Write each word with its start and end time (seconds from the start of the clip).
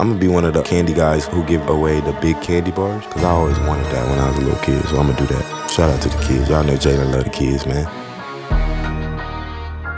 I'm 0.00 0.10
gonna 0.10 0.20
be 0.20 0.28
one 0.28 0.44
of 0.44 0.54
the 0.54 0.62
candy 0.62 0.94
guys 0.94 1.26
who 1.26 1.42
give 1.42 1.68
away 1.68 2.00
the 2.00 2.12
big 2.20 2.40
candy 2.40 2.70
bars 2.70 3.04
because 3.04 3.24
I 3.24 3.30
always 3.30 3.58
wanted 3.60 3.84
that 3.86 4.08
when 4.08 4.20
I 4.20 4.28
was 4.28 4.38
a 4.38 4.42
little 4.42 4.60
kid. 4.62 4.80
So 4.84 4.96
I'm 4.96 5.08
gonna 5.08 5.18
do 5.18 5.26
that. 5.26 5.70
Shout 5.70 5.90
out 5.90 6.00
to 6.02 6.08
the 6.08 6.24
kids. 6.24 6.48
Y'all 6.48 6.62
know 6.62 6.74
Jalen 6.74 7.12
love 7.12 7.24
the 7.24 7.30
kids, 7.30 7.66
man. 7.66 7.84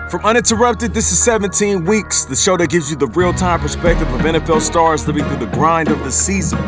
From 0.08 0.24
Uninterrupted, 0.24 0.94
this 0.94 1.12
is 1.12 1.22
17 1.22 1.84
Weeks, 1.84 2.24
the 2.24 2.34
show 2.34 2.56
that 2.56 2.70
gives 2.70 2.90
you 2.90 2.96
the 2.96 3.08
real 3.08 3.34
time 3.34 3.60
perspective 3.60 4.10
of 4.14 4.22
NFL 4.22 4.62
stars 4.62 5.06
living 5.06 5.24
through 5.24 5.46
the 5.46 5.52
grind 5.52 5.90
of 5.90 6.02
the 6.02 6.10
season. 6.10 6.58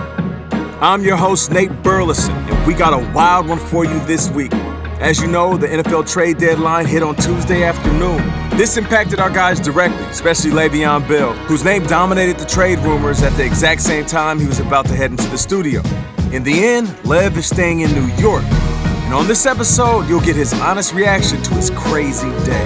I'm 0.83 1.03
your 1.03 1.17
host, 1.17 1.51
Nate 1.51 1.83
Burleson, 1.83 2.35
and 2.35 2.67
we 2.67 2.75
got 2.75 2.93
a 2.93 3.13
wild 3.15 3.49
one 3.49 3.59
for 3.59 3.87
you 3.87 3.99
this 4.01 4.31
week. 4.31 4.53
As 5.03 5.21
you 5.21 5.27
know, 5.27 5.57
the 5.57 5.67
NFL 5.67 6.09
trade 6.09 6.39
deadline 6.39 6.87
hit 6.87 7.03
on 7.03 7.17
Tuesday 7.17 7.65
afternoon. 7.65 8.19
This 8.57 8.77
impacted 8.77 9.19
our 9.19 9.31
guys 9.31 9.59
directly, 9.59 10.05
especially 10.05 10.53
Le'Veon 10.53 11.09
Bell, 11.09 11.33
whose 11.49 11.65
name 11.65 11.85
dominated 11.87 12.39
the 12.39 12.45
trade 12.45 12.79
rumors 12.79 13.21
at 13.25 13.37
the 13.37 13.45
exact 13.45 13.83
same 13.83 14.07
time 14.07 14.39
he 14.39 14.47
was 14.47 14.61
about 14.61 14.87
to 14.87 14.95
head 14.95 15.11
into 15.11 15.27
the 15.27 15.37
studio. 15.37 15.83
In 16.31 16.45
the 16.45 16.65
end, 16.65 16.97
Lev 17.05 17.37
is 17.37 17.49
staying 17.49 17.81
in 17.81 17.93
New 17.97 18.07
York. 18.15 18.45
And 18.45 19.13
on 19.13 19.27
this 19.27 19.45
episode, 19.45 20.03
you'll 20.03 20.21
get 20.21 20.37
his 20.37 20.53
honest 20.61 20.95
reaction 20.95 21.43
to 21.43 21.55
his 21.55 21.71
crazy 21.71 22.31
day. 22.45 22.65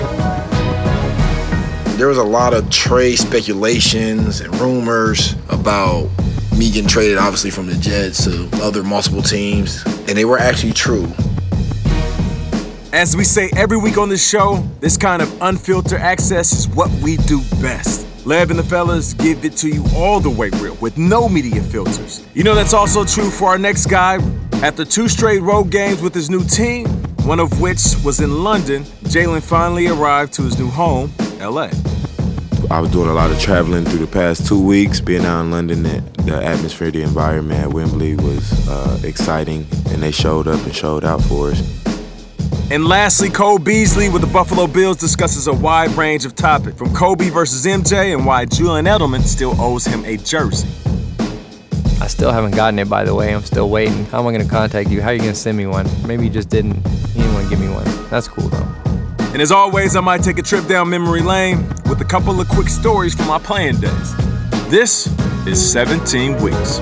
There 1.97 2.09
was 2.09 2.19
a 2.19 2.23
lot 2.23 2.53
of 2.53 2.69
trade 2.69 3.17
speculations 3.17 4.43
and 4.43 4.55
rumors 4.61 5.37
about 5.49 6.11
me 6.55 6.71
getting 6.71 6.87
traded, 6.87 7.17
obviously, 7.17 7.49
from 7.51 7.67
the 7.67 7.77
Jets 7.77 8.25
to 8.27 8.51
other 8.63 8.83
multiple 8.83 9.23
teams, 9.23 9.83
and 10.07 10.19
they 10.19 10.27
were 10.27 10.39
actually 10.39 10.75
true. 10.75 11.11
As 12.97 13.15
we 13.15 13.25
say 13.25 13.51
every 13.55 13.77
week 13.77 13.99
on 13.99 14.09
this 14.09 14.27
show, 14.27 14.57
this 14.81 14.97
kind 14.97 15.21
of 15.21 15.43
unfiltered 15.43 16.01
access 16.01 16.55
is 16.55 16.67
what 16.67 16.91
we 17.03 17.19
do 17.19 17.43
best. 17.61 18.07
Lev 18.25 18.49
and 18.49 18.59
the 18.59 18.63
fellas 18.63 19.13
give 19.13 19.45
it 19.45 19.55
to 19.59 19.69
you 19.69 19.85
all 19.95 20.19
the 20.19 20.31
way 20.31 20.49
real, 20.55 20.77
with 20.77 20.97
no 20.97 21.29
media 21.29 21.61
filters. 21.61 22.27
You 22.33 22.43
know 22.43 22.55
that's 22.55 22.73
also 22.73 23.05
true 23.05 23.29
for 23.29 23.49
our 23.49 23.59
next 23.59 23.85
guy. 23.85 24.15
After 24.63 24.83
two 24.83 25.09
straight 25.09 25.43
road 25.43 25.65
games 25.71 26.01
with 26.01 26.15
his 26.15 26.31
new 26.31 26.43
team, 26.43 26.87
one 27.27 27.39
of 27.39 27.61
which 27.61 27.83
was 28.03 28.21
in 28.21 28.43
London, 28.43 28.85
Jalen 29.13 29.43
finally 29.43 29.89
arrived 29.89 30.33
to 30.33 30.43
his 30.45 30.59
new 30.59 30.69
home, 30.69 31.13
LA. 31.39 31.69
I 32.71 32.81
was 32.81 32.91
doing 32.93 33.11
a 33.11 33.15
lot 33.15 33.31
of 33.31 33.39
traveling 33.39 33.85
through 33.85 33.99
the 33.99 34.11
past 34.11 34.47
two 34.47 34.65
weeks. 34.65 35.03
Being 35.03 35.27
out 35.27 35.43
in 35.43 35.51
London, 35.51 35.83
the 35.83 36.41
atmosphere, 36.43 36.91
the 36.91 37.03
environment 37.03 37.61
at 37.61 37.75
Wembley 37.75 38.17
was 38.17 38.67
uh, 38.71 38.99
exciting, 39.05 39.67
and 39.89 40.03
they 40.03 40.13
showed 40.13 40.49
up 40.49 40.65
and 40.65 40.75
showed 40.75 41.05
out 41.05 41.21
for 41.25 41.51
us. 41.51 41.86
And 42.69 42.85
lastly, 42.85 43.31
Cole 43.31 43.61
Beasley 43.61 44.09
with 44.09 44.23
the 44.23 44.29
Buffalo 44.29 44.67
Bills 44.67 44.97
discusses 44.97 45.47
a 45.47 45.53
wide 45.53 45.93
range 45.93 46.25
of 46.25 46.35
topics, 46.35 46.77
from 46.77 46.93
Kobe 46.93 47.31
versus 47.31 47.65
MJ 47.65 48.13
and 48.13 48.27
why 48.27 48.45
Julian 48.45 48.87
Edelman 48.87 49.23
still 49.23 49.55
owes 49.61 49.85
him 49.87 50.05
a 50.05 50.17
jersey. 50.17 50.69
I 52.01 52.09
still 52.09 52.33
haven't 52.33 52.57
gotten 52.57 52.81
it, 52.81 52.91
by 52.91 53.05
the 53.05 53.15
way. 53.15 53.33
I'm 53.33 53.43
still 53.43 53.71
waiting. 53.71 54.05
How 54.07 54.19
am 54.19 54.27
I 54.27 54.33
going 54.33 54.45
to 54.45 54.51
contact 54.51 54.91
you? 54.91 55.01
How 55.01 55.11
are 55.11 55.13
you 55.13 55.21
going 55.21 55.33
to 55.33 55.39
send 55.39 55.57
me 55.57 55.67
one? 55.67 55.87
Maybe 56.09 56.25
you 56.25 56.31
just 56.31 56.49
didn't. 56.49 56.75
You 57.15 57.23
didn't 57.23 57.35
want 57.35 57.45
to 57.45 57.51
give 57.51 57.61
me 57.61 57.69
one. 57.69 57.85
That's 58.11 58.27
cool, 58.27 58.49
though. 58.49 58.69
And 59.33 59.41
as 59.41 59.53
always, 59.53 59.95
I 59.95 60.01
might 60.01 60.25
take 60.25 60.39
a 60.39 60.43
trip 60.43 60.67
down 60.67 60.91
memory 60.91 61.23
lane 61.23 61.69
with 61.89 62.01
a 62.01 62.05
couple 62.05 62.41
of 62.41 62.49
quick 62.49 62.69
stories 62.69 63.15
from 63.15 63.29
my 63.29 63.39
playing 63.39 63.79
days. 63.79 64.17
This 64.71 65.07
is 65.47 65.73
17 65.73 66.43
Weeks. 66.43 66.81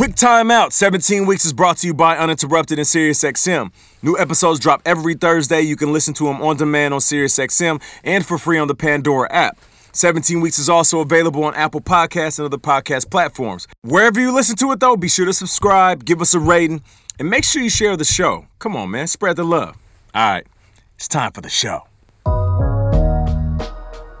Quick 0.00 0.14
time 0.14 0.50
out. 0.50 0.72
17 0.72 1.26
Weeks 1.26 1.44
is 1.44 1.52
brought 1.52 1.76
to 1.76 1.86
you 1.86 1.92
by 1.92 2.16
Uninterrupted 2.16 2.78
and 2.78 2.86
SiriusXM. 2.86 3.70
New 4.00 4.16
episodes 4.16 4.58
drop 4.58 4.80
every 4.86 5.12
Thursday. 5.12 5.60
You 5.60 5.76
can 5.76 5.92
listen 5.92 6.14
to 6.14 6.24
them 6.24 6.40
on 6.40 6.56
demand 6.56 6.94
on 6.94 7.00
SiriusXM 7.00 7.82
and 8.02 8.24
for 8.24 8.38
free 8.38 8.56
on 8.56 8.66
the 8.66 8.74
Pandora 8.74 9.30
app. 9.30 9.58
17 9.92 10.40
Weeks 10.40 10.58
is 10.58 10.70
also 10.70 11.00
available 11.00 11.44
on 11.44 11.54
Apple 11.54 11.82
Podcasts 11.82 12.38
and 12.38 12.46
other 12.46 12.56
podcast 12.56 13.10
platforms. 13.10 13.68
Wherever 13.82 14.18
you 14.18 14.34
listen 14.34 14.56
to 14.56 14.72
it, 14.72 14.80
though, 14.80 14.96
be 14.96 15.06
sure 15.06 15.26
to 15.26 15.34
subscribe, 15.34 16.06
give 16.06 16.22
us 16.22 16.32
a 16.32 16.40
rating, 16.40 16.82
and 17.18 17.28
make 17.28 17.44
sure 17.44 17.60
you 17.60 17.68
share 17.68 17.94
the 17.98 18.06
show. 18.06 18.46
Come 18.58 18.76
on, 18.76 18.90
man, 18.90 19.06
spread 19.06 19.36
the 19.36 19.44
love. 19.44 19.76
All 20.14 20.30
right, 20.32 20.46
it's 20.94 21.08
time 21.08 21.32
for 21.32 21.42
the 21.42 21.50
show. 21.50 21.86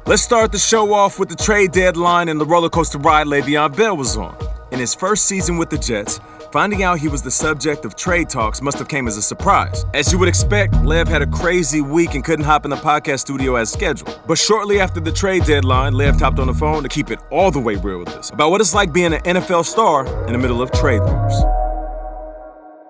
Let's 0.04 0.20
start 0.20 0.52
the 0.52 0.58
show 0.58 0.92
off 0.92 1.18
with 1.18 1.30
the 1.30 1.36
trade 1.36 1.72
deadline 1.72 2.28
and 2.28 2.38
the 2.38 2.44
roller 2.44 2.68
coaster 2.68 2.98
ride 2.98 3.28
Le'Veon 3.28 3.74
Bell 3.74 3.96
was 3.96 4.18
on. 4.18 4.49
In 4.70 4.78
his 4.78 4.94
first 4.94 5.26
season 5.26 5.58
with 5.58 5.68
the 5.68 5.76
Jets, 5.78 6.20
finding 6.52 6.84
out 6.84 7.00
he 7.00 7.08
was 7.08 7.22
the 7.22 7.30
subject 7.30 7.84
of 7.84 7.96
trade 7.96 8.28
talks 8.28 8.62
must 8.62 8.78
have 8.78 8.86
came 8.86 9.08
as 9.08 9.16
a 9.16 9.22
surprise. 9.22 9.84
As 9.94 10.12
you 10.12 10.18
would 10.20 10.28
expect, 10.28 10.74
Lev 10.84 11.08
had 11.08 11.22
a 11.22 11.26
crazy 11.26 11.80
week 11.80 12.14
and 12.14 12.22
couldn't 12.22 12.44
hop 12.44 12.64
in 12.64 12.70
the 12.70 12.76
podcast 12.76 13.20
studio 13.20 13.56
as 13.56 13.72
scheduled. 13.72 14.20
But 14.28 14.38
shortly 14.38 14.78
after 14.78 15.00
the 15.00 15.10
trade 15.10 15.42
deadline, 15.44 15.94
Lev 15.94 16.20
hopped 16.20 16.38
on 16.38 16.46
the 16.46 16.54
phone 16.54 16.84
to 16.84 16.88
keep 16.88 17.10
it 17.10 17.18
all 17.32 17.50
the 17.50 17.58
way 17.58 17.74
real 17.74 17.98
with 17.98 18.10
us 18.10 18.30
about 18.30 18.52
what 18.52 18.60
it's 18.60 18.72
like 18.72 18.92
being 18.92 19.12
an 19.12 19.20
NFL 19.22 19.64
star 19.64 20.06
in 20.26 20.34
the 20.34 20.38
middle 20.38 20.62
of 20.62 20.70
trade 20.70 21.00
rumors. 21.00 21.42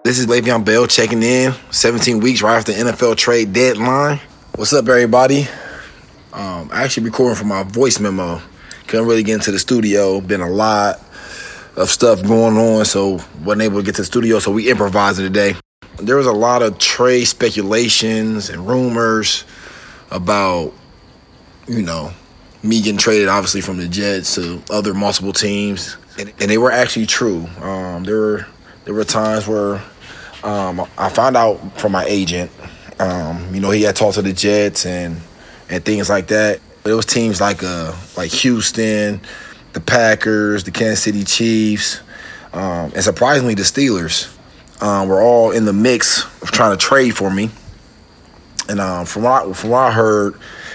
This 0.04 0.18
is 0.18 0.26
Le'Veon 0.26 0.66
Bell 0.66 0.86
checking 0.86 1.22
in, 1.22 1.54
17 1.70 2.20
weeks 2.20 2.42
right 2.42 2.56
after 2.56 2.72
the 2.72 2.90
NFL 2.90 3.16
trade 3.16 3.54
deadline. 3.54 4.20
What's 4.54 4.74
up, 4.74 4.86
everybody? 4.86 5.48
Um, 6.34 6.68
I 6.72 6.84
actually 6.84 7.04
recording 7.04 7.36
for 7.36 7.46
my 7.46 7.62
voice 7.62 7.98
memo. 7.98 8.42
Couldn't 8.86 9.06
really 9.06 9.22
get 9.22 9.36
into 9.36 9.50
the 9.50 9.58
studio. 9.58 10.20
Been 10.20 10.42
a 10.42 10.50
lot 10.50 11.00
of 11.76 11.90
stuff 11.90 12.22
going 12.22 12.56
on, 12.56 12.84
so 12.84 13.20
wasn't 13.42 13.62
able 13.62 13.78
to 13.78 13.82
get 13.84 13.94
to 13.96 14.02
the 14.02 14.06
studio, 14.06 14.38
so 14.38 14.50
we 14.50 14.70
improvised 14.70 15.18
today. 15.18 15.54
There 15.96 16.16
was 16.16 16.26
a 16.26 16.32
lot 16.32 16.62
of 16.62 16.78
trade 16.78 17.24
speculations 17.24 18.48
and 18.50 18.66
rumors 18.66 19.44
about, 20.10 20.72
you 21.66 21.82
know, 21.82 22.12
me 22.62 22.80
getting 22.82 22.98
traded 22.98 23.28
obviously 23.28 23.60
from 23.60 23.78
the 23.78 23.88
Jets 23.88 24.34
to 24.34 24.62
other 24.70 24.94
multiple 24.94 25.32
teams, 25.32 25.96
and, 26.18 26.32
and 26.40 26.50
they 26.50 26.58
were 26.58 26.72
actually 26.72 27.06
true. 27.06 27.46
Um, 27.60 28.04
there 28.04 28.18
were 28.18 28.46
there 28.84 28.94
were 28.94 29.04
times 29.04 29.46
where 29.46 29.82
um, 30.42 30.80
I 30.98 31.08
found 31.10 31.36
out 31.36 31.78
from 31.78 31.92
my 31.92 32.04
agent, 32.04 32.50
um, 32.98 33.54
you 33.54 33.60
know, 33.60 33.70
he 33.70 33.82
had 33.82 33.96
talked 33.96 34.14
to 34.14 34.22
the 34.22 34.32
Jets 34.32 34.86
and 34.86 35.20
and 35.68 35.84
things 35.84 36.08
like 36.08 36.28
that. 36.28 36.60
It 36.84 36.92
was 36.92 37.06
teams 37.06 37.40
like 37.40 37.62
uh 37.62 37.94
like 38.16 38.30
Houston, 38.30 39.20
the 39.72 39.80
Packers, 39.80 40.64
the 40.64 40.70
Kansas 40.70 41.02
City 41.02 41.24
Chiefs, 41.24 42.00
um, 42.52 42.92
and 42.94 43.02
surprisingly, 43.02 43.54
the 43.54 43.62
Steelers 43.62 44.36
um, 44.82 45.08
were 45.08 45.22
all 45.22 45.52
in 45.52 45.64
the 45.64 45.72
mix 45.72 46.24
of 46.42 46.50
trying 46.50 46.76
to 46.76 46.76
trade 46.76 47.16
for 47.16 47.30
me. 47.30 47.50
And 48.68 48.80
um, 48.80 49.06
from 49.06 49.22
what 49.22 49.46
I, 49.46 49.52
from 49.52 49.70
what 49.70 49.78
I 49.78 49.92
heard 49.92 50.34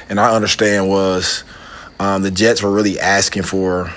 and 0.09 0.19
I 0.19 0.33
understand 0.33 0.89
was 0.89 1.43
um, 1.99 2.21
the 2.21 2.31
Jets 2.31 2.61
were 2.61 2.71
really 2.71 2.99
asking 2.99 3.43
for 3.43 3.91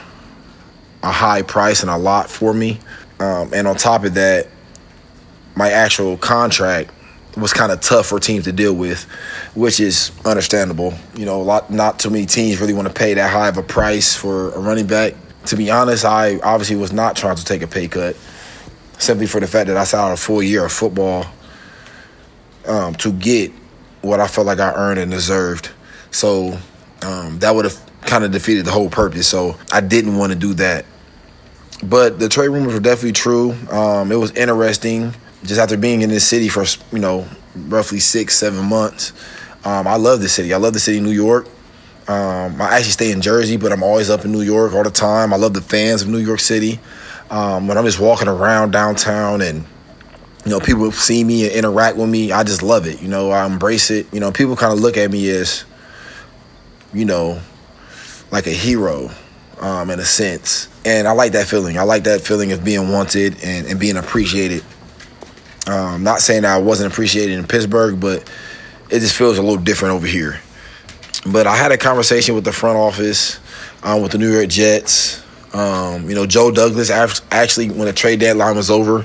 a 1.03 1.12
high 1.12 1.42
price 1.42 1.82
and 1.82 1.91
a 1.91 1.97
lot 1.97 2.28
for 2.28 2.53
me. 2.53 2.80
Um, 3.20 3.53
and 3.53 3.66
on 3.66 3.76
top 3.76 4.04
of 4.04 4.15
that, 4.15 4.48
my 5.54 5.70
actual 5.70 6.16
contract 6.16 6.91
was 7.37 7.53
kind 7.53 7.71
of 7.71 7.81
tough 7.81 8.06
for 8.06 8.19
teams 8.19 8.44
to 8.44 8.53
deal 8.53 8.75
with, 8.75 9.05
which 9.55 9.81
is 9.81 10.11
understandable. 10.25 10.94
You 11.16 11.27
know, 11.27 11.41
a 11.41 11.43
lot 11.43 11.71
not 11.71 11.99
too 11.99 12.11
many 12.11 12.27
teams 12.27 12.61
really 12.61 12.75
want 12.75 12.89
to 12.89 12.94
pay 12.94 13.15
that 13.15 13.31
high 13.31 13.49
of 13.49 13.56
a 13.56 13.62
price 13.62 14.15
for 14.15 14.53
a 14.53 14.59
running 14.59 14.87
back. 14.87 15.15
To 15.47 15.56
be 15.56 15.71
honest, 15.71 16.05
I 16.05 16.39
obviously 16.41 16.77
was 16.77 16.93
not 16.93 17.16
trying 17.16 17.37
to 17.37 17.44
take 17.44 17.62
a 17.62 17.66
pay 17.66 17.89
cut 17.89 18.16
simply 18.99 19.27
for 19.27 19.41
the 19.41 19.47
fact 19.47 19.69
that 19.69 19.77
I 19.77 19.84
sat 19.84 20.00
out 20.00 20.12
a 20.12 20.16
full 20.16 20.43
year 20.43 20.65
of 20.65 20.72
football 20.72 21.27
um, 22.66 22.94
to 22.97 23.12
get 23.12 23.53
what 24.03 24.21
I 24.21 24.27
felt 24.27 24.47
like 24.47 24.59
I 24.59 24.72
earned 24.75 24.99
and 24.99 25.10
deserved. 25.10 25.71
So 26.10 26.59
um, 27.03 27.39
that 27.39 27.55
would 27.55 27.65
have 27.65 27.91
kind 28.03 28.25
of 28.25 28.33
defeated 28.33 28.65
the 28.65 28.71
whole 28.71 28.91
purpose. 28.91 29.28
So 29.28 29.56
I 29.72 29.81
didn't 29.81 30.16
want 30.16 30.33
to 30.33 30.39
do 30.39 30.55
that. 30.55 30.84
But 31.83 32.19
the 32.19 32.28
trade 32.28 32.49
rumors 32.49 32.75
were 32.75 32.81
definitely 32.81 33.12
true. 33.12 33.53
Um, 33.71 34.10
it 34.10 34.16
was 34.16 34.33
interesting 34.33 35.15
just 35.44 35.60
after 35.60 35.76
being 35.76 36.03
in 36.03 36.10
this 36.10 36.26
city 36.26 36.49
for 36.49 36.65
you 36.93 36.99
know 36.99 37.26
roughly 37.66 38.00
six 38.00 38.37
seven 38.37 38.65
months 38.65 39.12
um, 39.65 39.87
i 39.87 39.97
love 39.97 40.21
the 40.21 40.28
city. 40.28 40.54
I 40.54 40.56
love 40.59 40.72
the 40.72 40.81
city 40.81 41.00
new 41.00 41.10
york. 41.10 41.47
Um, 42.07 42.60
i 42.60 42.77
actually 42.77 42.92
stay 42.92 43.12
in 43.12 43.21
jersey 43.21 43.57
but 43.57 43.72
i'm 43.72 43.83
always 43.83 44.10
up 44.10 44.24
in 44.24 44.33
new 44.33 44.42
york 44.42 44.72
all 44.72 44.83
the 44.84 44.91
time. 44.91 45.33
I 45.33 45.36
love 45.36 45.54
the 45.54 45.60
fans 45.60 46.03
of 46.03 46.09
new 46.09 46.18
york 46.18 46.41
city. 46.41 46.80
Um, 47.30 47.68
when 47.68 47.77
i'm 47.77 47.84
just 47.84 48.01
walking 48.01 48.28
around 48.28 48.71
downtown 48.72 49.42
and 49.42 49.65
you 50.45 50.51
know 50.51 50.60
people 50.60 50.91
see 50.92 51.24
me 51.24 51.45
and 51.47 51.54
interact 51.54 51.97
with 51.97 52.09
me 52.09 52.33
i 52.33 52.42
just 52.42 52.62
love 52.62 52.86
it 52.86 53.03
you 53.03 53.09
know 53.09 53.30
i 53.30 53.45
embrace 53.45 53.91
it. 53.91 54.07
You 54.12 54.21
know 54.21 54.33
people 54.33 54.57
kind 54.57 54.72
of 54.72 54.80
look 54.80 54.97
at 54.97 55.10
me 55.10 55.28
as 55.30 55.65
you 56.95 57.04
know 57.04 57.41
like 58.30 58.47
a 58.47 58.53
hero 58.53 59.10
um, 59.60 59.91
in 59.91 59.98
a 59.98 60.04
sense. 60.04 60.68
And 60.84 61.09
i 61.09 61.12
like 61.12 61.33
that 61.33 61.47
feeling. 61.47 61.78
I 61.78 61.83
like 61.83 62.04
that 62.04 62.21
feeling 62.21 62.53
of 62.53 62.65
being 62.65 62.91
wanted 62.91 63.42
and, 63.42 63.66
and 63.66 63.80
being 63.80 63.97
appreciated 63.97 64.65
um, 65.66 66.03
not 66.03 66.21
saying 66.21 66.45
I 66.45 66.59
wasn't 66.59 66.93
appreciated 66.93 67.39
in 67.39 67.47
Pittsburgh, 67.47 68.01
but 68.01 68.31
it 68.91 69.01
just 69.01 69.16
feels 69.16 69.39
a 69.39 69.43
little 69.43 69.63
different 69.63 69.95
over 69.95 70.07
here. 70.07 70.41
But 71.27 71.47
I 71.47 71.57
had 71.57 71.72
a 71.72 71.78
conversation 71.78 72.34
with 72.34 72.45
the 72.45 72.53
front 72.53 72.78
office, 72.78 73.41
um, 73.83 74.03
with 74.03 74.13
the 74.13 74.19
New 74.19 74.33
York 74.33 74.49
Jets. 74.49 75.25
Um, 75.53 76.09
you 76.09 76.15
know, 76.15 76.27
Joe 76.27 76.51
Douglas 76.51 76.91
actually, 76.91 77.69
when 77.71 77.87
the 77.87 77.93
trade 77.93 78.21
deadline 78.21 78.57
was 78.57 78.71
over, 78.71 79.05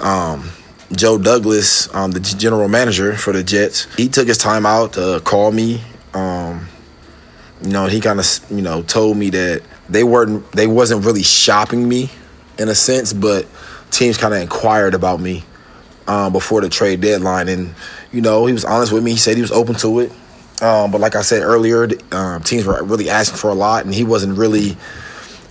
um, 0.00 0.48
Joe 0.92 1.18
Douglas, 1.18 1.92
um, 1.94 2.10
the 2.12 2.20
general 2.20 2.68
manager 2.68 3.14
for 3.14 3.32
the 3.32 3.42
Jets, 3.42 3.92
he 3.96 4.08
took 4.08 4.28
his 4.28 4.38
time 4.38 4.66
out 4.66 4.94
to 4.94 5.20
call 5.24 5.50
me 5.50 5.80
um, 6.14 6.68
You 7.62 7.70
know, 7.70 7.86
he 7.86 8.00
kind 8.00 8.20
of 8.20 8.26
you 8.50 8.62
know 8.62 8.82
told 8.82 9.16
me 9.16 9.30
that 9.30 9.62
they 9.88 10.04
weren't 10.04 10.50
they 10.52 10.66
wasn't 10.66 11.04
really 11.04 11.22
shopping 11.22 11.88
me 11.88 12.10
in 12.58 12.68
a 12.68 12.74
sense, 12.74 13.12
but 13.12 13.46
teams 13.90 14.16
kind 14.16 14.34
of 14.34 14.40
inquired 14.40 14.94
about 14.94 15.20
me 15.20 15.44
um, 16.06 16.32
before 16.32 16.60
the 16.60 16.68
trade 16.68 17.00
deadline, 17.00 17.48
and 17.48 17.74
you 18.12 18.20
know 18.20 18.46
he 18.46 18.52
was 18.52 18.64
honest 18.64 18.92
with 18.92 19.02
me. 19.02 19.12
He 19.12 19.16
said 19.16 19.36
he 19.36 19.42
was 19.42 19.52
open 19.52 19.74
to 19.76 20.00
it, 20.00 20.12
um, 20.62 20.90
but 20.90 21.00
like 21.00 21.16
I 21.16 21.22
said 21.22 21.42
earlier, 21.42 21.88
um, 22.12 22.42
teams 22.42 22.66
were 22.66 22.82
really 22.82 23.08
asking 23.10 23.38
for 23.38 23.50
a 23.50 23.54
lot, 23.54 23.84
and 23.84 23.94
he 23.94 24.04
wasn't 24.04 24.38
really 24.38 24.76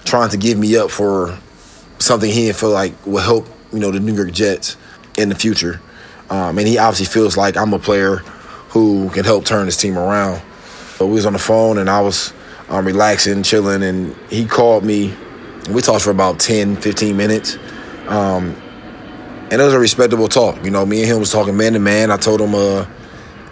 trying 0.06 0.30
to 0.30 0.38
give 0.38 0.57
me 0.57 0.75
up 0.77 0.89
for 0.89 1.38
something 2.00 2.30
he 2.30 2.45
didn't 2.45 2.57
feel 2.57 2.71
like 2.71 2.94
would 3.06 3.24
help 3.24 3.48
you 3.71 3.80
know 3.80 3.92
the 3.92 4.00
New 4.00 4.13
York 4.13 4.31
Jets 4.31 4.77
in 5.18 5.30
the 5.30 5.36
future. 5.36 5.81
Um, 6.30 6.57
and 6.57 6.68
he 6.68 6.77
obviously 6.77 7.07
feels 7.07 7.36
like 7.36 7.57
I'm 7.57 7.74
a 7.74 7.80
player 7.80 8.18
who 8.69 9.09
can 9.09 9.25
help 9.25 9.44
turn 9.44 9.65
his 9.65 9.75
team 9.75 9.97
around. 9.97 10.42
But 10.97 11.07
we 11.07 11.13
was 11.13 11.25
on 11.25 11.33
the 11.33 11.39
phone 11.39 11.77
and 11.77 11.89
I 11.89 12.00
was 12.00 12.33
um, 12.69 12.86
relaxing, 12.86 13.44
chilling, 13.44 13.83
and 13.83 14.15
he 14.30 14.45
called 14.45 14.86
me. 14.86 15.13
We 15.69 15.81
talked 15.81 16.04
for 16.04 16.12
about 16.12 16.39
10, 16.39 16.77
15 16.77 17.18
minutes. 17.18 17.57
Um, 18.07 18.56
and 19.51 19.62
it 19.62 19.63
was 19.63 19.74
a 19.74 19.80
respectable 19.80 20.30
talk. 20.30 20.63
You 20.63 20.71
know, 20.71 20.86
me 20.86 21.01
and 21.01 21.12
him 21.12 21.19
was 21.19 21.31
talking 21.31 21.57
man 21.57 21.74
to 21.74 21.80
man. 21.80 22.09
I 22.09 22.18
told 22.18 22.39
him, 22.39 22.56
uh, 22.56 22.88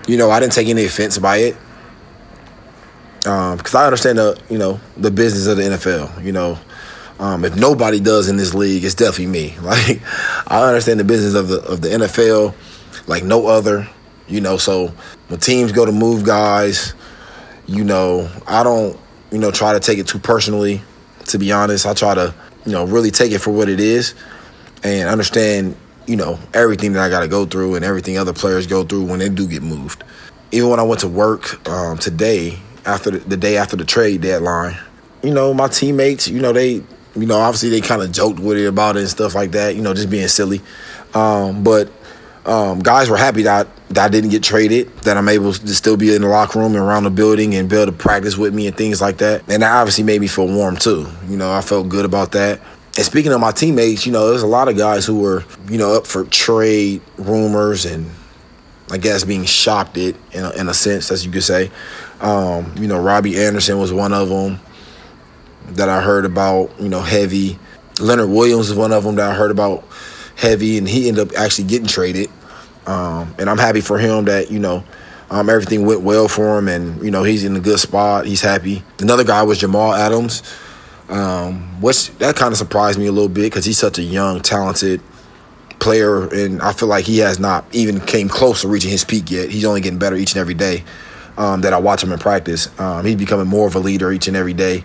you 0.08 0.18
know, 0.18 0.32
I 0.32 0.40
didn't 0.40 0.54
take 0.54 0.70
any 0.70 0.86
offense 0.86 1.18
by 1.18 1.38
it. 1.38 1.58
Because 3.20 3.76
um, 3.76 3.82
I 3.82 3.86
understand 3.86 4.18
the, 4.18 4.42
you 4.50 4.58
know, 4.58 4.80
the 4.96 5.12
business 5.12 5.46
of 5.48 5.58
the 5.58 5.64
NFL. 5.64 6.24
You 6.24 6.32
know, 6.32 6.58
um, 7.20 7.44
if 7.44 7.58
nobody 7.58 8.00
does 8.00 8.30
in 8.30 8.38
this 8.38 8.54
league, 8.54 8.86
it's 8.86 8.96
definitely 8.96 9.28
me. 9.28 9.56
Like, 9.62 10.02
I 10.48 10.66
understand 10.68 11.02
the 11.02 11.04
business 11.04 11.36
of 11.36 11.50
the 11.50 11.62
of 11.64 11.82
the 11.82 11.90
NFL 11.90 12.56
like 13.08 13.24
no 13.24 13.48
other. 13.48 13.88
You 14.28 14.40
know, 14.40 14.58
so 14.58 14.94
when 15.28 15.40
teams 15.40 15.72
go 15.72 15.86
to 15.86 15.92
move 15.92 16.24
guys, 16.24 16.94
you 17.66 17.84
know, 17.84 18.30
I 18.48 18.64
don't, 18.64 18.98
you 19.32 19.40
know, 19.40 19.52
try 19.52 19.74
to 19.74 19.80
take 19.80 19.98
it 19.98 20.08
too 20.08 20.20
personally. 20.20 20.82
To 21.26 21.38
be 21.38 21.52
honest, 21.52 21.86
I 21.86 21.94
try 21.94 22.16
to, 22.16 22.34
you 22.66 22.72
know, 22.72 22.86
really 22.86 23.12
take 23.12 23.32
it 23.32 23.40
for 23.40 23.52
what 23.52 23.70
it 23.70 23.80
is, 23.80 24.16
and 24.84 25.10
understand, 25.10 25.76
you 26.10 26.16
know, 26.16 26.40
everything 26.54 26.94
that 26.94 27.04
I 27.04 27.10
got 27.10 27.22
to 27.22 27.28
go 27.28 27.46
through 27.46 27.76
and 27.76 27.86
everything 27.86 28.18
other 28.18 28.34
players 28.34 28.66
go 28.66 28.84
through 28.84 29.06
when 29.06 29.20
they 29.20 29.30
do 29.30 29.48
get 29.48 29.62
moved. 29.62 30.04
Even 30.52 30.70
when 30.70 30.80
I 30.80 30.84
went 30.84 31.02
to 31.02 31.08
work 31.08 31.68
um, 31.70 32.00
today, 32.00 32.58
after 32.86 33.12
the, 33.12 33.20
the 33.20 33.38
day 33.38 33.58
after 33.58 33.76
the 33.76 33.86
trade 33.86 34.22
deadline, 34.22 34.76
you 35.22 35.32
know, 35.32 35.54
my 35.54 35.68
teammates, 35.68 36.28
you 36.28 36.42
know, 36.42 36.52
they 36.52 36.82
you 37.16 37.26
know, 37.26 37.40
obviously 37.40 37.70
they 37.70 37.82
kind 37.82 38.02
of 38.02 38.12
joked 38.12 38.40
with 38.40 38.58
it 38.58 38.66
about 38.66 38.96
it 38.96 39.02
and 39.02 39.10
stuff 39.10 39.36
like 39.36 39.52
that, 39.52 39.76
you 39.76 39.82
know, 39.82 39.94
just 39.94 40.10
being 40.10 40.28
silly. 40.28 40.62
Um, 41.14 41.64
but 41.64 41.92
um, 42.46 42.80
guys 42.80 43.10
were 43.10 43.18
happy 43.18 43.44
that 43.44 43.68
I, 43.68 43.94
that 43.94 44.06
I 44.06 44.08
didn't 44.10 44.30
get 44.30 44.44
traded, 44.44 44.96
that 45.00 45.18
I'm 45.18 45.28
able 45.28 45.54
to 45.54 45.76
still 45.76 45.98
be 45.98 46.16
in 46.16 46.22
the 46.22 46.28
locker 46.28 46.60
room 46.60 46.76
and 46.76 46.84
around 46.84 47.04
the 47.04 47.10
building 47.10 47.56
and 47.56 47.70
be 47.70 47.76
able 47.76 47.92
to 47.92 47.98
practice 47.98 48.38
with 48.38 48.54
me 48.54 48.68
and 48.68 48.78
things 48.78 49.02
like 49.02 49.18
that. 49.18 49.42
And 49.50 49.62
that 49.64 49.72
obviously 49.72 50.04
made 50.04 50.22
me 50.22 50.28
feel 50.28 50.48
warm 50.48 50.78
too. 50.78 51.08
You 51.28 51.38
know, 51.38 51.52
I 51.52 51.62
felt 51.62 51.90
good 51.90 52.06
about 52.06 52.32
that. 52.34 52.62
And 52.96 53.06
speaking 53.06 53.32
of 53.32 53.40
my 53.40 53.52
teammates, 53.52 54.06
you 54.06 54.12
know, 54.12 54.30
there's 54.30 54.42
a 54.42 54.48
lot 54.48 54.68
of 54.68 54.78
guys 54.78 55.06
who 55.06 55.20
were, 55.20 55.44
you 55.70 55.78
know, 55.78 55.94
up 55.94 56.08
for 56.08 56.26
trade 56.26 57.02
rumors 57.18 57.86
and 57.86 58.10
I 58.92 58.98
guess 58.98 59.24
being 59.24 59.46
shocked 59.46 59.98
it 59.98 60.16
in 60.32 60.44
a, 60.44 60.50
in 60.52 60.68
a 60.68 60.74
sense, 60.74 61.12
as 61.12 61.26
you 61.26 61.32
could 61.32 61.44
say. 61.44 61.72
Um, 62.20 62.74
you 62.78 62.88
know, 62.88 63.00
Robbie 63.00 63.40
Anderson 63.42 63.80
was 63.80 63.94
one 63.94 64.14
of 64.14 64.30
them 64.30 64.60
that 65.68 65.88
I 65.90 66.02
heard 66.02 66.26
about, 66.26 66.72
you 66.80 66.90
know, 66.90 67.02
heavy. 67.02 67.60
Leonard 68.00 68.30
Williams 68.30 68.70
is 68.70 68.76
one 68.76 68.92
of 68.92 69.04
them 69.04 69.16
that 69.16 69.30
I 69.30 69.36
heard 69.36 69.52
about 69.52 69.86
heavy, 70.36 70.78
and 70.78 70.88
he 70.88 71.08
ended 71.08 71.28
up 71.28 71.38
actually 71.38 71.68
getting 71.68 71.88
traded. 71.88 72.30
Um, 72.88 73.36
and 73.38 73.50
I'm 73.50 73.58
happy 73.58 73.82
for 73.82 74.00
him 74.00 74.26
that, 74.26 74.50
you 74.50 74.60
know, 74.60 74.84
um, 75.30 75.50
everything 75.50 75.86
went 75.86 76.02
well 76.02 76.28
for 76.28 76.58
him, 76.58 76.68
and, 76.68 77.04
you 77.04 77.12
know, 77.12 77.24
he's 77.24 77.44
in 77.44 77.56
a 77.56 77.60
good 77.60 77.80
spot. 77.80 78.26
He's 78.26 78.42
happy. 78.42 78.84
Another 79.00 79.24
guy 79.24 79.44
was 79.44 79.60
Jamal 79.60 79.94
Adams, 79.94 80.42
um, 81.10 81.82
which 81.82 82.10
that 82.18 82.36
kind 82.36 82.52
of 82.52 82.58
surprised 82.58 83.00
me 83.00 83.08
a 83.08 83.12
little 83.12 83.30
bit 83.30 83.44
because 83.44 83.66
he's 83.66 83.78
such 83.78 83.98
a 83.98 84.04
young, 84.04 84.42
talented 84.42 85.02
player, 85.80 86.28
and 86.28 86.62
I 86.62 86.74
feel 86.74 86.88
like 86.90 87.06
he 87.06 87.20
has 87.20 87.40
not 87.40 87.66
even 87.74 88.00
came 88.00 88.30
close 88.30 88.62
to 88.62 88.68
reaching 88.68 88.92
his 88.92 89.04
peak 89.04 89.32
yet. 89.32 89.50
He's 89.50 89.66
only 89.66 89.82
getting 89.82 90.00
better 90.00 90.16
each 90.16 90.34
and 90.34 90.40
every 90.40 90.54
day 90.54 90.84
um, 91.38 91.62
that 91.62 91.74
I 91.74 91.80
watch 91.80 92.04
him 92.04 92.12
in 92.12 92.20
practice. 92.20 92.68
Um, 92.80 93.06
he's 93.06 93.16
becoming 93.16 93.48
more 93.48 93.68
of 93.68 93.76
a 93.76 93.80
leader 93.80 94.12
each 94.12 94.28
and 94.28 94.38
every 94.38 94.54
day. 94.54 94.84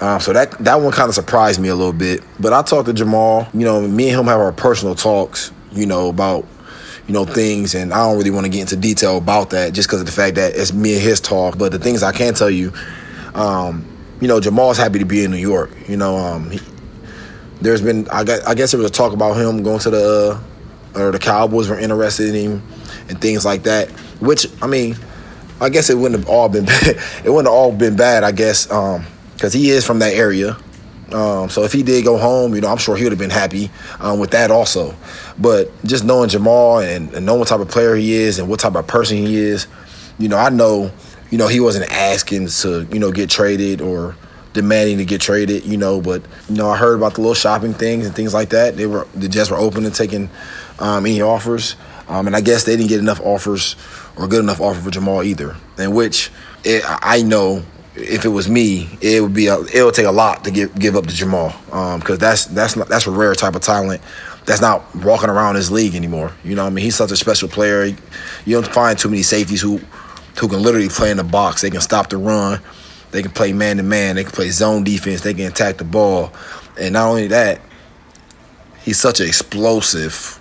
Um, 0.00 0.20
so 0.20 0.32
that 0.32 0.52
that 0.58 0.80
one 0.80 0.92
kind 0.92 1.08
of 1.08 1.14
surprised 1.14 1.60
me 1.60 1.68
a 1.68 1.74
little 1.74 1.92
bit. 1.92 2.22
But 2.38 2.52
I 2.52 2.62
talked 2.62 2.86
to 2.86 2.92
Jamal. 2.92 3.48
You 3.52 3.64
know, 3.64 3.80
me 3.86 4.10
and 4.10 4.20
him 4.20 4.26
have 4.26 4.40
our 4.40 4.52
personal 4.52 4.94
talks. 4.94 5.52
You 5.72 5.86
know 5.86 6.08
about 6.08 6.46
you 7.06 7.14
know 7.14 7.24
things, 7.24 7.74
and 7.74 7.92
I 7.92 7.98
don't 7.98 8.18
really 8.18 8.30
want 8.30 8.44
to 8.44 8.50
get 8.50 8.60
into 8.60 8.76
detail 8.76 9.16
about 9.16 9.50
that 9.50 9.72
just 9.72 9.88
because 9.88 10.00
of 10.00 10.06
the 10.06 10.12
fact 10.12 10.36
that 10.36 10.54
it's 10.54 10.72
me 10.72 10.94
and 10.94 11.02
his 11.02 11.20
talk. 11.20 11.58
But 11.58 11.72
the 11.72 11.78
things 11.78 12.02
I 12.02 12.12
can 12.12 12.34
tell 12.34 12.50
you, 12.50 12.72
um, 13.34 13.86
you 14.20 14.28
know, 14.28 14.40
Jamal's 14.40 14.78
happy 14.78 14.98
to 14.98 15.04
be 15.04 15.24
in 15.24 15.30
New 15.30 15.36
York. 15.36 15.70
You 15.88 15.96
know, 15.96 16.16
um, 16.16 16.50
he, 16.50 16.60
there's 17.60 17.82
been 17.82 18.08
I 18.08 18.24
guess, 18.24 18.44
I 18.44 18.54
guess 18.54 18.72
there 18.72 18.80
was 18.80 18.90
a 18.90 18.92
talk 18.92 19.12
about 19.12 19.34
him 19.34 19.62
going 19.62 19.80
to 19.80 19.90
the 19.90 20.40
uh, 20.94 21.00
or 21.00 21.10
the 21.12 21.18
Cowboys 21.18 21.68
were 21.68 21.78
interested 21.78 22.34
in 22.34 22.34
him 22.34 22.62
and 23.08 23.20
things 23.20 23.44
like 23.44 23.64
that. 23.64 23.90
Which 24.20 24.46
I 24.62 24.66
mean, 24.66 24.96
I 25.60 25.68
guess 25.68 25.90
it 25.90 25.96
wouldn't 25.96 26.20
have 26.20 26.28
all 26.28 26.48
been 26.48 26.64
bad. 26.66 26.96
it 27.24 27.30
wouldn't 27.30 27.46
have 27.46 27.54
all 27.54 27.72
been 27.72 27.96
bad. 27.96 28.24
I 28.24 28.32
guess. 28.32 28.70
Um, 28.70 29.04
because 29.36 29.52
he 29.52 29.70
is 29.70 29.86
from 29.86 29.98
that 29.98 30.14
area. 30.14 30.56
Um, 31.12 31.50
so 31.50 31.62
if 31.62 31.72
he 31.72 31.82
did 31.82 32.04
go 32.04 32.16
home, 32.16 32.54
you 32.54 32.60
know, 32.60 32.68
I'm 32.68 32.78
sure 32.78 32.96
he 32.96 33.04
would 33.04 33.12
have 33.12 33.18
been 33.18 33.30
happy 33.30 33.70
um, 34.00 34.18
with 34.18 34.30
that 34.32 34.50
also. 34.50 34.94
But 35.38 35.70
just 35.84 36.04
knowing 36.04 36.30
Jamal 36.30 36.80
and, 36.80 37.12
and 37.14 37.26
knowing 37.26 37.40
what 37.40 37.48
type 37.48 37.60
of 37.60 37.68
player 37.68 37.94
he 37.94 38.14
is 38.14 38.38
and 38.38 38.48
what 38.48 38.58
type 38.60 38.74
of 38.74 38.86
person 38.86 39.18
he 39.18 39.36
is, 39.36 39.68
you 40.18 40.28
know, 40.28 40.36
I 40.36 40.48
know, 40.48 40.90
you 41.30 41.38
know, 41.38 41.48
he 41.48 41.60
wasn't 41.60 41.90
asking 41.90 42.48
to, 42.48 42.86
you 42.90 42.98
know, 42.98 43.12
get 43.12 43.30
traded 43.30 43.80
or 43.80 44.16
demanding 44.52 44.98
to 44.98 45.04
get 45.04 45.20
traded, 45.20 45.64
you 45.64 45.76
know. 45.76 46.00
But 46.00 46.22
you 46.48 46.56
know, 46.56 46.68
I 46.68 46.76
heard 46.76 46.96
about 46.96 47.14
the 47.14 47.20
little 47.20 47.34
shopping 47.34 47.74
things 47.74 48.06
and 48.06 48.14
things 48.14 48.34
like 48.34 48.50
that. 48.50 48.76
They 48.76 48.86
were 48.86 49.06
the 49.14 49.28
Jets 49.28 49.50
were 49.50 49.58
open 49.58 49.84
to 49.84 49.90
taking 49.90 50.30
um, 50.78 51.06
any 51.06 51.20
offers, 51.20 51.76
um, 52.08 52.26
and 52.26 52.34
I 52.34 52.40
guess 52.40 52.64
they 52.64 52.76
didn't 52.76 52.88
get 52.88 53.00
enough 53.00 53.20
offers 53.20 53.76
or 54.16 54.26
good 54.26 54.42
enough 54.42 54.60
offer 54.60 54.80
for 54.80 54.90
Jamal 54.90 55.22
either. 55.22 55.56
In 55.78 55.94
which 55.94 56.30
it, 56.64 56.82
I 56.86 57.22
know 57.22 57.62
if 57.94 58.24
it 58.24 58.28
was 58.28 58.48
me, 58.48 58.88
it 59.00 59.22
would 59.22 59.34
be 59.34 59.46
a, 59.46 59.58
it 59.58 59.82
would 59.82 59.94
take 59.94 60.06
a 60.06 60.12
lot 60.12 60.44
to 60.44 60.50
give 60.50 60.74
give 60.78 60.96
up 60.96 61.06
to 61.06 61.14
Jamal 61.14 61.50
because 61.66 62.10
um, 62.10 62.18
that's 62.18 62.46
that's 62.46 62.76
not, 62.76 62.88
that's 62.88 63.06
a 63.06 63.10
rare 63.10 63.34
type 63.34 63.54
of 63.54 63.62
talent 63.62 64.00
that's 64.46 64.60
not 64.60 64.94
walking 64.94 65.28
around 65.28 65.56
this 65.56 65.70
league 65.70 65.94
anymore. 65.94 66.32
You 66.44 66.54
know, 66.54 66.64
I 66.64 66.70
mean, 66.70 66.84
he's 66.84 66.96
such 66.96 67.10
a 67.10 67.16
special 67.16 67.48
player. 67.48 67.84
You 67.84 67.96
don't 68.46 68.66
find 68.66 68.96
too 68.96 69.08
many 69.08 69.22
safeties 69.22 69.60
who 69.60 69.80
who 70.38 70.48
can 70.48 70.62
literally 70.62 70.88
play 70.88 71.10
in 71.10 71.16
the 71.16 71.24
box. 71.24 71.62
They 71.62 71.70
can 71.70 71.80
stop 71.80 72.10
the 72.10 72.16
run. 72.16 72.60
They 73.10 73.22
can 73.22 73.30
play 73.30 73.52
man 73.52 73.78
to 73.78 73.82
man. 73.82 74.16
They 74.16 74.24
can 74.24 74.32
play 74.32 74.50
zone 74.50 74.84
defense. 74.84 75.22
They 75.22 75.34
can 75.34 75.46
attack 75.46 75.78
the 75.78 75.84
ball, 75.84 76.32
and 76.78 76.92
not 76.92 77.08
only 77.08 77.28
that, 77.28 77.60
he's 78.82 78.98
such 78.98 79.20
an 79.20 79.26
explosive, 79.26 80.40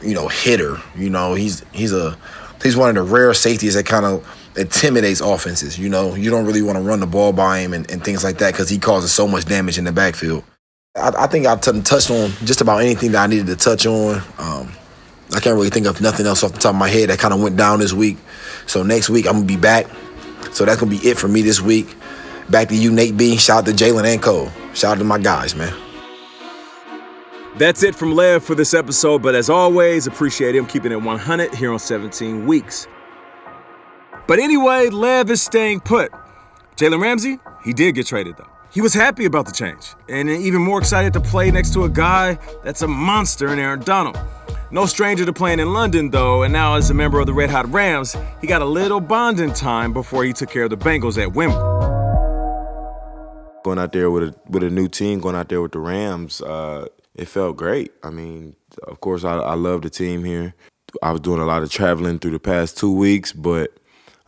you 0.00 0.14
know, 0.14 0.28
hitter. 0.28 0.78
You 0.96 1.10
know, 1.10 1.34
he's 1.34 1.64
he's 1.72 1.92
a 1.92 2.16
he's 2.62 2.76
one 2.76 2.88
of 2.88 2.94
the 2.94 3.02
rare 3.02 3.34
safeties 3.34 3.74
that 3.74 3.86
kind 3.86 4.06
of 4.06 4.26
intimidates 4.56 5.20
offenses. 5.20 5.78
You 5.78 5.88
know, 5.88 6.14
you 6.14 6.30
don't 6.30 6.46
really 6.46 6.62
want 6.62 6.78
to 6.78 6.82
run 6.82 7.00
the 7.00 7.06
ball 7.06 7.32
by 7.32 7.58
him 7.58 7.72
and, 7.72 7.90
and 7.90 8.04
things 8.04 8.24
like 8.24 8.38
that 8.38 8.52
because 8.52 8.68
he 8.68 8.78
causes 8.78 9.12
so 9.12 9.26
much 9.26 9.44
damage 9.44 9.78
in 9.78 9.84
the 9.84 9.92
backfield. 9.92 10.44
I, 10.96 11.12
I 11.16 11.26
think 11.26 11.46
I 11.46 11.56
t- 11.56 11.80
touched 11.82 12.10
on 12.10 12.30
just 12.44 12.60
about 12.60 12.78
anything 12.78 13.12
that 13.12 13.24
I 13.24 13.26
needed 13.26 13.46
to 13.46 13.56
touch 13.56 13.86
on. 13.86 14.22
Um, 14.38 14.72
I 15.34 15.40
can't 15.40 15.54
really 15.54 15.70
think 15.70 15.86
of 15.86 16.00
nothing 16.00 16.26
else 16.26 16.42
off 16.42 16.52
the 16.52 16.58
top 16.58 16.74
of 16.74 16.78
my 16.78 16.88
head 16.88 17.10
that 17.10 17.18
kind 17.18 17.32
of 17.32 17.40
went 17.40 17.56
down 17.56 17.78
this 17.78 17.92
week. 17.92 18.18
So 18.70 18.84
next 18.84 19.10
week 19.10 19.26
I'm 19.26 19.32
gonna 19.32 19.46
be 19.46 19.56
back. 19.56 19.86
So 20.52 20.64
that's 20.64 20.78
gonna 20.78 20.92
be 20.92 20.98
it 20.98 21.18
for 21.18 21.26
me 21.26 21.42
this 21.42 21.60
week. 21.60 21.96
Back 22.50 22.68
to 22.68 22.76
you, 22.76 22.92
Nate 22.92 23.16
B. 23.16 23.36
Shout 23.36 23.58
out 23.58 23.66
to 23.66 23.72
Jalen 23.72 24.04
and 24.04 24.22
Cole. 24.22 24.48
Shout 24.74 24.92
out 24.92 24.98
to 24.98 25.04
my 25.04 25.18
guys, 25.18 25.56
man. 25.56 25.74
That's 27.58 27.82
it 27.82 27.96
from 27.96 28.14
Lev 28.14 28.44
for 28.44 28.54
this 28.54 28.72
episode, 28.72 29.22
but 29.22 29.34
as 29.34 29.50
always, 29.50 30.06
appreciate 30.06 30.54
him 30.54 30.66
keeping 30.66 30.92
it 30.92 31.02
100 31.02 31.52
here 31.52 31.72
on 31.72 31.80
17 31.80 32.46
weeks. 32.46 32.86
But 34.28 34.38
anyway, 34.38 34.88
Lev 34.88 35.30
is 35.30 35.42
staying 35.42 35.80
put. 35.80 36.12
Jalen 36.76 37.02
Ramsey, 37.02 37.40
he 37.64 37.72
did 37.72 37.96
get 37.96 38.06
traded 38.06 38.36
though. 38.36 38.46
He 38.70 38.80
was 38.80 38.94
happy 38.94 39.24
about 39.24 39.46
the 39.46 39.52
change 39.52 39.96
and 40.08 40.30
even 40.30 40.62
more 40.62 40.78
excited 40.78 41.12
to 41.14 41.20
play 41.20 41.50
next 41.50 41.72
to 41.72 41.82
a 41.82 41.88
guy 41.88 42.38
that's 42.62 42.82
a 42.82 42.86
monster 42.86 43.52
in 43.52 43.58
Aaron 43.58 43.80
Donald. 43.80 44.16
No 44.72 44.86
stranger 44.86 45.24
to 45.24 45.32
playing 45.32 45.58
in 45.58 45.72
London 45.72 46.10
though, 46.10 46.44
and 46.44 46.52
now 46.52 46.76
as 46.76 46.90
a 46.90 46.94
member 46.94 47.18
of 47.18 47.26
the 47.26 47.34
Red 47.34 47.50
Hot 47.50 47.68
Rams, 47.72 48.16
he 48.40 48.46
got 48.46 48.62
a 48.62 48.66
little 48.66 49.00
bonding 49.00 49.52
time 49.52 49.92
before 49.92 50.22
he 50.22 50.32
took 50.32 50.48
care 50.48 50.64
of 50.64 50.70
the 50.70 50.76
Bengals 50.76 51.20
at 51.20 51.34
Wembley. 51.34 51.58
Going 53.64 53.80
out 53.80 53.92
there 53.92 54.12
with 54.12 54.22
a 54.22 54.34
with 54.48 54.62
a 54.62 54.70
new 54.70 54.86
team, 54.86 55.18
going 55.18 55.34
out 55.34 55.48
there 55.48 55.60
with 55.60 55.72
the 55.72 55.80
Rams, 55.80 56.40
uh, 56.40 56.86
it 57.16 57.26
felt 57.26 57.56
great. 57.56 57.90
I 58.04 58.10
mean, 58.10 58.54
of 58.84 59.00
course, 59.00 59.24
I, 59.24 59.38
I 59.38 59.54
love 59.54 59.82
the 59.82 59.90
team 59.90 60.22
here. 60.22 60.54
I 61.02 61.10
was 61.10 61.20
doing 61.20 61.40
a 61.40 61.46
lot 61.46 61.64
of 61.64 61.70
traveling 61.70 62.20
through 62.20 62.32
the 62.32 62.38
past 62.38 62.78
two 62.78 62.94
weeks, 62.94 63.32
but 63.32 63.76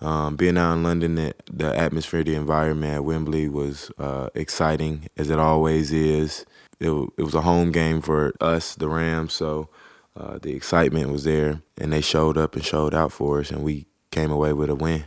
um, 0.00 0.34
being 0.34 0.58
out 0.58 0.72
in 0.72 0.82
London, 0.82 1.14
the, 1.14 1.34
the, 1.52 1.76
atmosphere, 1.76 2.24
the 2.24 2.34
environment 2.34 2.94
at 2.94 3.04
Wembley 3.04 3.48
was 3.48 3.92
uh, 3.98 4.28
exciting, 4.34 5.08
as 5.16 5.30
it 5.30 5.38
always 5.38 5.92
is. 5.92 6.44
It, 6.80 6.90
it, 6.90 7.22
was 7.22 7.34
a 7.34 7.42
home 7.42 7.70
game 7.70 8.00
for 8.00 8.32
us, 8.40 8.74
the 8.74 8.88
Rams, 8.88 9.32
so 9.32 9.68
uh, 10.16 10.38
the 10.40 10.54
excitement 10.54 11.10
was 11.10 11.24
there, 11.24 11.62
and 11.78 11.92
they 11.92 12.00
showed 12.00 12.36
up 12.36 12.54
and 12.54 12.64
showed 12.64 12.94
out 12.94 13.12
for 13.12 13.40
us, 13.40 13.50
and 13.50 13.62
we 13.62 13.86
came 14.10 14.30
away 14.30 14.52
with 14.52 14.70
a 14.70 14.74
win. 14.74 15.04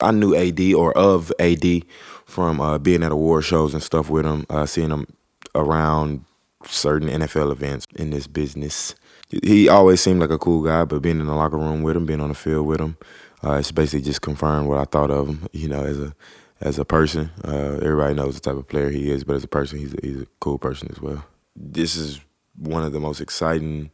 I 0.00 0.12
knew 0.12 0.34
AD 0.34 0.60
or 0.74 0.96
of 0.96 1.32
AD 1.40 1.84
from 2.24 2.60
uh, 2.60 2.78
being 2.78 3.02
at 3.02 3.12
award 3.12 3.44
shows 3.44 3.74
and 3.74 3.82
stuff 3.82 4.10
with 4.10 4.24
him, 4.24 4.46
uh, 4.48 4.66
seeing 4.66 4.90
him 4.90 5.06
around 5.54 6.24
certain 6.64 7.08
NFL 7.08 7.50
events 7.50 7.86
in 7.96 8.10
this 8.10 8.26
business. 8.26 8.94
He 9.42 9.68
always 9.68 10.00
seemed 10.00 10.20
like 10.20 10.30
a 10.30 10.38
cool 10.38 10.62
guy, 10.62 10.84
but 10.84 11.02
being 11.02 11.20
in 11.20 11.26
the 11.26 11.34
locker 11.34 11.58
room 11.58 11.82
with 11.82 11.96
him, 11.96 12.06
being 12.06 12.20
on 12.20 12.28
the 12.28 12.34
field 12.34 12.66
with 12.66 12.80
him, 12.80 12.96
uh, 13.44 13.54
it's 13.54 13.72
basically 13.72 14.02
just 14.02 14.22
confirmed 14.22 14.68
what 14.68 14.78
I 14.78 14.84
thought 14.84 15.10
of 15.10 15.28
him. 15.28 15.48
You 15.52 15.68
know, 15.68 15.84
as 15.84 15.98
a 15.98 16.14
as 16.60 16.78
a 16.78 16.84
person, 16.84 17.30
uh, 17.44 17.78
everybody 17.82 18.14
knows 18.14 18.34
the 18.34 18.40
type 18.40 18.56
of 18.56 18.68
player 18.68 18.90
he 18.90 19.10
is, 19.10 19.24
but 19.24 19.36
as 19.36 19.44
a 19.44 19.48
person, 19.48 19.78
he's 19.78 19.94
a, 19.94 19.98
he's 20.02 20.22
a 20.22 20.26
cool 20.40 20.58
person 20.58 20.88
as 20.90 21.00
well. 21.00 21.24
This 21.54 21.96
is 21.96 22.20
one 22.58 22.82
of 22.82 22.92
the 22.92 23.00
most 23.00 23.20
exciting 23.20 23.90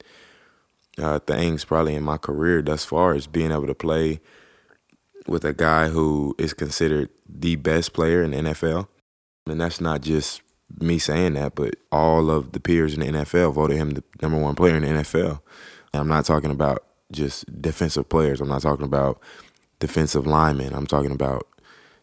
uh, 0.99 1.18
things 1.21 1.64
probably 1.64 1.94
in 1.94 2.02
my 2.02 2.16
career 2.16 2.62
thus 2.62 2.85
far 2.85 3.14
is 3.14 3.26
being 3.26 3.50
able 3.50 3.66
to 3.66 3.75
play 3.75 4.21
with 5.26 5.44
a 5.44 5.52
guy 5.52 5.88
who 5.88 6.35
is 6.38 6.54
considered 6.54 7.09
the 7.28 7.56
best 7.56 7.92
player 7.92 8.23
in 8.23 8.30
the 8.30 8.37
NFL. 8.38 8.88
And 9.47 9.61
that's 9.61 9.80
not 9.80 10.02
just 10.02 10.42
me 10.80 10.99
saying 10.99 11.35
that, 11.35 11.54
but 11.54 11.76
all 11.92 12.30
of 12.30 12.52
the 12.52 12.61
peers 12.61 12.94
in 12.94 13.00
the 13.00 13.06
NFL 13.06 13.54
voted 13.54 13.76
him 13.76 13.90
the 13.90 14.04
number 14.23 14.38
one 14.38 14.54
player 14.54 14.76
in 14.76 14.83
the 14.83 14.88
NFL. 14.88 15.40
And 15.92 16.00
I'm 16.00 16.09
not 16.09 16.25
talking 16.25 16.50
about 16.50 16.85
just 17.12 17.61
defensive 17.61 18.09
players. 18.09 18.40
I'm 18.40 18.49
not 18.49 18.62
talking 18.62 18.85
about 18.85 19.21
defensive 19.78 20.26
linemen. 20.26 20.73
I'm 20.75 20.87
talking 20.87 21.11
about 21.11 21.47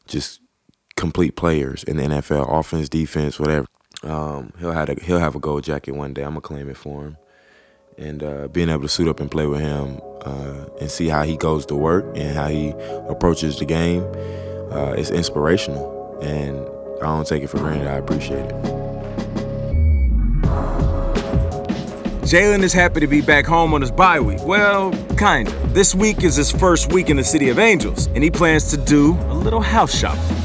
just 0.08 0.42
complete 0.96 1.36
players 1.36 1.84
in 1.84 1.98
the 1.98 2.04
NFL, 2.04 2.48
offense, 2.52 2.90
defense, 2.90 3.40
whatever. 3.40 3.68
Um, 4.04 4.54
he'll 4.60 4.72
have 4.72 4.90
a, 4.90 4.96
he'll 4.96 5.20
have 5.20 5.36
a 5.36 5.40
gold 5.40 5.64
jacket 5.64 5.92
one 5.92 6.14
day. 6.14 6.24
I'm 6.24 6.32
gonna 6.32 6.42
claim 6.42 6.70
it 6.70 6.78
for 6.78 7.04
him 7.04 7.18
and 7.98 8.24
uh, 8.24 8.48
being 8.48 8.70
able 8.70 8.82
to 8.82 8.90
suit 8.90 9.08
up 9.08 9.20
and 9.20 9.30
play 9.30 9.46
with 9.46 9.60
him 9.60 10.00
uh, 10.22 10.66
and 10.80 10.90
see 10.90 11.08
how 11.08 11.24
he 11.24 11.38
goes 11.38 11.66
to 11.68 11.76
work 11.76 12.06
and 12.16 12.36
how 12.36 12.48
he 12.48 12.74
approaches 13.08 13.60
the 13.60 13.66
game 13.66 14.04
uh, 14.72 14.94
is 14.94 15.12
inspirational. 15.12 16.20
And 16.22 16.60
I 17.02 17.06
don't 17.06 17.28
take 17.28 17.44
it 17.44 17.48
for 17.48 17.58
granted. 17.58 17.88
I 17.88 17.98
appreciate 17.98 18.46
it. 18.46 18.56
Jalen 22.22 22.64
is 22.64 22.72
happy 22.72 23.02
to 23.02 23.08
be 23.08 23.20
back 23.20 23.46
home 23.46 23.74
on 23.74 23.82
his 23.82 23.92
bye 23.92 24.20
week. 24.20 24.40
Well, 24.44 24.92
kinda. 25.18 25.52
This 25.74 25.94
week 25.94 26.24
is 26.24 26.36
his 26.36 26.50
first 26.50 26.94
week 26.94 27.10
in 27.10 27.18
the 27.18 27.24
City 27.24 27.50
of 27.50 27.60
Angels, 27.60 28.08
and 28.08 28.24
he 28.24 28.32
plans 28.32 28.70
to 28.72 28.78
do 28.78 29.18
a 29.28 29.34
little 29.34 29.60
house 29.60 29.94
shopping. 29.98 30.41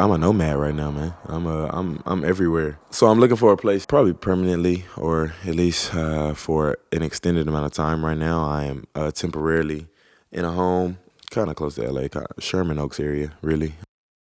I'm 0.00 0.10
a 0.10 0.18
nomad 0.18 0.56
right 0.56 0.74
now, 0.74 0.90
man. 0.90 1.14
I'm 1.26 1.46
a, 1.46 1.66
I'm 1.68 2.02
I'm 2.06 2.24
everywhere. 2.24 2.78
So 2.90 3.08
I'm 3.08 3.20
looking 3.20 3.36
for 3.36 3.52
a 3.52 3.56
place, 3.56 3.84
probably 3.84 4.12
permanently, 4.12 4.84
or 4.96 5.34
at 5.44 5.54
least 5.54 5.94
uh, 5.94 6.34
for 6.34 6.78
an 6.92 7.02
extended 7.02 7.48
amount 7.48 7.66
of 7.66 7.72
time. 7.72 8.04
Right 8.04 8.16
now, 8.16 8.44
I 8.44 8.64
am 8.64 8.86
uh, 8.94 9.10
temporarily 9.10 9.86
in 10.30 10.44
a 10.44 10.52
home, 10.52 10.98
kind 11.30 11.50
of 11.50 11.56
close 11.56 11.74
to 11.74 11.90
LA, 11.90 12.08
Sherman 12.38 12.78
Oaks 12.78 12.98
area, 13.00 13.32
really. 13.42 13.74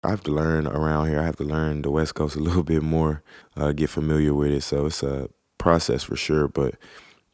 I 0.02 0.10
have 0.10 0.22
to 0.24 0.30
learn 0.30 0.66
around 0.66 1.08
here. 1.08 1.18
I 1.18 1.24
have 1.24 1.36
to 1.36 1.44
learn 1.44 1.82
the 1.82 1.90
West 1.90 2.14
Coast 2.14 2.36
a 2.36 2.40
little 2.48 2.62
bit 2.62 2.82
more, 2.82 3.22
uh, 3.56 3.72
get 3.72 3.90
familiar 3.90 4.34
with 4.34 4.52
it. 4.52 4.62
So 4.62 4.86
it's 4.86 5.02
a 5.02 5.28
process 5.58 6.04
for 6.04 6.16
sure. 6.16 6.48
But 6.48 6.76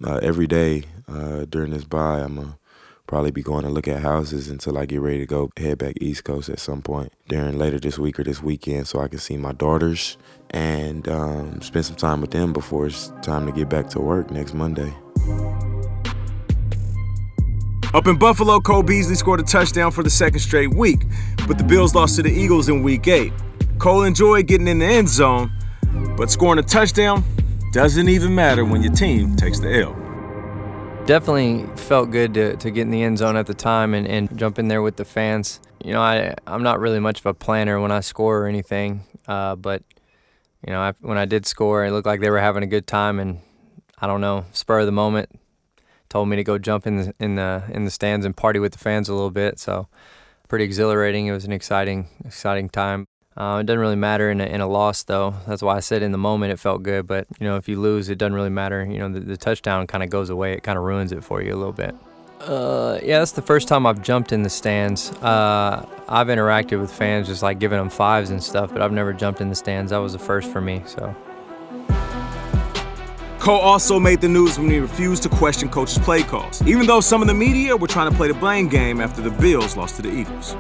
uh, 0.03 0.19
every 0.23 0.47
day 0.47 0.85
uh, 1.07 1.45
during 1.49 1.71
this 1.71 1.85
bye, 1.85 2.21
I'm 2.21 2.39
a 2.39 2.59
probably 3.07 3.31
be 3.31 3.43
going 3.43 3.65
to 3.65 3.71
look 3.71 3.87
at 3.87 4.01
houses 4.01 4.49
until 4.49 4.79
I 4.79 4.87
get 4.87 5.01
ready 5.01 5.19
to 5.19 5.27
go 5.27 5.51
head 5.57 5.79
back 5.79 5.97
East 6.01 6.25
Coast 6.25 6.49
at 6.49 6.59
some 6.59 6.83
point 6.83 7.13
during 7.29 7.59
later 7.59 7.79
this 7.79 7.99
week 7.99 8.19
or 8.19 8.25
this 8.25 8.43
weekend 8.43 8.89
so 8.89 9.01
I 9.01 9.09
can 9.09 9.19
see 9.19 9.37
my 9.37 9.53
daughters 9.53 10.17
and 10.51 11.07
um, 11.09 11.61
spend 11.61 11.85
some 11.85 11.97
time 11.97 12.21
with 12.21 12.31
them 12.31 12.53
before 12.53 12.87
it's 12.87 13.13
time 13.23 13.47
to 13.47 13.53
get 13.53 13.69
back 13.69 13.89
to 13.91 14.01
work 14.01 14.31
next 14.31 14.55
Monday. 14.55 14.93
Up 17.93 18.09
in 18.09 18.19
Buffalo, 18.19 18.59
Cole 18.59 18.83
Beasley 18.83 19.15
scored 19.15 19.39
a 19.39 19.45
touchdown 19.45 19.93
for 19.93 20.03
the 20.03 20.11
second 20.11 20.41
straight 20.41 20.75
week, 20.75 21.05
but 21.47 21.59
the 21.59 21.65
Bills 21.65 21.95
lost 21.95 22.17
to 22.17 22.23
the 22.23 22.33
Eagles 22.33 22.69
in 22.69 22.83
week 22.83 23.07
eight. 23.07 23.33
Cole 23.79 24.03
enjoyed 24.03 24.49
getting 24.49 24.67
in 24.67 24.81
the 24.81 24.85
end 24.87 25.09
zone, 25.09 25.53
but 26.17 26.31
scoring 26.31 26.59
a 26.59 26.63
touchdown 26.63 27.23
doesn't 27.73 28.09
even 28.09 28.35
matter 28.35 28.65
when 28.65 28.83
your 28.83 28.93
team 28.93 29.37
takes 29.37 29.61
the 29.61 29.83
L. 29.83 30.04
Definitely 31.07 31.67
felt 31.77 32.11
good 32.11 32.33
to, 32.33 32.57
to 32.57 32.71
get 32.71 32.81
in 32.81 32.91
the 32.91 33.03
end 33.03 33.19
zone 33.19 33.37
at 33.37 33.47
the 33.47 33.53
time 33.53 33.93
and, 33.93 34.09
and 34.09 34.39
jump 34.39 34.59
in 34.59 34.69
there 34.69 34.81
with 34.81 34.97
the 34.97 35.05
fans. 35.05 35.61
You 35.85 35.93
know, 35.93 36.01
I, 36.01 36.35
I'm 36.47 36.63
not 36.63 36.81
really 36.81 36.99
much 36.99 37.21
of 37.21 37.27
a 37.27 37.35
planner 37.35 37.79
when 37.79 37.93
I 37.93 38.01
score 38.01 38.39
or 38.39 38.47
anything, 38.47 39.05
uh, 39.29 39.55
but, 39.55 39.83
you 40.67 40.73
know, 40.73 40.81
I, 40.81 40.95
when 41.03 41.19
I 41.19 41.27
did 41.27 41.45
score, 41.45 41.85
it 41.85 41.91
looked 41.91 42.07
like 42.07 42.21
they 42.21 42.31
were 42.31 42.41
having 42.41 42.63
a 42.63 42.67
good 42.67 42.87
time, 42.87 43.21
and 43.21 43.41
I 43.99 44.07
don't 44.07 44.23
know, 44.23 44.47
spur 44.53 44.81
of 44.81 44.87
the 44.87 44.93
moment, 44.93 45.29
told 46.09 46.31
me 46.31 46.37
to 46.37 46.43
go 46.43 46.57
jump 46.57 46.87
in 46.87 46.97
the 46.97 47.15
in 47.21 47.35
the 47.35 47.65
in 47.69 47.85
the 47.85 47.91
stands 47.91 48.25
and 48.25 48.35
party 48.35 48.59
with 48.59 48.73
the 48.73 48.79
fans 48.79 49.11
a 49.11 49.15
little 49.15 49.31
bit. 49.31 49.59
So, 49.59 49.89
pretty 50.49 50.65
exhilarating. 50.65 51.27
It 51.27 51.33
was 51.33 51.45
an 51.45 51.53
exciting 51.53 52.09
exciting 52.25 52.71
time. 52.71 53.07
Uh, 53.37 53.59
it 53.61 53.67
doesn't 53.67 53.81
really 53.81 53.97
matter 53.97 54.31
in 54.31 54.41
a, 54.41 54.45
in 54.45 54.61
a 54.61 54.67
loss, 54.67 55.03
though. 55.03 55.35
That's 55.47 55.61
why 55.61 55.77
I 55.77 55.81
said 55.81 56.03
in 56.03 56.13
the 56.13 56.19
moment 56.19 56.53
it 56.53 56.59
felt 56.61 56.83
good. 56.83 57.07
But 57.07 57.27
you 57.41 57.47
know, 57.47 57.57
if 57.57 57.69
you 57.69 57.81
lose, 57.81 58.09
it 58.09 58.17
doesn't 58.17 58.35
really 58.35 58.51
matter. 58.51 58.85
You 58.85 58.99
know, 58.99 59.09
the, 59.09 59.21
the 59.21 59.37
touchdown 59.37 59.87
kind 59.87 60.05
of 60.05 60.11
goes 60.11 60.31
away. 60.31 60.53
It 60.53 60.63
kind 60.63 60.79
of 60.79 60.85
ruins 60.85 61.11
it 61.11 61.25
for 61.25 61.43
you 61.43 61.55
a 61.55 61.57
little 61.57 61.73
bit. 61.73 61.95
Uh, 62.41 63.01
yeah, 63.03 63.19
that's 63.19 63.33
the 63.33 63.43
first 63.43 63.69
time 63.69 63.87
I've 63.87 64.03
jumped 64.03 64.33
in 64.33 64.43
the 64.43 64.51
stands. 64.51 65.11
Uh, 65.13 65.85
I've 66.09 66.29
interacted 66.29 66.81
with 66.81 66.93
fans, 66.93 67.27
just 67.27 67.43
like 67.43 67.59
giving 67.59 67.79
them 67.79 67.89
fives 67.89 68.31
and 68.31 68.43
stuff, 68.43 68.73
but 68.73 68.83
I've 68.83 68.93
never 68.93 69.13
jumped 69.13 69.41
in 69.41 69.49
the 69.49 69.55
stands. 69.55 69.91
That 69.91 69.99
was 69.99 70.13
the 70.13 70.19
first 70.19 70.53
for 70.53 70.61
me. 70.61 70.83
So. 70.87 71.17
Cole 73.39 73.61
also 73.61 73.99
made 73.99 74.21
the 74.21 74.29
news 74.29 74.59
when 74.59 74.71
he 74.71 74.79
refused 74.79 75.23
to 75.25 75.29
question 75.29 75.69
coach's 75.69 75.99
play 75.99 76.23
calls, 76.23 76.63
even 76.67 76.87
though 76.87 77.01
some 77.01 77.21
of 77.21 77.29
the 77.29 77.35
media 77.35 77.77
were 77.77 77.89
trying 77.89 78.11
to 78.11 78.17
play 78.17 78.29
the 78.29 78.35
blame 78.35 78.69
game 78.69 79.01
after 79.01 79.23
the 79.23 79.31
Bills 79.31 79.77
lost 79.77 79.97
to 79.97 80.03
the 80.03 80.11
Eagles 80.11 80.55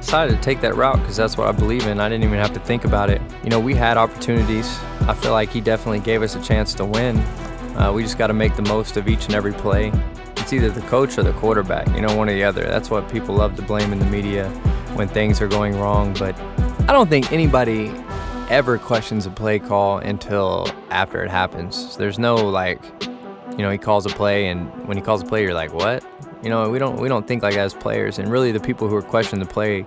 decided 0.00 0.34
to 0.34 0.42
take 0.42 0.60
that 0.62 0.74
route 0.74 0.98
because 0.98 1.16
that's 1.16 1.36
what 1.36 1.46
I 1.46 1.52
believe 1.52 1.86
in. 1.86 2.00
I 2.00 2.08
didn't 2.08 2.24
even 2.24 2.38
have 2.38 2.54
to 2.54 2.60
think 2.60 2.84
about 2.84 3.10
it. 3.10 3.20
You 3.44 3.50
know, 3.50 3.60
we 3.60 3.74
had 3.74 3.96
opportunities. 3.96 4.66
I 5.02 5.14
feel 5.14 5.32
like 5.32 5.50
he 5.50 5.60
definitely 5.60 6.00
gave 6.00 6.22
us 6.22 6.34
a 6.34 6.42
chance 6.42 6.74
to 6.74 6.84
win. 6.84 7.18
Uh, 7.76 7.92
we 7.94 8.02
just 8.02 8.18
got 8.18 8.28
to 8.28 8.34
make 8.34 8.56
the 8.56 8.62
most 8.62 8.96
of 8.96 9.08
each 9.08 9.26
and 9.26 9.34
every 9.34 9.52
play. 9.52 9.92
It's 10.36 10.52
either 10.52 10.70
the 10.70 10.80
coach 10.82 11.18
or 11.18 11.22
the 11.22 11.34
quarterback, 11.34 11.86
you 11.94 12.00
know, 12.00 12.16
one 12.16 12.28
or 12.28 12.32
the 12.32 12.44
other. 12.44 12.62
That's 12.62 12.90
what 12.90 13.08
people 13.10 13.34
love 13.34 13.56
to 13.56 13.62
blame 13.62 13.92
in 13.92 13.98
the 13.98 14.06
media 14.06 14.48
when 14.94 15.06
things 15.06 15.40
are 15.40 15.48
going 15.48 15.78
wrong. 15.78 16.14
But 16.14 16.38
I 16.88 16.92
don't 16.92 17.08
think 17.08 17.30
anybody 17.30 17.92
ever 18.48 18.78
questions 18.78 19.26
a 19.26 19.30
play 19.30 19.58
call 19.58 19.98
until 19.98 20.66
after 20.90 21.22
it 21.22 21.30
happens. 21.30 21.96
There's 21.96 22.18
no 22.18 22.34
like, 22.34 22.82
you 23.52 23.58
know, 23.58 23.70
he 23.70 23.78
calls 23.78 24.06
a 24.06 24.08
play, 24.08 24.48
and 24.48 24.68
when 24.88 24.96
he 24.96 25.02
calls 25.02 25.22
a 25.22 25.26
play, 25.26 25.42
you're 25.42 25.54
like, 25.54 25.72
what? 25.72 26.04
You 26.42 26.48
know, 26.48 26.68
we 26.70 26.78
don't 26.78 26.98
we 27.00 27.08
don't 27.08 27.26
think 27.26 27.42
like 27.42 27.56
as 27.56 27.74
players, 27.74 28.18
and 28.18 28.30
really 28.30 28.52
the 28.52 28.60
people 28.60 28.88
who 28.88 28.96
are 28.96 29.02
questioning 29.02 29.44
the 29.44 29.52
play 29.52 29.84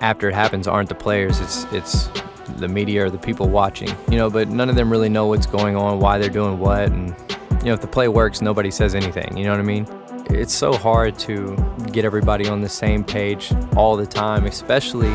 after 0.00 0.28
it 0.28 0.34
happens 0.34 0.66
aren't 0.66 0.88
the 0.88 0.94
players. 0.94 1.40
It's 1.40 1.64
it's 1.72 2.08
the 2.56 2.68
media 2.68 3.04
or 3.04 3.10
the 3.10 3.18
people 3.18 3.48
watching. 3.48 3.88
You 4.10 4.18
know, 4.18 4.30
but 4.30 4.48
none 4.48 4.68
of 4.68 4.76
them 4.76 4.90
really 4.90 5.08
know 5.08 5.26
what's 5.26 5.46
going 5.46 5.76
on, 5.76 5.98
why 5.98 6.18
they're 6.18 6.30
doing 6.30 6.58
what, 6.58 6.84
and 6.84 7.14
you 7.60 7.66
know, 7.66 7.74
if 7.74 7.80
the 7.80 7.86
play 7.86 8.08
works, 8.08 8.40
nobody 8.40 8.70
says 8.70 8.94
anything. 8.94 9.36
You 9.36 9.44
know 9.44 9.50
what 9.50 9.60
I 9.60 9.64
mean? 9.64 9.86
It's 10.30 10.54
so 10.54 10.72
hard 10.72 11.18
to 11.20 11.56
get 11.92 12.04
everybody 12.04 12.48
on 12.48 12.60
the 12.60 12.68
same 12.68 13.02
page 13.02 13.52
all 13.76 13.96
the 13.96 14.06
time, 14.06 14.46
especially. 14.46 15.10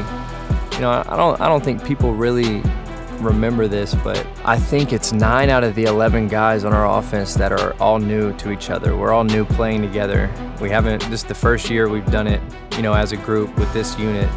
You 0.74 0.82
know, 0.82 1.04
I 1.08 1.16
don't 1.16 1.40
I 1.40 1.48
don't 1.48 1.64
think 1.64 1.86
people 1.86 2.14
really 2.14 2.62
remember 3.20 3.68
this, 3.68 3.96
but 3.96 4.26
I 4.44 4.58
think 4.58 4.94
it's 4.94 5.14
nine 5.14 5.50
out 5.50 5.64
of 5.64 5.76
the 5.76 5.86
11 5.86 6.28
guys 6.28 6.64
on 6.64 6.74
our 6.74 7.00
offense 7.00 7.34
that 7.36 7.52
are 7.52 7.74
all 7.82 8.00
new 8.00 8.34
to 8.38 8.52
each 8.52 8.70
other. 8.70 8.96
We're 8.96 9.12
all 9.12 9.24
new 9.24 9.46
playing 9.46 9.82
together. 9.82 10.32
We 10.62 10.70
haven't, 10.70 11.02
this 11.10 11.22
is 11.22 11.24
the 11.24 11.36
first 11.36 11.70
year 11.70 11.90
we've 11.90 12.06
done 12.12 12.28
it, 12.28 12.42
you 12.76 12.82
know, 12.82 12.94
as 12.94 13.12
a 13.12 13.18
group 13.18 13.56
with 13.58 13.72
this 13.74 13.98
unit. 13.98 14.30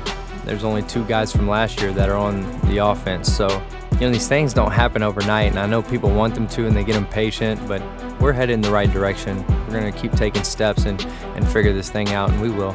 There's 0.45 0.65
only 0.65 0.83
two 0.83 1.05
guys 1.05 1.31
from 1.31 1.49
last 1.49 1.81
year 1.81 1.93
that 1.93 2.09
are 2.09 2.17
on 2.17 2.43
the 2.69 2.79
offense. 2.79 3.31
So, 3.33 3.49
you 3.93 4.01
know, 4.01 4.11
these 4.11 4.29
things 4.29 4.55
don't 4.55 4.73
happen 4.73 5.03
overnight, 5.03 5.51
and 5.51 5.59
I 5.59 5.67
know 5.67 5.83
people 5.83 6.11
want 6.11 6.35
them 6.35 6.47
to 6.49 6.67
and 6.67 6.77
they 6.77 6.85
get 6.85 6.97
impatient, 6.97 7.67
but 7.69 7.83
we're 8.21 8.33
headed 8.33 8.55
in 8.55 8.61
the 8.61 8.71
right 8.71 8.91
direction. 8.91 9.45
We're 9.67 9.81
going 9.81 9.93
to 9.93 9.99
keep 9.99 10.13
taking 10.13 10.45
steps 10.45 10.85
and, 10.87 11.05
and 11.35 11.47
figure 11.49 11.73
this 11.73 11.91
thing 11.91 12.11
out, 12.11 12.31
and 12.31 12.41
we 12.41 12.51
will. 12.51 12.75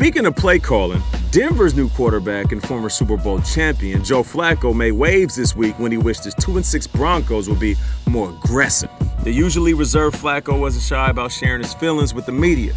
Speaking 0.00 0.24
of 0.24 0.34
play 0.34 0.58
calling, 0.58 1.02
Denver's 1.30 1.74
new 1.74 1.90
quarterback 1.90 2.52
and 2.52 2.66
former 2.66 2.88
Super 2.88 3.18
Bowl 3.18 3.38
champion 3.42 4.02
Joe 4.02 4.22
Flacco 4.22 4.74
made 4.74 4.92
waves 4.92 5.36
this 5.36 5.54
week 5.54 5.78
when 5.78 5.92
he 5.92 5.98
wished 5.98 6.24
his 6.24 6.32
2 6.36 6.56
and 6.56 6.64
6 6.64 6.86
Broncos 6.86 7.50
would 7.50 7.60
be 7.60 7.76
more 8.08 8.30
aggressive. 8.30 8.88
The 9.24 9.30
usually 9.30 9.74
reserved 9.74 10.16
Flacco 10.16 10.58
wasn't 10.58 10.84
shy 10.84 11.10
about 11.10 11.30
sharing 11.32 11.60
his 11.60 11.74
feelings 11.74 12.14
with 12.14 12.24
the 12.24 12.32
media. 12.32 12.72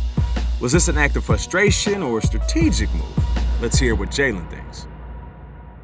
Was 0.59 0.73
this 0.73 0.89
an 0.89 0.97
act 0.97 1.15
of 1.15 1.23
frustration 1.23 2.03
or 2.03 2.17
a 2.17 2.21
strategic 2.21 2.93
move? 2.93 3.61
Let's 3.61 3.79
hear 3.79 3.95
what 3.95 4.09
Jalen 4.09 4.49
thinks. 4.49 4.85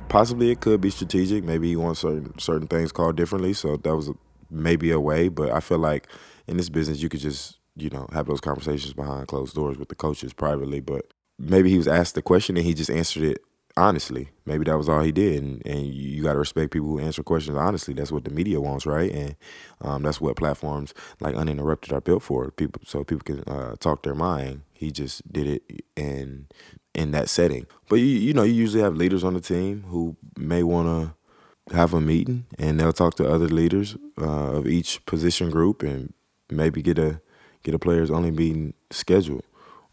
Possibly 0.10 0.52
it 0.52 0.60
could 0.60 0.82
be 0.82 0.90
strategic. 0.90 1.46
Maybe 1.46 1.70
he 1.70 1.78
wants 1.78 2.02
certain 2.02 2.38
certain 2.38 2.68
things 2.68 2.92
called 2.92 3.16
differently, 3.16 3.54
so 3.54 3.78
that 3.78 3.96
was 3.96 4.10
a, 4.10 4.14
maybe 4.52 4.92
a 4.92 5.00
way. 5.00 5.30
But 5.30 5.52
I 5.52 5.62
feel 5.62 5.80
like 5.80 6.10
in 6.48 6.58
this 6.58 6.68
business, 6.68 7.02
you 7.02 7.08
could 7.08 7.22
just 7.22 7.60
you 7.78 7.90
know, 7.90 8.08
have 8.12 8.26
those 8.26 8.42
conversations 8.42 8.94
behind 8.94 9.28
closed 9.28 9.56
doors 9.56 9.78
with 9.78 9.90
the 9.90 9.96
coaches 9.96 10.34
privately. 10.34 10.80
But 10.80 11.06
maybe 11.40 11.70
he 11.70 11.78
was 11.78 11.88
asked 11.88 12.16
the 12.16 12.22
question 12.22 12.58
and 12.58 12.66
he 12.66 12.74
just 12.74 12.90
answered 12.90 13.24
it 13.24 13.42
honestly. 13.80 14.30
Maybe 14.46 14.66
that 14.66 14.78
was 14.78 14.90
all 14.90 15.02
he 15.02 15.12
did, 15.12 15.42
and, 15.42 15.66
and 15.66 15.88
you 15.88 16.24
got 16.24 16.34
to 16.34 16.40
respect 16.40 16.72
people 16.72 16.90
who 16.90 17.00
answer 17.00 17.24
questions 17.24 17.58
honestly. 17.58 17.94
That's 17.94 18.12
what 18.12 18.26
the 18.26 18.30
media 18.30 18.60
wants, 18.60 18.86
right? 18.86 19.12
And 19.12 19.36
um, 19.82 20.04
that's 20.04 20.20
what 20.20 20.36
platforms 20.36 20.94
like 21.20 21.36
Uninterrupted 21.36 21.94
are 21.94 22.02
built 22.02 22.24
for. 22.24 22.52
People, 22.52 22.82
so 22.86 23.04
people 23.04 23.24
can 23.24 23.44
uh, 23.52 23.76
talk 23.80 24.04
their 24.04 24.16
mind. 24.16 24.62
He 24.74 24.92
just 24.92 25.32
did 25.32 25.48
it 25.48 25.84
in 25.96 26.48
in 26.94 27.12
that 27.12 27.30
setting. 27.30 27.68
But 27.88 27.98
you, 27.98 28.06
you 28.06 28.34
know, 28.34 28.44
you 28.44 28.54
usually 28.54 28.84
have 28.84 28.96
leaders 28.96 29.24
on 29.24 29.34
the 29.34 29.42
team 29.42 29.86
who 29.88 30.18
may 30.38 30.64
want 30.64 30.88
to 30.88 31.76
have 31.76 31.94
a 31.94 32.02
meeting, 32.02 32.46
and 32.58 32.80
they'll 32.80 32.94
talk 32.94 33.16
to 33.16 33.30
other 33.30 33.48
leaders 33.48 33.96
uh, 34.20 34.58
of 34.58 34.68
each 34.68 35.06
position 35.06 35.50
group, 35.50 35.84
and 35.84 36.14
maybe 36.50 36.82
get 36.82 37.00
a 37.00 37.22
get 37.64 37.76
a 37.76 37.80
players 37.80 38.12
only 38.12 38.32
meeting 38.32 38.74
scheduled. 38.92 39.44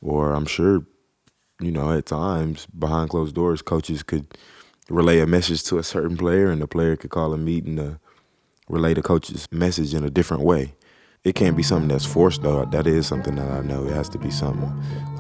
Or 0.01 0.33
I'm 0.33 0.47
sure 0.47 0.85
you 1.61 1.71
know, 1.71 1.97
at 1.97 2.07
times 2.07 2.67
behind 2.67 3.11
closed 3.11 3.35
doors, 3.35 3.63
coaches 3.63 4.03
could 4.03 4.27
relay 4.89 5.21
a 5.21 5.27
message 5.27 5.65
to 5.65 5.79
a 5.79 5.83
certain 5.83 6.17
player, 6.17 6.51
and 6.51 6.61
the 6.61 6.67
player 6.67 6.97
could 6.97 7.11
call 7.11 7.33
a 7.33 7.39
meeting 7.39 7.77
to 7.77 7.99
relay 8.69 8.95
the 8.95 9.03
coach's 9.03 9.47
message 9.51 9.95
in 9.95 10.05
a 10.05 10.11
different 10.11 10.43
way. 10.43 10.75
It 11.25 11.35
can't 11.35 11.57
be 11.57 11.63
something 11.63 11.89
that's 11.89 12.05
forced, 12.05 12.43
though. 12.43 12.65
That 12.67 12.87
is 12.87 13.07
something 13.07 13.35
that 13.37 13.51
I 13.51 13.61
know. 13.63 13.87
It 13.87 13.93
has 13.93 14.09
to 14.11 14.19
be 14.19 14.31
something 14.31 14.71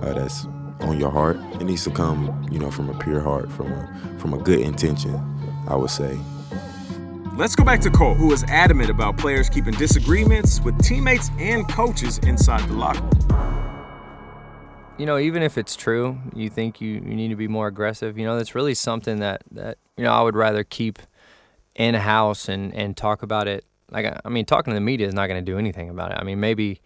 uh, 0.00 0.12
that's 0.14 0.46
on 0.80 1.00
your 1.00 1.10
heart. 1.10 1.36
It 1.54 1.64
needs 1.64 1.84
to 1.84 1.90
come, 1.90 2.46
you 2.50 2.58
know, 2.58 2.70
from 2.70 2.90
a 2.90 2.98
pure 2.98 3.20
heart, 3.20 3.50
from 3.50 3.72
a 3.72 4.18
from 4.18 4.34
a 4.34 4.38
good 4.38 4.60
intention. 4.60 5.20
I 5.66 5.74
would 5.74 5.90
say. 5.90 6.16
Let's 7.36 7.56
go 7.56 7.64
back 7.64 7.80
to 7.80 7.90
Cole, 7.90 8.14
who 8.14 8.28
was 8.28 8.44
adamant 8.44 8.88
about 8.88 9.18
players 9.18 9.50
keeping 9.50 9.74
disagreements 9.74 10.60
with 10.60 10.80
teammates 10.82 11.30
and 11.38 11.68
coaches 11.68 12.18
inside 12.18 12.66
the 12.68 12.74
locker 12.74 13.02
room 13.02 13.35
you 14.98 15.06
know, 15.06 15.18
even 15.18 15.42
if 15.42 15.58
it's 15.58 15.76
true, 15.76 16.18
you 16.34 16.48
think 16.48 16.80
you, 16.80 16.94
you 16.94 17.14
need 17.14 17.28
to 17.28 17.36
be 17.36 17.48
more 17.48 17.66
aggressive. 17.66 18.18
You 18.18 18.24
know, 18.24 18.36
that's 18.36 18.54
really 18.54 18.74
something 18.74 19.18
that, 19.20 19.42
that 19.52 19.78
you 19.96 20.04
know 20.04 20.12
I 20.12 20.22
would 20.22 20.36
rather 20.36 20.64
keep 20.64 20.98
in 21.74 21.94
house 21.94 22.48
and, 22.48 22.74
and 22.74 22.96
talk 22.96 23.22
about 23.22 23.46
it. 23.48 23.64
Like 23.90 24.06
I 24.24 24.28
mean, 24.28 24.44
talking 24.44 24.72
to 24.72 24.74
the 24.74 24.80
media 24.80 25.06
is 25.06 25.14
not 25.14 25.28
going 25.28 25.44
to 25.44 25.52
do 25.52 25.58
anything 25.58 25.90
about 25.90 26.12
it. 26.12 26.18
I 26.18 26.24
mean, 26.24 26.40
maybe, 26.40 26.80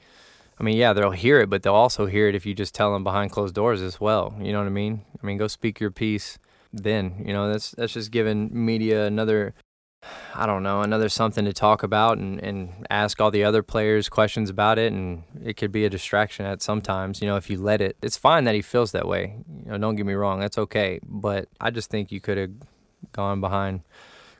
I 0.58 0.62
mean, 0.62 0.76
yeah, 0.76 0.92
they'll 0.92 1.12
hear 1.12 1.40
it, 1.40 1.48
but 1.48 1.62
they'll 1.62 1.74
also 1.74 2.06
hear 2.06 2.28
it 2.28 2.34
if 2.34 2.44
you 2.44 2.54
just 2.54 2.74
tell 2.74 2.92
them 2.92 3.04
behind 3.04 3.30
closed 3.30 3.54
doors 3.54 3.80
as 3.80 4.00
well. 4.00 4.34
You 4.40 4.52
know 4.52 4.58
what 4.58 4.66
I 4.66 4.70
mean? 4.70 5.02
I 5.22 5.26
mean, 5.26 5.36
go 5.36 5.46
speak 5.46 5.80
your 5.80 5.90
piece. 5.90 6.38
Then 6.72 7.24
you 7.26 7.32
know 7.32 7.50
that's 7.50 7.72
that's 7.72 7.94
just 7.94 8.12
giving 8.12 8.48
media 8.52 9.04
another 9.04 9.54
I 10.34 10.46
don't 10.46 10.62
know, 10.62 10.80
another 10.80 11.08
something 11.08 11.44
to 11.44 11.52
talk 11.52 11.82
about 11.82 12.18
and, 12.18 12.40
and 12.40 12.86
ask 12.88 13.20
all 13.20 13.30
the 13.30 13.44
other 13.44 13.62
players 13.62 14.08
questions 14.08 14.48
about 14.48 14.78
it. 14.78 14.92
And 14.92 15.24
it 15.44 15.56
could 15.56 15.72
be 15.72 15.84
a 15.84 15.90
distraction 15.90 16.46
at 16.46 16.62
sometimes, 16.62 17.20
you 17.20 17.28
know, 17.28 17.36
if 17.36 17.50
you 17.50 17.60
let 17.60 17.80
it. 17.80 17.96
It's 18.02 18.16
fine 18.16 18.44
that 18.44 18.54
he 18.54 18.62
feels 18.62 18.92
that 18.92 19.06
way. 19.06 19.36
You 19.64 19.72
know, 19.72 19.78
don't 19.78 19.96
get 19.96 20.06
me 20.06 20.14
wrong, 20.14 20.40
that's 20.40 20.56
okay. 20.56 21.00
But 21.04 21.48
I 21.60 21.70
just 21.70 21.90
think 21.90 22.10
you 22.10 22.20
could 22.20 22.38
have 22.38 22.50
gone 23.12 23.40
behind 23.40 23.82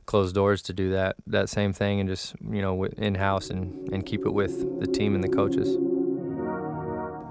closed 0.07 0.35
doors 0.35 0.63
to 0.63 0.73
do 0.73 0.91
that 0.91 1.15
that 1.27 1.49
same 1.49 1.73
thing 1.73 2.01
and 2.01 2.09
just, 2.09 2.35
you 2.41 2.63
know, 2.63 2.85
in 2.85 3.17
house 3.17 3.51
and, 3.51 3.93
and 3.93 4.07
keep 4.07 4.25
it 4.25 4.33
with 4.33 4.81
the 4.81 4.87
team 4.87 5.15
and 5.15 5.23
the 5.23 5.29
coaches. 5.29 5.77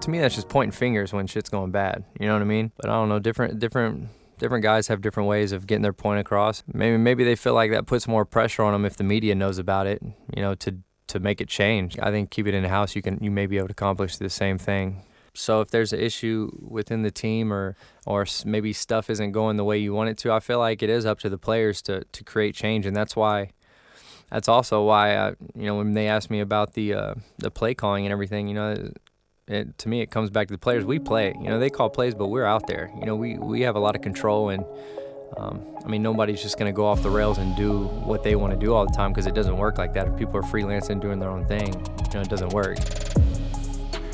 To 0.01 0.09
me, 0.09 0.19
that's 0.19 0.35
just 0.35 0.47
pointing 0.47 0.71
fingers 0.71 1.11
when 1.11 1.27
shit's 1.27 1.49
going 1.49 1.71
bad. 1.71 2.05
You 2.19 2.27
know 2.27 2.33
what 2.33 2.41
I 2.41 2.45
mean? 2.45 2.71
But 2.77 2.89
I 2.89 2.93
don't 2.93 3.09
know, 3.09 3.19
different 3.19 3.59
different 3.59 4.09
different 4.39 4.63
guys 4.63 4.87
have 4.87 5.01
different 5.01 5.29
ways 5.29 5.51
of 5.51 5.67
getting 5.67 5.83
their 5.83 5.93
point 5.93 6.19
across. 6.19 6.63
Maybe 6.73 6.97
maybe 6.97 7.23
they 7.23 7.35
feel 7.35 7.53
like 7.53 7.71
that 7.71 7.85
puts 7.85 8.07
more 8.07 8.25
pressure 8.25 8.63
on 8.63 8.73
them 8.73 8.85
if 8.85 8.97
the 8.97 9.03
media 9.03 9.35
knows 9.35 9.59
about 9.59 9.85
it, 9.85 10.01
you 10.35 10.41
know, 10.41 10.55
to 10.55 10.77
to 11.07 11.19
make 11.19 11.41
it 11.41 11.47
change. 11.47 11.97
I 11.99 12.11
think 12.11 12.31
keep 12.31 12.47
it 12.47 12.53
in 12.53 12.63
house, 12.63 12.95
you 12.95 13.01
can 13.01 13.19
you 13.21 13.29
may 13.29 13.45
be 13.45 13.57
able 13.57 13.67
to 13.67 13.73
accomplish 13.73 14.17
the 14.17 14.29
same 14.29 14.57
thing. 14.57 15.03
So 15.33 15.61
if 15.61 15.69
there's 15.69 15.93
an 15.93 15.99
issue 15.99 16.49
within 16.59 17.03
the 17.03 17.11
team 17.11 17.53
or 17.53 17.75
or 18.05 18.25
maybe 18.45 18.73
stuff 18.73 19.09
isn't 19.09 19.31
going 19.31 19.57
the 19.57 19.63
way 19.63 19.77
you 19.77 19.93
want 19.93 20.09
it 20.09 20.17
to, 20.19 20.31
I 20.31 20.39
feel 20.39 20.59
like 20.59 20.81
it 20.81 20.89
is 20.89 21.05
up 21.05 21.19
to 21.19 21.29
the 21.29 21.37
players 21.37 21.81
to 21.83 22.03
to 22.03 22.23
create 22.23 22.55
change, 22.55 22.85
and 22.85 22.95
that's 22.95 23.15
why. 23.15 23.51
That's 24.31 24.47
also 24.47 24.83
why 24.83 25.17
I, 25.17 25.29
you 25.55 25.65
know, 25.65 25.77
when 25.77 25.93
they 25.93 26.07
asked 26.07 26.29
me 26.29 26.39
about 26.39 26.73
the 26.73 26.93
uh, 26.93 27.13
the 27.39 27.49
play 27.49 27.73
calling 27.73 28.05
and 28.05 28.11
everything, 28.11 28.47
you 28.47 28.53
know, 28.53 28.91
it, 29.49 29.77
to 29.79 29.89
me, 29.89 30.01
it 30.01 30.11
comes 30.11 30.29
back 30.29 30.47
to 30.47 30.53
the 30.53 30.59
players. 30.59 30.85
We 30.85 30.99
play. 30.99 31.33
You 31.41 31.49
know, 31.49 31.59
they 31.59 31.71
call 31.71 31.89
plays, 31.89 32.13
but 32.13 32.27
we're 32.27 32.45
out 32.45 32.67
there. 32.67 32.91
You 32.99 33.05
know, 33.05 33.15
we, 33.15 33.37
we 33.37 33.61
have 33.61 33.75
a 33.75 33.79
lot 33.79 33.95
of 33.95 34.01
control, 34.03 34.49
and 34.49 34.63
um, 35.37 35.65
I 35.83 35.87
mean, 35.87 36.03
nobody's 36.03 36.41
just 36.41 36.59
going 36.59 36.71
to 36.71 36.75
go 36.75 36.85
off 36.85 37.01
the 37.01 37.09
rails 37.09 37.39
and 37.39 37.55
do 37.55 37.85
what 37.85 38.23
they 38.23 38.35
want 38.35 38.53
to 38.53 38.59
do 38.59 38.73
all 38.73 38.85
the 38.85 38.93
time 38.93 39.11
because 39.11 39.25
it 39.25 39.33
doesn't 39.33 39.57
work 39.57 39.79
like 39.79 39.93
that. 39.93 40.07
If 40.07 40.17
people 40.17 40.37
are 40.37 40.43
freelancing, 40.43 41.01
doing 41.01 41.17
their 41.17 41.31
own 41.31 41.47
thing, 41.47 41.73
you 41.73 42.13
know, 42.13 42.21
it 42.21 42.29
doesn't 42.29 42.53
work. 42.53 42.77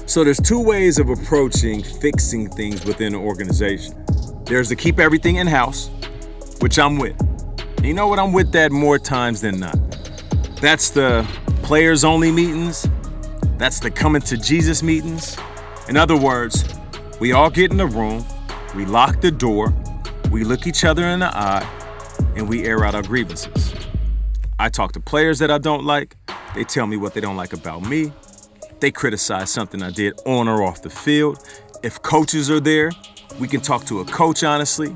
So 0.05 0.23
there's 0.23 0.39
two 0.39 0.61
ways 0.61 0.99
of 0.99 1.09
approaching 1.09 1.83
fixing 1.83 2.49
things 2.49 2.85
within 2.85 3.13
an 3.13 3.19
organization. 3.19 4.05
There's 4.45 4.69
to 4.69 4.75
keep 4.75 4.99
everything 4.99 5.37
in 5.37 5.47
house, 5.47 5.89
which 6.61 6.79
I'm 6.79 6.97
with. 6.97 7.19
And 7.77 7.85
you 7.85 7.93
know 7.93 8.07
what? 8.07 8.19
I'm 8.19 8.31
with 8.31 8.53
that 8.53 8.71
more 8.71 8.99
times 8.99 9.41
than 9.41 9.59
not. 9.59 9.77
That's 10.61 10.91
the 10.91 11.27
players 11.63 12.05
only 12.05 12.31
meetings 12.31 12.87
that's 13.57 13.79
the 13.79 13.89
coming 13.89 14.21
to 14.23 14.37
Jesus 14.37 14.83
meetings. 14.83 15.37
In 15.87 15.97
other 15.97 16.17
words, 16.17 16.65
we 17.19 17.31
all 17.31 17.49
get 17.49 17.71
in 17.71 17.77
the 17.77 17.85
room, 17.85 18.25
we 18.75 18.85
lock 18.85 19.21
the 19.21 19.31
door, 19.31 19.73
we 20.31 20.43
look 20.43 20.67
each 20.67 20.83
other 20.83 21.05
in 21.05 21.19
the 21.19 21.27
eye, 21.27 21.65
and 22.35 22.49
we 22.49 22.65
air 22.65 22.83
out 22.83 22.95
our 22.95 23.03
grievances. 23.03 23.73
I 24.59 24.69
talk 24.69 24.91
to 24.93 24.99
players 24.99 25.39
that 25.39 25.51
I 25.51 25.57
don't 25.57 25.85
like, 25.85 26.17
they 26.53 26.63
tell 26.63 26.87
me 26.87 26.97
what 26.97 27.13
they 27.13 27.21
don't 27.21 27.37
like 27.37 27.53
about 27.53 27.83
me, 27.83 28.11
they 28.79 28.91
criticize 28.91 29.49
something 29.49 29.81
I 29.81 29.91
did 29.91 30.19
on 30.25 30.47
or 30.47 30.63
off 30.63 30.81
the 30.81 30.89
field. 30.89 31.39
If 31.81 32.01
coaches 32.01 32.51
are 32.51 32.59
there, 32.59 32.91
we 33.39 33.47
can 33.47 33.61
talk 33.61 33.85
to 33.85 34.01
a 34.01 34.05
coach 34.05 34.43
honestly. 34.43 34.95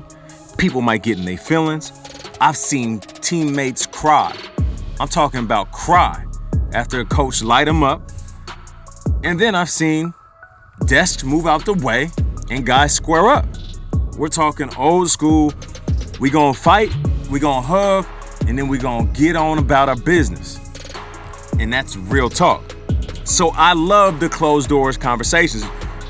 People 0.58 0.82
might 0.82 1.02
get 1.02 1.18
in 1.18 1.24
their 1.24 1.38
feelings. 1.38 1.92
I've 2.40 2.56
seen 2.56 3.00
teammates 3.00 3.86
cry. 3.86 4.36
I'm 4.98 5.08
talking 5.08 5.40
about 5.40 5.72
cry 5.72 6.26
after 6.72 7.00
a 7.00 7.04
coach 7.04 7.42
light 7.42 7.64
them 7.64 7.82
up 7.82 8.02
and 9.22 9.38
then 9.38 9.54
I've 9.54 9.70
seen 9.70 10.14
desks 10.86 11.24
move 11.24 11.46
out 11.46 11.64
the 11.64 11.74
way 11.74 12.10
and 12.50 12.64
guys 12.64 12.94
square 12.94 13.28
up. 13.28 13.46
We're 14.16 14.28
talking 14.28 14.74
old 14.76 15.10
school. 15.10 15.52
We 16.18 16.30
gonna 16.30 16.54
fight, 16.54 16.94
we 17.30 17.40
gonna 17.40 17.66
hug, 17.66 18.06
and 18.46 18.58
then 18.58 18.68
we 18.68 18.78
gonna 18.78 19.06
get 19.12 19.36
on 19.36 19.58
about 19.58 19.88
our 19.88 19.96
business. 19.96 20.58
And 21.58 21.72
that's 21.72 21.96
real 21.96 22.28
talk. 22.28 22.62
So 23.24 23.50
I 23.50 23.74
love 23.74 24.20
the 24.20 24.28
closed 24.28 24.68
doors 24.68 24.96
conversations. 24.96 25.64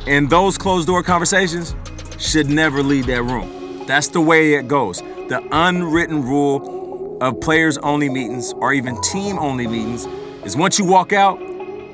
And 0.06 0.30
those 0.30 0.56
closed 0.56 0.86
door 0.86 1.02
conversations 1.02 1.74
should 2.18 2.48
never 2.48 2.82
leave 2.82 3.06
that 3.06 3.22
room. 3.22 3.84
That's 3.86 4.08
the 4.08 4.20
way 4.20 4.54
it 4.54 4.68
goes. 4.68 5.00
The 5.28 5.46
unwritten 5.52 6.22
rule 6.22 7.18
of 7.20 7.40
players 7.40 7.76
only 7.78 8.08
meetings 8.08 8.52
or 8.54 8.72
even 8.72 9.00
team 9.02 9.38
only 9.38 9.66
meetings 9.66 10.06
is 10.44 10.56
once 10.56 10.78
you 10.78 10.84
walk 10.84 11.12
out, 11.12 11.38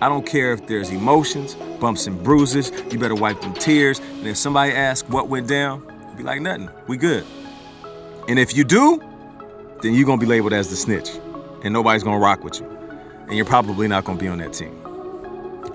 I 0.00 0.08
don't 0.08 0.26
care 0.26 0.52
if 0.52 0.66
there's 0.66 0.90
emotions, 0.90 1.54
bumps 1.80 2.06
and 2.06 2.22
bruises, 2.22 2.70
you 2.92 2.98
better 2.98 3.14
wipe 3.14 3.40
them 3.40 3.54
tears. 3.54 3.98
And 3.98 4.26
if 4.26 4.36
somebody 4.36 4.72
asks 4.72 5.08
what 5.08 5.28
went 5.28 5.48
down, 5.48 5.82
be 6.16 6.22
like, 6.22 6.40
nothing, 6.40 6.70
we 6.86 6.96
good. 6.96 7.24
And 8.28 8.38
if 8.38 8.56
you 8.56 8.64
do, 8.64 9.02
then 9.82 9.94
you're 9.94 10.06
gonna 10.06 10.20
be 10.20 10.26
labeled 10.26 10.52
as 10.52 10.68
the 10.68 10.76
snitch. 10.76 11.10
And 11.62 11.72
nobody's 11.72 12.02
gonna 12.02 12.18
rock 12.18 12.44
with 12.44 12.60
you. 12.60 12.66
And 13.26 13.36
you're 13.36 13.44
probably 13.44 13.88
not 13.88 14.04
gonna 14.04 14.18
be 14.18 14.28
on 14.28 14.38
that 14.38 14.52
team. 14.52 14.74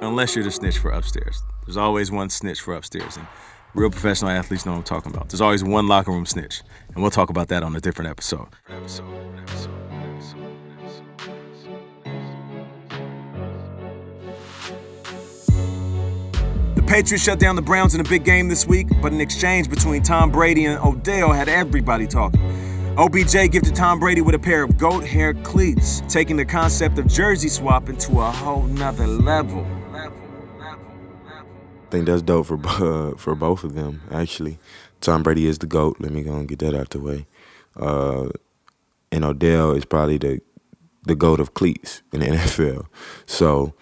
Unless 0.01 0.35
you're 0.35 0.43
the 0.43 0.51
snitch 0.51 0.77
for 0.77 0.91
upstairs. 0.91 1.41
There's 1.65 1.77
always 1.77 2.11
one 2.11 2.29
snitch 2.29 2.61
for 2.61 2.75
upstairs. 2.75 3.17
And 3.17 3.27
real 3.73 3.89
professional 3.89 4.31
athletes 4.31 4.65
know 4.65 4.73
what 4.73 4.79
I'm 4.79 4.83
talking 4.83 5.13
about. 5.13 5.29
There's 5.29 5.41
always 5.41 5.63
one 5.63 5.87
locker 5.87 6.11
room 6.11 6.25
snitch. 6.25 6.61
And 6.93 7.01
we'll 7.01 7.11
talk 7.11 7.29
about 7.29 7.49
that 7.49 7.63
on 7.63 7.75
a 7.75 7.81
different 7.81 8.09
episode. 8.09 8.47
episode, 8.69 9.39
episode. 9.39 9.80
Patriots 16.91 17.23
shut 17.23 17.39
down 17.39 17.55
the 17.55 17.61
Browns 17.61 17.95
in 17.95 18.01
a 18.01 18.03
big 18.03 18.25
game 18.25 18.49
this 18.49 18.67
week, 18.67 18.85
but 19.01 19.13
an 19.13 19.21
exchange 19.21 19.69
between 19.69 20.03
Tom 20.03 20.29
Brady 20.29 20.65
and 20.65 20.77
Odell 20.83 21.31
had 21.31 21.47
everybody 21.47 22.05
talking. 22.05 22.41
OBJ 22.97 23.49
gifted 23.49 23.73
Tom 23.73 23.97
Brady 23.97 24.19
with 24.19 24.35
a 24.35 24.39
pair 24.39 24.61
of 24.61 24.77
goat 24.77 25.05
hair 25.05 25.33
cleats, 25.33 26.01
taking 26.09 26.35
the 26.35 26.43
concept 26.43 26.99
of 26.99 27.07
jersey 27.07 27.47
swapping 27.47 27.95
to 27.95 28.19
a 28.19 28.29
whole 28.29 28.63
nother 28.63 29.07
level. 29.07 29.65
I 29.93 30.09
think 31.91 32.07
that's 32.07 32.21
dope 32.21 32.47
for 32.47 32.59
uh, 32.65 33.15
for 33.17 33.35
both 33.35 33.63
of 33.63 33.73
them. 33.73 34.01
Actually, 34.11 34.59
Tom 34.99 35.23
Brady 35.23 35.47
is 35.47 35.59
the 35.59 35.67
goat. 35.67 35.95
Let 36.01 36.11
me 36.11 36.23
go 36.23 36.35
and 36.35 36.45
get 36.45 36.59
that 36.59 36.75
out 36.75 36.89
the 36.89 36.99
way. 36.99 37.25
Uh, 37.77 38.31
and 39.13 39.23
Odell 39.23 39.71
is 39.71 39.85
probably 39.85 40.17
the 40.17 40.41
the 41.03 41.15
goat 41.15 41.39
of 41.39 41.53
cleats 41.53 42.01
in 42.11 42.19
the 42.19 42.25
NFL. 42.35 42.87
So 43.25 43.75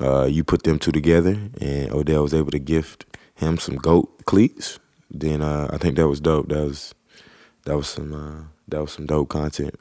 uh, 0.00 0.24
you 0.24 0.44
put 0.44 0.62
them 0.64 0.78
two 0.78 0.92
together, 0.92 1.38
and 1.60 1.92
Odell 1.92 2.22
was 2.22 2.34
able 2.34 2.50
to 2.50 2.58
gift 2.58 3.06
him 3.34 3.58
some 3.58 3.76
goat 3.76 4.24
cleats. 4.24 4.78
Then 5.10 5.42
uh, 5.42 5.68
I 5.72 5.78
think 5.78 5.96
that 5.96 6.08
was 6.08 6.20
dope. 6.20 6.48
That 6.48 6.64
was 6.64 6.94
that 7.64 7.76
was 7.76 7.88
some 7.88 8.12
uh, 8.12 8.44
that 8.68 8.80
was 8.80 8.92
some 8.92 9.06
dope 9.06 9.28
content. 9.28 9.74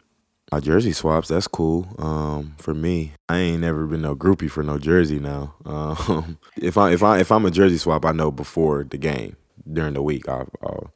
My 0.51 0.59
jersey 0.59 0.91
swaps, 0.91 1.29
that's 1.29 1.47
cool. 1.47 1.87
Um, 1.97 2.55
for 2.59 2.73
me, 2.73 3.13
I 3.27 3.39
ain't 3.39 3.61
never 3.61 3.87
been 3.87 4.03
no 4.03 4.15
groupie 4.15 4.49
for 4.49 4.63
no 4.63 4.77
jersey. 4.77 5.19
Now, 5.19 5.55
um, 5.65 6.37
if 6.55 6.77
I 6.77 6.91
if 6.91 7.03
I 7.03 7.19
if 7.19 7.31
I'm 7.31 7.45
a 7.45 7.51
jersey 7.51 7.77
swap, 7.77 8.05
I 8.05 8.11
know 8.11 8.31
before 8.31 8.83
the 8.83 8.97
game 8.97 9.37
during 9.71 9.95
the 9.95 10.01
week, 10.03 10.29
I'll, 10.29 10.47
I'll 10.61 10.93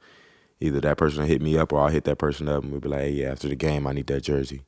either 0.60 0.80
that 0.82 0.98
person 0.98 1.26
hit 1.26 1.42
me 1.42 1.58
up 1.58 1.74
or 1.74 1.82
I'll 1.82 1.88
hit 1.90 2.04
that 2.06 2.18
person 2.18 2.48
up 2.48 2.64
and 2.64 2.72
we'll 2.72 2.82
be 2.82 2.90
like, 2.90 3.02
hey, 3.02 3.12
yeah, 3.12 3.32
after 3.32 3.48
the 3.48 3.56
game, 3.56 3.88
I 3.88 3.94
need 3.94 4.08
that 4.08 4.22
jersey. 4.22 4.66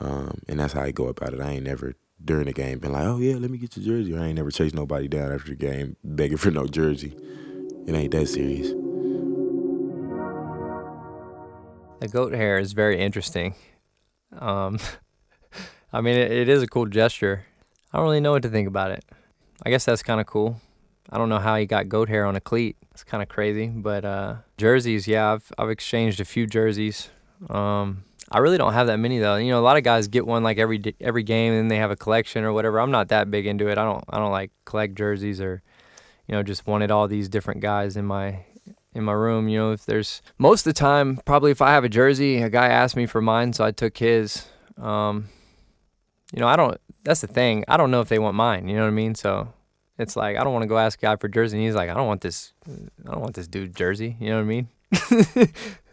Um, 0.00 0.40
and 0.48 0.60
that's 0.60 0.74
how 0.74 0.82
I 0.82 0.90
go 0.90 1.08
about 1.08 1.34
it. 1.34 1.40
I 1.40 1.52
ain't 1.52 1.64
never 1.64 1.94
during 2.22 2.46
the 2.46 2.52
game 2.52 2.78
been 2.78 2.92
like, 2.92 3.04
oh 3.04 3.18
yeah, 3.18 3.36
let 3.36 3.50
me 3.50 3.58
get 3.58 3.76
your 3.76 3.84
jersey. 3.84 4.16
I 4.16 4.26
ain't 4.26 4.36
never 4.36 4.50
chased 4.50 4.74
nobody 4.74 5.08
down 5.08 5.32
after 5.32 5.50
the 5.50 5.56
game 5.56 5.96
begging 6.04 6.36
for 6.36 6.50
no 6.50 6.66
jersey. 6.66 7.16
It 7.86 7.94
ain't 7.94 8.12
that 8.12 8.26
serious. 8.26 8.68
The 12.00 12.08
goat 12.08 12.32
hair 12.32 12.58
is 12.58 12.72
very 12.72 13.00
interesting. 13.00 13.54
Um, 14.38 14.78
I 15.92 16.00
mean, 16.00 16.16
it, 16.16 16.32
it 16.32 16.48
is 16.48 16.62
a 16.62 16.66
cool 16.66 16.86
gesture. 16.86 17.46
I 17.92 17.98
don't 17.98 18.06
really 18.06 18.20
know 18.20 18.32
what 18.32 18.42
to 18.42 18.48
think 18.48 18.68
about 18.68 18.90
it. 18.90 19.04
I 19.64 19.70
guess 19.70 19.84
that's 19.84 20.02
kind 20.02 20.20
of 20.20 20.26
cool. 20.26 20.60
I 21.10 21.18
don't 21.18 21.28
know 21.28 21.38
how 21.38 21.56
he 21.56 21.66
got 21.66 21.88
goat 21.88 22.08
hair 22.08 22.26
on 22.26 22.34
a 22.34 22.40
cleat. 22.40 22.76
It's 22.90 23.04
kind 23.04 23.22
of 23.22 23.28
crazy. 23.28 23.68
But 23.68 24.04
uh, 24.04 24.36
jerseys, 24.56 25.06
yeah, 25.06 25.32
I've 25.32 25.52
I've 25.58 25.70
exchanged 25.70 26.20
a 26.20 26.24
few 26.24 26.46
jerseys. 26.46 27.10
Um, 27.50 28.04
I 28.30 28.38
really 28.38 28.58
don't 28.58 28.72
have 28.72 28.86
that 28.88 28.98
many 28.98 29.18
though. 29.18 29.36
You 29.36 29.50
know, 29.50 29.60
a 29.60 29.62
lot 29.62 29.76
of 29.76 29.82
guys 29.82 30.08
get 30.08 30.26
one 30.26 30.42
like 30.42 30.58
every 30.58 30.82
every 31.00 31.22
game, 31.22 31.52
and 31.52 31.60
then 31.60 31.68
they 31.68 31.76
have 31.76 31.90
a 31.90 31.96
collection 31.96 32.44
or 32.44 32.52
whatever. 32.52 32.80
I'm 32.80 32.90
not 32.90 33.08
that 33.08 33.30
big 33.30 33.46
into 33.46 33.68
it. 33.68 33.78
I 33.78 33.84
don't 33.84 34.04
I 34.08 34.18
don't 34.18 34.32
like 34.32 34.50
collect 34.64 34.96
jerseys 34.96 35.40
or, 35.40 35.62
you 36.26 36.34
know, 36.34 36.42
just 36.42 36.66
wanted 36.66 36.90
all 36.90 37.06
these 37.06 37.28
different 37.28 37.60
guys 37.60 37.96
in 37.96 38.06
my 38.06 38.44
in 38.94 39.04
my 39.04 39.12
room. 39.12 39.48
You 39.48 39.58
know, 39.58 39.72
if 39.72 39.84
there's 39.86 40.22
most 40.38 40.66
of 40.66 40.74
the 40.74 40.78
time, 40.78 41.20
probably 41.24 41.50
if 41.50 41.60
I 41.60 41.72
have 41.72 41.84
a 41.84 41.88
jersey, 41.88 42.38
a 42.38 42.50
guy 42.50 42.68
asked 42.68 42.96
me 42.96 43.06
for 43.06 43.20
mine, 43.20 43.52
so 43.52 43.64
I 43.64 43.70
took 43.70 43.98
his. 43.98 44.46
Um, 44.76 45.28
you 46.32 46.40
know, 46.40 46.48
I 46.48 46.56
don't. 46.56 46.80
That's 47.04 47.20
the 47.20 47.26
thing. 47.26 47.64
I 47.68 47.76
don't 47.76 47.90
know 47.90 48.00
if 48.00 48.08
they 48.08 48.18
want 48.18 48.34
mine. 48.34 48.66
You 48.66 48.76
know 48.76 48.82
what 48.82 48.88
I 48.88 48.92
mean? 48.92 49.14
So 49.14 49.52
it's 49.98 50.16
like 50.16 50.36
I 50.36 50.44
don't 50.44 50.52
want 50.52 50.62
to 50.62 50.68
go 50.68 50.78
ask 50.78 50.98
a 50.98 51.02
guy 51.02 51.16
for 51.16 51.28
jersey. 51.28 51.58
And 51.58 51.66
he's 51.66 51.74
like, 51.74 51.90
I 51.90 51.94
don't 51.94 52.06
want 52.06 52.22
this. 52.22 52.52
I 52.66 53.12
don't 53.12 53.20
want 53.20 53.34
this 53.34 53.46
dude 53.46 53.76
jersey. 53.76 54.16
You 54.18 54.30
know 54.30 54.36
what 54.36 54.42
I 54.42 54.44
mean? 54.44 54.68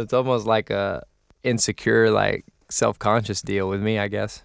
it's 0.00 0.12
almost 0.12 0.46
like 0.46 0.70
a 0.70 1.04
insecure, 1.42 2.10
like 2.10 2.44
self-conscious 2.70 3.42
deal 3.42 3.68
with 3.68 3.82
me, 3.82 3.98
I 3.98 4.08
guess. 4.08 4.42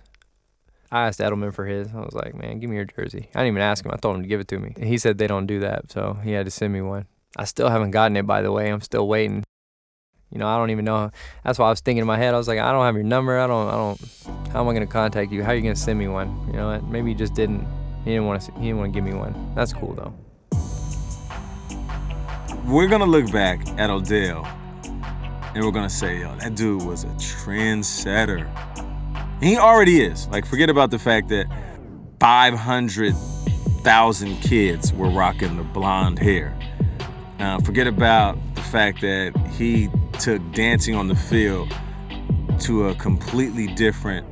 I 0.92 1.08
asked 1.08 1.20
Edelman 1.20 1.54
for 1.54 1.66
his. 1.66 1.88
I 1.94 2.00
was 2.00 2.14
like, 2.14 2.36
man, 2.36 2.60
give 2.60 2.70
me 2.70 2.76
your 2.76 2.86
jersey. 2.86 3.30
I 3.34 3.40
didn't 3.40 3.54
even 3.54 3.62
ask 3.62 3.86
him. 3.86 3.92
I 3.94 3.98
told 3.98 4.18
him 4.18 4.24
to 4.24 4.28
give 4.28 4.42
it 4.42 4.48
to 4.50 4.60
me. 4.60 4.74
And 4.76 4.86
he 4.86 4.98
said 4.98 5.18
they 5.18 5.28
don't 5.28 5.46
do 5.46 5.60
that, 5.62 5.92
so 5.92 6.20
he 6.24 6.34
had 6.34 6.46
to 6.46 6.52
send 6.52 6.74
me 6.74 6.82
one. 6.82 7.06
I 7.38 7.46
still 7.46 7.70
haven't 7.70 7.92
gotten 7.92 8.18
it, 8.18 8.28
by 8.28 8.42
the 8.42 8.52
way. 8.52 8.70
I'm 8.70 8.82
still 8.82 9.08
waiting. 9.08 9.44
You 10.32 10.40
know, 10.40 10.48
I 10.48 10.58
don't 10.58 10.70
even 10.70 10.86
know. 10.86 11.12
That's 11.44 11.60
why 11.60 11.68
I 11.68 11.70
was 11.70 11.80
thinking 11.80 12.02
in 12.02 12.08
my 12.08 12.18
head. 12.18 12.34
I 12.34 12.38
was 12.38 12.48
like, 12.48 12.60
I 12.60 12.72
don't 12.72 12.86
have 12.86 12.96
your 12.96 13.04
number. 13.04 13.40
I 13.40 13.48
don't. 13.48 13.68
I 13.68 13.72
don't. 13.72 14.02
How 14.52 14.62
am 14.62 14.68
I 14.68 14.74
gonna 14.74 14.88
contact 14.88 15.32
you? 15.32 15.44
How 15.44 15.52
are 15.52 15.56
you 15.56 15.62
gonna 15.62 15.76
send 15.76 15.98
me 15.98 16.08
one? 16.08 16.30
You 16.48 16.54
know 16.54 16.68
what? 16.68 16.84
Maybe 16.84 17.10
he 17.10 17.16
just 17.16 17.34
didn't. 17.34 17.66
He 18.04 18.12
didn't 18.12 18.26
want 18.26 18.42
to. 18.42 18.52
He 18.54 18.68
didn't 18.68 18.78
want 18.78 18.94
to 18.94 18.98
give 18.98 19.06
me 19.06 19.14
one. 19.14 19.54
That's 19.56 19.74
cool 19.74 19.94
though. 19.94 20.14
We're 22.66 22.88
gonna 22.88 23.06
look 23.06 23.32
back 23.32 23.66
at 23.78 23.90
Odell, 23.90 24.48
and 25.54 25.64
we're 25.64 25.72
gonna 25.72 25.90
say, 25.90 26.20
yo, 26.20 26.36
that 26.38 26.56
dude 26.56 26.84
was 26.84 27.04
a 27.04 27.08
trendsetter. 27.08 28.48
And 29.16 29.44
he 29.44 29.58
already 29.58 30.02
is. 30.02 30.28
Like, 30.28 30.46
forget 30.46 30.70
about 30.70 30.92
the 30.92 31.00
fact 31.00 31.30
that 31.30 31.48
500,000 32.20 34.36
kids 34.38 34.94
were 34.94 35.10
rocking 35.10 35.58
the 35.58 35.64
blonde 35.64 36.20
hair. 36.20 36.56
Uh, 37.40 37.60
forget 37.62 37.88
about 37.88 38.38
the 38.56 38.62
fact 38.62 39.02
that 39.02 39.34
he 39.58 39.90
took 40.20 40.40
dancing 40.54 40.96
on 40.96 41.08
the 41.08 41.16
field 41.16 41.74
to 42.60 42.90
a 42.90 42.96
completely 42.96 43.68
different 43.68 44.28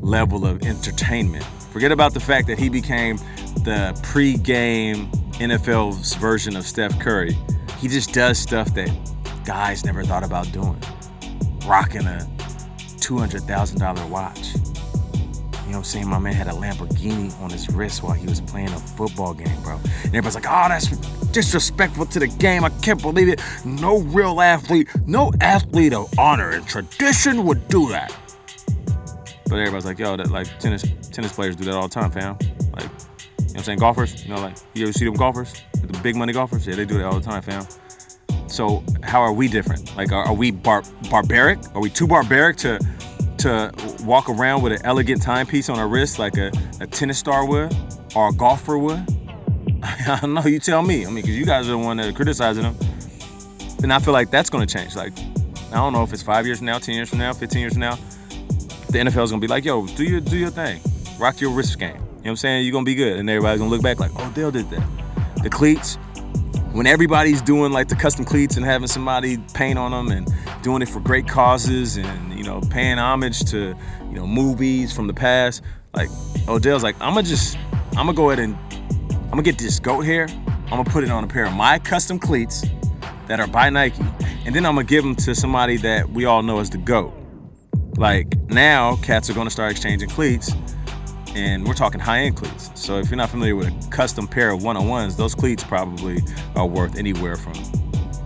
level 0.00 0.46
of 0.46 0.62
entertainment. 0.62 1.44
Forget 1.70 1.92
about 1.92 2.14
the 2.14 2.20
fact 2.20 2.46
that 2.48 2.58
he 2.58 2.70
became 2.70 3.16
the 3.64 3.98
pre-game 4.02 5.10
NFL's 5.34 6.14
version 6.14 6.56
of 6.56 6.66
Steph 6.66 6.98
Curry. 6.98 7.36
He 7.78 7.88
just 7.88 8.12
does 8.12 8.38
stuff 8.38 8.74
that 8.74 8.90
guys 9.44 9.84
never 9.84 10.04
thought 10.04 10.24
about 10.24 10.50
doing. 10.52 10.80
Rocking 11.66 12.06
a 12.06 12.26
$200,000 12.98 14.08
watch. 14.08 14.54
You 15.70 15.74
know 15.74 15.78
what 15.78 15.86
I'm 15.86 15.92
saying? 15.92 16.08
My 16.08 16.18
man 16.18 16.32
had 16.32 16.48
a 16.48 16.52
Lamborghini 16.52 17.38
on 17.40 17.50
his 17.50 17.68
wrist 17.70 18.02
while 18.02 18.12
he 18.12 18.26
was 18.26 18.40
playing 18.40 18.68
a 18.70 18.78
football 18.78 19.34
game, 19.34 19.62
bro. 19.62 19.76
And 19.76 20.06
everybody's 20.06 20.34
like, 20.34 20.46
oh, 20.48 20.66
that's 20.68 20.88
disrespectful 21.28 22.06
to 22.06 22.18
the 22.18 22.26
game. 22.26 22.64
I 22.64 22.70
can't 22.70 23.00
believe 23.00 23.28
it. 23.28 23.40
No 23.64 24.00
real 24.00 24.40
athlete, 24.40 24.88
no 25.06 25.32
athlete 25.40 25.92
of 25.92 26.12
honor 26.18 26.50
and 26.50 26.66
tradition 26.66 27.44
would 27.44 27.68
do 27.68 27.88
that. 27.90 28.12
But 29.46 29.58
everybody's 29.58 29.84
like, 29.84 29.98
yo, 29.98 30.16
that 30.16 30.30
like 30.30 30.46
tennis 30.58 30.84
tennis 31.10 31.32
players 31.32 31.56
do 31.56 31.64
that 31.64 31.74
all 31.74 31.88
the 31.88 31.94
time, 31.94 32.10
fam. 32.10 32.36
Like, 32.72 32.82
you 32.82 32.88
know 32.88 32.90
what 33.36 33.56
I'm 33.58 33.62
saying? 33.64 33.78
Golfers, 33.78 34.24
you 34.24 34.34
know, 34.34 34.40
like 34.40 34.56
you 34.74 34.84
ever 34.84 34.92
see 34.92 35.04
them 35.04 35.14
golfers? 35.14 35.54
The 35.72 35.98
big 36.02 36.16
money 36.16 36.32
golfers? 36.32 36.66
Yeah, 36.66 36.76
they 36.76 36.84
do 36.84 36.98
that 36.98 37.04
all 37.04 37.18
the 37.18 37.24
time, 37.24 37.42
fam. 37.42 37.66
So 38.50 38.82
how 39.02 39.20
are 39.20 39.32
we 39.32 39.48
different? 39.48 39.96
Like, 39.96 40.12
are, 40.12 40.24
are 40.24 40.34
we 40.34 40.50
bar- 40.50 40.84
barbaric? 41.10 41.58
Are 41.74 41.80
we 41.80 41.90
too 41.90 42.06
barbaric 42.06 42.56
to 42.58 42.78
to 43.38 43.72
walk 44.04 44.28
around 44.28 44.62
with 44.62 44.72
an 44.72 44.80
elegant 44.84 45.22
timepiece 45.22 45.70
on 45.70 45.78
our 45.78 45.88
wrist 45.88 46.18
like 46.18 46.36
a, 46.36 46.52
a 46.80 46.86
tennis 46.86 47.18
star 47.18 47.46
would 47.46 47.74
or 48.14 48.28
a 48.28 48.32
golfer 48.32 48.76
would? 48.76 48.98
I 49.82 50.18
don't 50.20 50.34
know. 50.34 50.44
You 50.44 50.58
tell 50.58 50.82
me. 50.82 51.06
I 51.06 51.06
mean, 51.06 51.16
because 51.16 51.38
you 51.38 51.46
guys 51.46 51.66
are 51.66 51.72
the 51.72 51.78
one 51.78 51.96
that 51.98 52.08
are 52.08 52.12
criticizing 52.12 52.64
them. 52.64 52.76
And 53.82 53.92
I 53.92 53.98
feel 53.98 54.12
like 54.12 54.30
that's 54.30 54.50
going 54.50 54.66
to 54.66 54.72
change. 54.72 54.94
Like, 54.94 55.18
I 55.70 55.76
don't 55.76 55.92
know 55.92 56.02
if 56.02 56.12
it's 56.12 56.22
five 56.22 56.44
years 56.44 56.58
from 56.58 56.66
now, 56.66 56.78
10 56.78 56.94
years 56.94 57.08
from 57.08 57.18
now, 57.18 57.32
15 57.32 57.60
years 57.60 57.72
from 57.72 57.80
now. 57.80 57.96
The 58.90 58.98
NFL 58.98 59.24
is 59.24 59.30
going 59.30 59.40
to 59.40 59.46
be 59.46 59.46
like, 59.46 59.64
yo, 59.64 59.86
do 59.86 60.04
your, 60.04 60.20
do 60.20 60.36
your 60.36 60.50
thing. 60.50 60.80
Rock 61.18 61.40
your 61.40 61.50
wrist 61.52 61.78
game. 61.78 61.94
You 61.94 61.96
know 61.96 62.02
what 62.02 62.26
I'm 62.30 62.36
saying? 62.36 62.64
You're 62.66 62.72
going 62.72 62.84
to 62.84 62.90
be 62.90 62.94
good. 62.94 63.18
And 63.18 63.30
everybody's 63.30 63.60
going 63.60 63.70
to 63.70 63.74
look 63.74 63.82
back 63.82 64.00
like, 64.00 64.10
oh, 64.16 64.30
Dale 64.34 64.50
did 64.50 64.68
that. 64.70 64.86
The 65.42 65.48
cleats, 65.48 65.96
when 66.72 66.86
everybody's 66.86 67.42
doing 67.42 67.72
like 67.72 67.88
the 67.88 67.96
custom 67.96 68.24
cleats 68.24 68.56
and 68.56 68.64
having 68.64 68.88
somebody 68.88 69.38
paint 69.54 69.78
on 69.78 69.90
them 69.90 70.16
and 70.16 70.32
doing 70.62 70.82
it 70.82 70.88
for 70.88 71.00
great 71.00 71.26
causes 71.26 71.96
and 71.96 72.32
you 72.38 72.44
know 72.44 72.60
paying 72.70 72.98
homage 72.98 73.40
to 73.44 73.74
you 74.04 74.14
know 74.14 74.26
movies 74.26 74.92
from 74.92 75.06
the 75.06 75.14
past 75.14 75.62
like 75.94 76.08
odell's 76.48 76.82
like 76.82 76.94
i'm 77.00 77.14
gonna 77.14 77.22
just 77.22 77.58
i'm 77.96 78.06
gonna 78.06 78.12
go 78.12 78.30
ahead 78.30 78.42
and 78.42 78.56
i'm 79.24 79.30
gonna 79.30 79.42
get 79.42 79.58
this 79.58 79.80
goat 79.80 80.02
hair 80.02 80.28
i'm 80.46 80.70
gonna 80.70 80.84
put 80.84 81.02
it 81.02 81.10
on 81.10 81.24
a 81.24 81.26
pair 81.26 81.44
of 81.46 81.52
my 81.52 81.78
custom 81.78 82.18
cleats 82.18 82.64
that 83.26 83.40
are 83.40 83.48
by 83.48 83.68
nike 83.68 84.02
and 84.44 84.54
then 84.54 84.64
i'm 84.64 84.74
gonna 84.74 84.86
give 84.86 85.02
them 85.02 85.16
to 85.16 85.34
somebody 85.34 85.76
that 85.76 86.08
we 86.10 86.24
all 86.24 86.42
know 86.42 86.60
as 86.60 86.70
the 86.70 86.78
goat. 86.78 87.12
Like 87.96 88.34
now 88.48 88.96
cats 88.96 89.28
are 89.28 89.34
gonna 89.34 89.50
start 89.50 89.72
exchanging 89.72 90.08
cleats 90.08 90.52
and 91.34 91.66
we're 91.66 91.74
talking 91.74 92.00
high-end 92.00 92.36
cleats. 92.36 92.70
So 92.74 92.98
if 92.98 93.10
you're 93.10 93.16
not 93.16 93.30
familiar 93.30 93.56
with 93.56 93.68
a 93.68 93.90
custom 93.90 94.26
pair 94.26 94.50
of 94.50 94.62
one-on-ones, 94.62 95.16
those 95.16 95.34
cleats 95.34 95.62
probably 95.64 96.18
are 96.56 96.66
worth 96.66 96.96
anywhere 96.96 97.36
from 97.36 97.54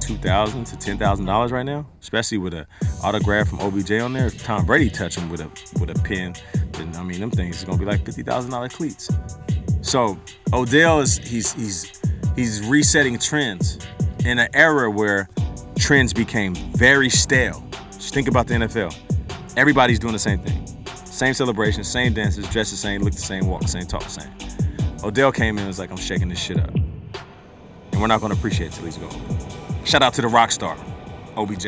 two 0.01 0.17
thousand 0.17 0.65
to 0.67 0.77
ten 0.77 0.99
thousand 0.99 1.25
dollars 1.25 1.51
right 1.51 1.65
now, 1.65 1.87
especially 2.03 2.39
with 2.39 2.53
a 2.53 2.67
autograph 3.03 3.49
from 3.49 3.61
OBJ 3.61 3.93
on 3.93 4.13
there. 4.13 4.27
If 4.27 4.43
Tom 4.45 4.67
Brady 4.67 4.91
touch 4.91 5.17
them 5.17 5.31
with 5.31 5.41
a 5.41 5.49
with 5.81 5.91
a 5.91 6.03
pin, 6.03 6.35
then 6.73 6.95
I 6.97 7.03
mean 7.03 7.21
them 7.21 7.31
things 7.31 7.59
is 7.59 7.65
gonna 7.65 7.79
be 7.79 7.85
like 7.85 8.05
fifty 8.05 8.23
thousand 8.23 8.51
dollar 8.51 8.69
cleats. 8.69 9.11
So 9.81 10.19
Odell 10.53 11.01
is 11.01 11.17
he's 11.19 11.53
he's 11.55 12.01
he's 12.37 12.67
resetting 12.67 13.19
trends 13.19 13.79
in 14.25 14.39
an 14.39 14.49
era 14.55 14.91
where 14.91 15.29
trends 15.79 16.13
became 16.13 16.55
very 16.55 17.09
stale. 17.09 17.65
Just 17.93 18.13
think 18.15 18.29
about 18.29 18.47
the 18.47 18.55
NFL. 18.55 18.95
Everybody's 19.57 19.99
doing 19.99 20.13
the 20.13 20.19
same 20.19 20.39
thing. 20.39 20.84
Same 21.15 21.33
celebration, 21.33 21.85
same 21.85 22.13
dances, 22.13 22.45
dressed 22.49 22.73
the 22.73 22.77
same, 22.77 23.01
look 23.01 23.13
the 23.13 23.21
same, 23.21 23.47
walk 23.47 23.63
the 23.63 23.69
same, 23.69 23.87
talk 23.87 24.03
the 24.03 24.11
same. 24.11 24.33
Odell 25.05 25.31
came 25.31 25.55
in 25.55 25.59
and 25.59 25.69
was 25.69 25.79
like, 25.79 25.93
I'm 25.93 25.97
shaking 25.97 26.29
this 26.29 26.41
shit 26.41 26.59
up. 26.59 26.75
And 26.75 28.01
we're 28.01 28.09
not 28.09 28.21
gonna 28.21 28.35
appreciate 28.35 28.73
it 28.73 28.73
till 28.73 28.85
he's 28.85 28.97
gone. 28.97 29.39
Shout 29.85 30.03
out 30.03 30.13
to 30.15 30.23
the 30.23 30.27
rock 30.27 30.51
star, 30.51 30.77
OBJ. 31.37 31.67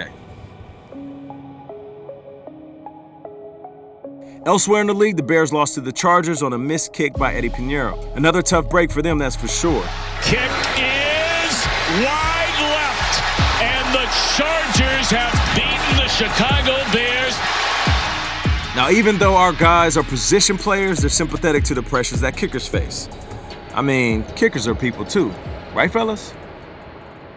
Elsewhere 4.44 4.80
in 4.80 4.88
the 4.88 4.94
league, 4.94 5.16
the 5.16 5.22
Bears 5.22 5.52
lost 5.52 5.74
to 5.74 5.80
the 5.80 5.92
Chargers 5.92 6.42
on 6.42 6.52
a 6.52 6.58
missed 6.58 6.92
kick 6.92 7.14
by 7.14 7.32
Eddie 7.32 7.50
Piñeiro. 7.50 8.16
Another 8.16 8.42
tough 8.42 8.68
break 8.68 8.90
for 8.90 9.00
them, 9.00 9.16
that's 9.16 9.36
for 9.36 9.46
sure. 9.46 9.84
Kick 10.22 10.40
is 10.74 11.66
wide 12.02 12.58
left, 12.74 13.62
and 13.62 13.94
the 13.94 14.06
Chargers 14.34 15.08
have 15.10 15.54
beaten 15.54 15.96
the 16.02 16.08
Chicago 16.08 16.82
Bears 16.90 17.45
now, 18.76 18.90
even 18.90 19.16
though 19.16 19.34
our 19.34 19.54
guys 19.54 19.96
are 19.96 20.02
position 20.02 20.58
players, 20.58 20.98
they're 20.98 21.08
sympathetic 21.08 21.64
to 21.64 21.74
the 21.74 21.82
pressures 21.82 22.20
that 22.20 22.36
kickers 22.36 22.68
face. 22.68 23.08
I 23.72 23.80
mean, 23.80 24.22
kickers 24.36 24.68
are 24.68 24.74
people 24.74 25.06
too, 25.06 25.32
right, 25.74 25.90
fellas? 25.90 26.34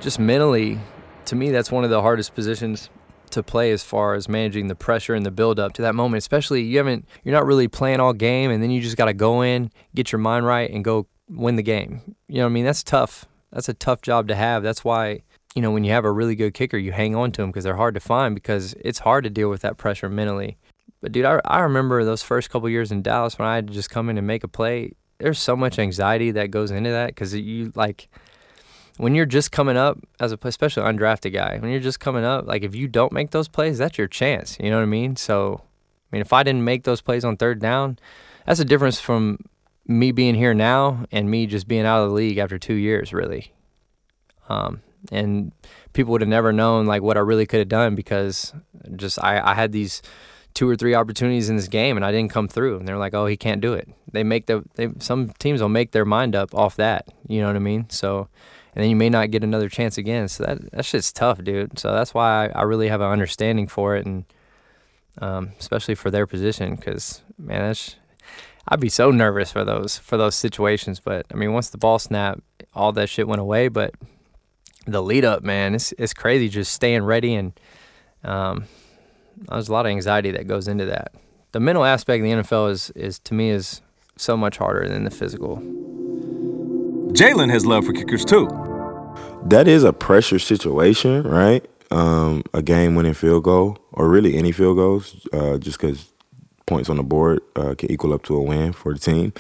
Just 0.02 0.20
mentally, 0.20 0.80
to 1.26 1.38
me, 1.38 1.50
that's 1.50 1.72
one 1.72 1.86
of 1.86 1.90
the 1.90 2.02
hardest 2.02 2.36
positions 2.36 2.90
to 3.30 3.42
play 3.42 3.72
as 3.72 3.84
far 3.84 4.16
as 4.16 4.28
managing 4.28 4.68
the 4.68 4.76
pressure 4.76 5.14
and 5.16 5.26
the 5.26 5.32
build 5.32 5.62
up 5.62 5.72
to 5.74 5.82
that 5.82 5.96
moment. 5.96 6.18
Especially 6.18 6.62
you 6.62 6.78
haven't, 6.78 7.08
you're 7.24 7.36
not 7.36 7.46
really 7.46 7.70
playing 7.70 8.02
all 8.02 8.12
game, 8.12 8.52
and 8.52 8.62
then 8.62 8.70
you 8.70 8.82
just 8.82 8.98
got 8.98 9.06
to 9.06 9.14
go 9.14 9.42
in, 9.42 9.72
get 9.96 10.12
your 10.12 10.20
mind 10.20 10.46
right, 10.46 10.70
and 10.70 10.84
go 10.84 11.08
win 11.30 11.56
the 11.56 11.64
game. 11.64 12.16
You 12.28 12.40
know 12.40 12.44
what 12.44 12.50
I 12.50 12.54
mean? 12.54 12.66
That's 12.66 12.84
tough. 12.84 13.24
That's 13.54 13.70
a 13.70 13.74
tough 13.74 14.02
job 14.02 14.28
to 14.28 14.36
have. 14.36 14.62
That's 14.62 14.84
why 14.84 15.22
you 15.56 15.62
know 15.62 15.72
when 15.72 15.86
you 15.86 15.92
have 15.92 16.04
a 16.04 16.12
really 16.12 16.36
good 16.36 16.54
kicker, 16.54 16.78
you 16.78 16.92
hang 16.92 17.16
on 17.16 17.32
to 17.32 17.42
them 17.42 17.50
because 17.50 17.64
they're 17.64 17.78
hard 17.78 17.94
to 17.94 18.02
find 18.02 18.36
because 18.36 18.76
it's 18.82 19.00
hard 19.00 19.24
to 19.24 19.30
deal 19.30 19.50
with 19.50 19.62
that 19.62 19.78
pressure 19.78 20.10
mentally. 20.10 20.58
But 21.02 21.12
dude, 21.12 21.26
I, 21.26 21.40
I 21.46 21.60
remember 21.60 22.04
those 22.04 22.24
first 22.24 22.50
couple 22.50 22.70
years 22.70 22.92
in 22.92 23.02
Dallas 23.02 23.38
when 23.40 23.48
I 23.48 23.56
had 23.56 23.68
to 23.68 23.74
just 23.74 23.90
come 23.90 24.10
in 24.10 24.18
and 24.18 24.28
make 24.28 24.44
a 24.44 24.48
play. 24.48 24.94
There's 25.18 25.40
so 25.40 25.56
much 25.56 25.80
anxiety 25.80 26.32
that 26.32 26.52
goes 26.52 26.72
into 26.72 26.92
that 26.92 27.08
because 27.08 27.36
you 27.36 27.72
like 27.76 28.08
when 28.98 29.16
you're 29.16 29.26
just 29.26 29.54
coming 29.54 29.78
up 29.78 29.98
as 30.20 30.34
a 30.34 30.40
especially 30.44 30.84
undrafted 30.84 31.32
guy, 31.32 31.58
when 31.60 31.72
you're 31.72 31.80
just 31.80 32.02
coming 32.02 32.26
up, 32.26 32.46
like 32.46 32.64
if 32.64 32.76
you 32.76 32.88
don't 32.90 33.14
make 33.14 33.32
those 33.32 33.48
plays, 33.48 33.78
that's 33.78 33.98
your 33.98 34.08
chance. 34.08 34.58
You 34.60 34.70
know 34.70 34.76
what 34.76 34.84
I 34.84 34.88
mean? 34.88 35.16
So, 35.16 35.62
I 36.12 36.16
mean, 36.16 36.22
if 36.22 36.34
I 36.34 36.44
didn't 36.44 36.66
make 36.66 36.84
those 36.84 37.00
plays 37.00 37.24
on 37.24 37.38
third 37.38 37.62
down, 37.62 37.98
that's 38.46 38.60
a 38.60 38.66
difference 38.66 39.00
from 39.00 39.40
me 39.88 40.12
being 40.12 40.36
here 40.36 40.54
now 40.54 41.06
and 41.14 41.32
me 41.32 41.46
just 41.46 41.66
being 41.66 41.86
out 41.86 42.04
of 42.04 42.10
the 42.10 42.16
league 42.16 42.38
after 42.38 42.60
two 42.60 42.74
years, 42.74 43.14
really. 43.14 43.54
Um, 44.50 44.82
and 45.14 45.54
people 45.94 46.12
would 46.12 46.22
have 46.22 46.28
never 46.28 46.52
known 46.52 46.86
like 46.86 47.02
what 47.02 47.16
I 47.16 47.22
really 47.22 47.46
could 47.46 47.60
have 47.60 47.70
done 47.70 47.96
because 47.96 48.54
just 48.98 49.18
I, 49.24 49.40
I 49.40 49.54
had 49.54 49.72
these 49.72 50.02
two 50.54 50.70
or 50.70 50.76
three 50.76 50.96
opportunities 50.96 51.50
in 51.50 51.56
this 51.56 51.68
game 51.68 51.96
and 51.96 52.06
I 52.06 52.12
didn't 52.12 52.32
come 52.32 52.48
through 52.48 52.78
and 52.78 52.88
they're 52.88 52.98
like, 52.98 53.14
oh, 53.14 53.26
he 53.26 53.38
can't 53.38 53.62
do 53.62 53.74
it. 53.74 53.88
They 54.12 54.24
make 54.24 54.48
the 54.48 54.64
they 54.76 54.90
some 55.00 55.30
teams 55.40 55.62
will 55.62 55.70
make 55.70 55.92
their 55.92 56.06
mind 56.06 56.36
up 56.36 56.54
off 56.54 56.76
that. 56.78 57.08
You 57.28 57.42
know 57.42 57.48
what 57.48 57.56
I 57.56 57.60
mean? 57.60 57.90
So 57.90 58.28
and 58.76 58.84
then 58.84 58.90
you 58.90 58.96
may 58.96 59.10
not 59.10 59.32
get 59.32 59.44
another 59.44 59.70
chance 59.70 59.98
again. 59.98 60.28
So 60.28 60.44
that 60.44 60.72
that 60.72 60.86
shit's 60.86 61.12
tough, 61.12 61.44
dude. 61.44 61.80
So 61.80 61.92
that's 61.92 62.14
why 62.14 62.48
I, 62.48 62.60
I 62.60 62.62
really 62.64 62.88
have 62.90 63.02
an 63.02 63.12
understanding 63.12 63.68
for 63.68 63.96
it 63.96 64.06
and 64.06 64.26
um, 65.20 65.52
especially 65.60 65.96
for 65.96 66.12
their 66.12 66.26
position 66.26 66.76
because 66.76 67.22
man, 67.38 67.62
that's 67.62 67.96
I'd 68.68 68.80
be 68.80 68.90
so 68.90 69.12
nervous 69.12 69.52
for 69.52 69.66
those 69.66 69.98
for 69.98 70.18
those 70.18 70.36
situations. 70.36 71.00
But 71.00 71.26
I 71.32 71.36
mean, 71.36 71.54
once 71.54 71.70
the 71.70 71.78
ball 71.78 72.00
snapped, 72.00 72.42
all 72.74 72.92
that 72.94 73.10
shit 73.10 73.28
went 73.28 73.42
away. 73.42 73.68
But 73.68 73.94
the 74.86 75.02
lead 75.02 75.26
up, 75.26 75.44
man, 75.44 75.76
it's 75.76 75.92
it's 75.94 76.14
crazy 76.14 76.50
just 76.50 76.74
staying 76.74 77.04
ready 77.04 77.36
and 77.36 77.54
um, 78.24 78.66
there's 79.48 79.70
a 79.70 79.74
lot 79.74 79.86
of 79.86 79.92
anxiety 79.92 80.32
that 80.32 80.48
goes 80.48 80.68
into 80.68 80.86
that. 80.86 81.14
The 81.52 81.60
mental 81.60 81.84
aspect 81.84 82.24
of 82.24 82.30
the 82.30 82.36
NFL 82.44 82.72
is 82.72 82.90
is 82.92 83.20
to 83.20 83.34
me 83.34 83.50
is 83.50 83.82
so 84.18 84.36
much 84.36 84.58
harder 84.58 84.88
than 84.88 85.04
the 85.04 85.12
physical. 85.12 85.58
Jalen 87.14 87.50
has 87.50 87.66
love 87.66 87.86
for 87.86 87.94
kickers 87.94 88.24
too. 88.24 88.48
That 89.46 89.68
is 89.68 89.84
a 89.84 89.94
pressure 89.94 90.38
situation, 90.38 91.24
right? 91.24 91.66
Um, 91.92 92.44
a 92.54 92.62
game-winning 92.62 93.16
field 93.16 93.46
goal, 93.46 93.80
or 93.94 94.08
really 94.10 94.38
any 94.38 94.52
field 94.52 94.78
goals, 94.78 95.28
uh, 95.34 95.58
just 95.58 95.80
because 95.80 96.12
points 96.68 96.90
on 96.90 96.98
the 96.98 97.04
board 97.04 97.40
uh, 97.56 97.74
can 97.76 97.90
equal 97.90 98.14
up 98.14 98.24
to 98.24 98.36
a 98.36 98.42
win 98.42 98.74
for 98.74 98.94
the 98.94 99.00
team. 99.00 99.34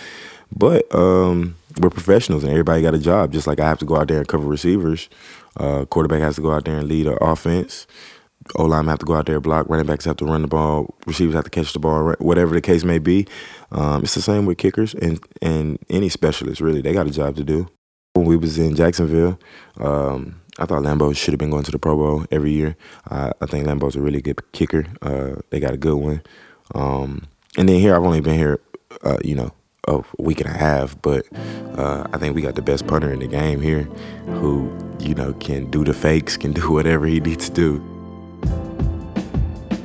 But 0.55 0.93
um, 0.95 1.55
we're 1.79 1.91
professionals, 1.91 2.43
and 2.43 2.51
everybody 2.51 2.81
got 2.81 2.95
a 2.95 2.99
job. 2.99 3.31
Just 3.31 3.45
like 3.45 3.59
I 3.59 3.67
have 3.67 3.77
to 3.79 3.85
go 3.85 3.97
out 3.97 4.07
there 4.07 4.17
and 4.17 4.27
cover 4.27 4.47
receivers, 4.47 5.09
uh, 5.57 5.85
quarterback 5.85 6.21
has 6.21 6.35
to 6.35 6.41
go 6.41 6.51
out 6.51 6.65
there 6.65 6.77
and 6.77 6.87
lead 6.87 7.05
an 7.05 7.17
offense. 7.21 7.85
O 8.55 8.65
line 8.65 8.85
have 8.85 8.99
to 8.99 9.05
go 9.05 9.15
out 9.15 9.25
there 9.25 9.39
block. 9.39 9.69
Running 9.69 9.85
backs 9.85 10.05
have 10.05 10.17
to 10.17 10.25
run 10.25 10.41
the 10.41 10.47
ball. 10.47 10.95
Receivers 11.05 11.35
have 11.35 11.43
to 11.43 11.49
catch 11.49 11.73
the 11.73 11.79
ball. 11.79 12.13
Whatever 12.19 12.53
the 12.53 12.61
case 12.61 12.83
may 12.83 12.99
be, 12.99 13.27
um, 13.71 14.03
it's 14.03 14.15
the 14.15 14.21
same 14.21 14.45
with 14.45 14.57
kickers 14.57 14.93
and 14.95 15.19
and 15.41 15.77
any 15.89 16.09
specialist. 16.09 16.61
Really, 16.61 16.81
they 16.81 16.93
got 16.93 17.07
a 17.07 17.11
job 17.11 17.35
to 17.35 17.43
do. 17.43 17.67
When 18.13 18.25
we 18.25 18.37
was 18.37 18.57
in 18.57 18.75
Jacksonville, 18.75 19.39
um, 19.79 20.41
I 20.57 20.65
thought 20.65 20.81
Lambo 20.81 21.15
should 21.15 21.31
have 21.31 21.39
been 21.39 21.51
going 21.51 21.63
to 21.63 21.71
the 21.71 21.79
Pro 21.79 21.95
Bowl 21.95 22.25
every 22.31 22.51
year. 22.51 22.75
I 23.07 23.31
think 23.47 23.67
Lambo's 23.67 23.95
a 23.95 24.01
really 24.01 24.21
good 24.21 24.39
kicker. 24.51 24.85
Uh, 25.01 25.41
they 25.51 25.59
got 25.59 25.73
a 25.73 25.77
good 25.77 25.95
one. 25.95 26.21
Um, 26.75 27.27
and 27.57 27.69
then 27.69 27.79
here, 27.79 27.95
I've 27.95 28.03
only 28.03 28.19
been 28.19 28.37
here, 28.37 28.59
uh, 29.03 29.17
you 29.23 29.35
know, 29.35 29.51
a 29.87 30.03
week 30.17 30.41
and 30.41 30.49
a 30.49 30.57
half, 30.57 31.01
but 31.01 31.25
uh, 31.77 32.07
I 32.13 32.17
think 32.17 32.35
we 32.35 32.41
got 32.41 32.55
the 32.55 32.61
best 32.61 32.87
punter 32.87 33.11
in 33.11 33.19
the 33.19 33.27
game 33.27 33.61
here, 33.61 33.83
who 34.25 34.71
you 34.99 35.15
know 35.15 35.33
can 35.33 35.69
do 35.71 35.83
the 35.83 35.93
fakes, 35.93 36.35
can 36.37 36.51
do 36.51 36.71
whatever 36.71 37.05
he 37.05 37.19
needs 37.19 37.49
to 37.49 37.55
do. 37.55 37.98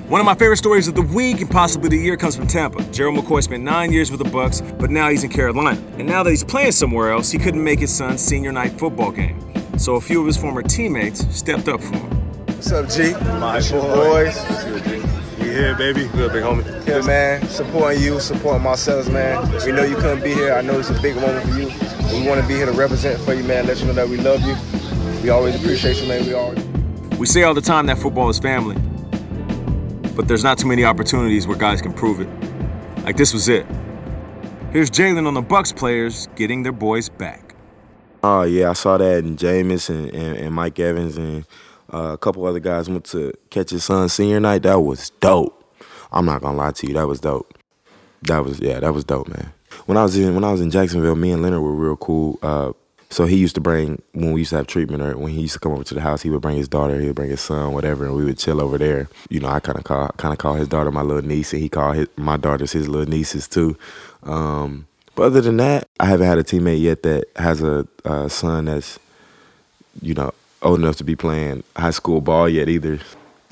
One 0.09 0.21
of 0.21 0.27
my 0.27 0.35
favorite 0.35 0.59
stories 0.59 0.87
of 0.87 0.95
the 0.95 1.01
week 1.01 1.41
and 1.41 1.51
possibly 1.51 1.89
the 1.89 1.97
year 1.97 2.19
comes 2.19 2.37
from 2.37 2.47
Tampa. 2.47 2.83
Gerald 2.93 3.17
McCoy 3.17 3.43
spent 3.43 3.63
nine 3.63 3.91
years 3.91 4.11
with 4.11 4.23
the 4.23 4.29
Bucs, 4.29 4.61
but 4.79 4.91
now 4.91 5.09
he's 5.09 5.25
in 5.25 5.31
Carolina. 5.31 5.83
And 5.97 6.07
now 6.07 6.23
that 6.23 6.29
he's 6.29 6.45
playing 6.45 6.73
somewhere 6.73 7.11
else, 7.11 7.31
he 7.31 7.39
couldn't 7.39 7.65
make 7.65 7.79
his 7.79 7.91
son's 7.91 8.21
senior 8.21 8.53
night 8.53 8.79
football 8.79 9.11
game. 9.11 9.41
So 9.79 9.95
a 9.95 10.01
few 10.03 10.21
of 10.21 10.27
his 10.27 10.37
former 10.37 10.61
teammates 10.61 11.27
stepped 11.35 11.69
up 11.69 11.81
for 11.81 11.97
him. 11.97 12.11
What's 12.49 12.71
up, 12.71 12.91
G? 12.91 13.13
My 13.41 13.61
boys. 13.71 14.37
What's 14.37 14.65
good, 14.65 14.85
G. 14.85 14.97
You 15.43 15.51
here, 15.51 15.75
baby? 15.75 16.07
Good, 16.09 16.33
big 16.35 16.43
homie. 16.43 16.85
Good, 16.85 17.07
man. 17.07 17.49
Supporting 17.49 18.03
you, 18.03 18.21
supporting 18.21 18.63
Marcellus, 18.63 19.09
man. 19.09 19.51
We 19.65 19.73
know 19.73 19.85
you 19.85 19.97
couldn't 19.97 20.23
be 20.23 20.35
here. 20.35 20.53
I 20.53 20.61
know 20.61 20.79
it's 20.79 20.91
a 20.91 21.01
big 21.01 21.17
moment 21.17 21.49
for 21.49 21.59
you. 21.59 21.69
We 22.13 22.29
want 22.29 22.43
to 22.43 22.47
be 22.47 22.57
here 22.57 22.67
to 22.67 22.73
represent 22.73 23.19
for 23.23 23.33
you, 23.33 23.43
man. 23.45 23.67
Let 23.67 23.81
you 23.81 23.87
know 23.87 23.95
that 23.95 24.09
we 24.11 24.19
love 24.19 24.43
you. 24.43 24.55
We 25.23 25.31
always 25.31 25.55
appreciate 25.55 25.97
you, 25.97 26.07
man. 26.09 26.27
We 26.27 26.35
always. 26.35 26.63
We 27.19 27.25
say 27.25 27.45
all 27.45 27.55
the 27.55 27.63
time 27.63 27.87
that 27.87 27.97
football 27.97 28.29
is 28.29 28.39
family 28.39 28.77
but 30.15 30.29
there's 30.29 30.45
not 30.45 30.59
too 30.59 30.69
many 30.69 30.85
opportunities 30.85 31.47
where 31.47 31.57
guys 31.57 31.83
can 31.83 31.93
prove 31.93 32.21
it. 32.21 32.29
Like 33.05 33.17
this 33.17 33.33
was 33.33 33.49
it. 33.49 33.67
Here's 34.73 34.91
Jalen 34.91 35.27
on 35.27 35.35
the 35.35 35.43
Bucs 35.43 35.75
players 35.75 36.29
getting 36.37 36.63
their 36.63 36.73
boys 36.73 37.09
back. 37.09 37.55
Oh 38.23 38.43
yeah, 38.43 38.71
I 38.71 38.73
saw 38.73 38.97
that 38.97 39.19
in 39.19 39.37
Jameis 39.37 39.91
and, 39.91 40.11
and, 40.15 40.37
and 40.37 40.55
Mike 40.55 40.79
Evans 40.79 41.17
and 41.17 41.45
uh, 41.93 42.13
a 42.15 42.19
couple 42.19 42.47
other 42.47 42.61
guys 42.61 42.89
went 42.89 43.05
to 43.07 43.33
catch 43.51 43.71
his 43.71 43.85
son 43.85 44.09
senior 44.09 44.41
night. 44.41 44.63
That 44.63 44.81
was 44.81 45.11
dope. 45.21 45.61
I'm 46.11 46.25
not 46.25 46.43
gonna 46.43 46.57
lie 46.57 46.73
to 46.73 46.87
you, 46.87 46.95
that 46.95 47.07
was 47.07 47.21
dope. 47.21 47.59
That 48.23 48.45
was 48.45 48.61
yeah, 48.61 48.81
that 48.81 48.95
was 48.95 49.05
dope, 49.05 49.29
man. 49.29 49.53
When 49.87 49.99
I 49.99 50.03
was 50.03 50.17
in 50.17 50.35
when 50.35 50.45
I 50.45 50.53
was 50.53 50.61
in 50.61 50.71
Jacksonville, 50.71 51.17
me 51.17 51.33
and 51.33 51.43
Leonard 51.43 51.61
were 51.61 51.75
real 51.75 51.97
cool. 51.97 52.39
Uh, 52.43 52.73
so 53.15 53.27
he 53.27 53.37
used 53.37 53.55
to 53.55 53.61
bring 53.61 54.03
when 54.11 54.33
we 54.33 54.41
used 54.41 54.51
to 54.51 54.57
have 54.57 54.67
treatment, 54.67 55.01
or 55.01 55.17
when 55.17 55.33
he 55.33 55.43
used 55.43 55.53
to 55.53 55.61
come 55.61 55.71
over 55.71 55.85
to 55.85 55.95
the 55.95 56.01
house, 56.01 56.23
he 56.23 56.31
would 56.31 56.43
bring 56.43 56.57
his 56.57 56.67
daughter, 56.67 56.99
he 56.99 57.07
would 57.07 57.15
bring 57.15 57.31
his 57.31 57.41
son, 57.41 57.73
whatever, 57.73 58.07
and 58.07 58.17
we 58.17 58.25
would 58.25 58.39
chill 58.39 58.61
over 58.61 58.77
there. 58.77 59.09
You 59.31 59.39
know, 59.39 59.47
I 59.47 59.61
kind 59.61 59.79
of 59.79 59.85
call 59.85 60.09
kind 60.17 60.33
of 60.33 60.39
call 60.39 60.55
his 60.55 60.67
daughter 60.67 60.91
my 60.91 61.03
little 61.03 61.23
niece, 61.23 61.53
and 61.53 61.63
he 61.63 61.69
called 61.69 61.95
his, 61.95 62.09
my 62.17 62.37
daughters 62.37 62.73
his 62.73 62.89
little 62.89 63.09
nieces 63.09 63.47
too. 63.47 63.79
Um, 64.25 64.89
but 65.15 65.27
other 65.27 65.41
than 65.41 65.59
that, 65.59 65.87
I 66.01 66.07
haven't 66.07 66.27
had 66.27 66.39
a 66.39 66.43
teammate 66.43 66.81
yet 66.81 67.05
that 67.05 67.27
has 67.37 67.63
a, 67.63 67.87
a 68.05 68.29
son 68.29 68.65
that's, 68.65 68.99
you 70.03 70.15
know, 70.15 70.35
old 70.61 70.81
enough 70.81 70.97
to 70.97 71.05
be 71.05 71.15
playing 71.15 71.63
high 71.77 71.93
school 71.93 72.21
ball 72.21 72.49
yet 72.49 72.69
either. 72.69 72.99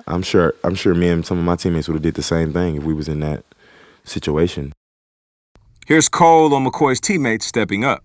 I'm 0.09 0.25
sure 0.25 0.57
I'm 0.65 0.75
sure 0.75 0.93
me 0.93 1.09
and 1.09 1.25
some 1.25 1.39
of 1.39 1.45
my 1.45 1.55
teammates 1.55 1.87
would 1.87 1.95
have 1.95 2.03
did 2.03 2.15
the 2.15 2.23
same 2.25 2.53
thing 2.53 2.79
if 2.79 2.83
we 2.83 2.95
was 2.95 3.07
in 3.07 3.21
that 3.21 3.45
situation. 4.03 4.73
Here's 5.87 6.09
Cole 6.09 6.53
on 6.53 6.67
McCoy's 6.67 7.01
teammates 7.01 7.47
stepping 7.47 7.85
up. 7.85 8.03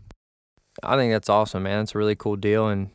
I 0.83 0.95
think 0.95 1.11
that's 1.11 1.29
awesome, 1.29 1.63
man. 1.63 1.81
It's 1.81 1.95
a 1.95 1.97
really 1.97 2.15
cool 2.15 2.35
deal, 2.35 2.67
and 2.67 2.89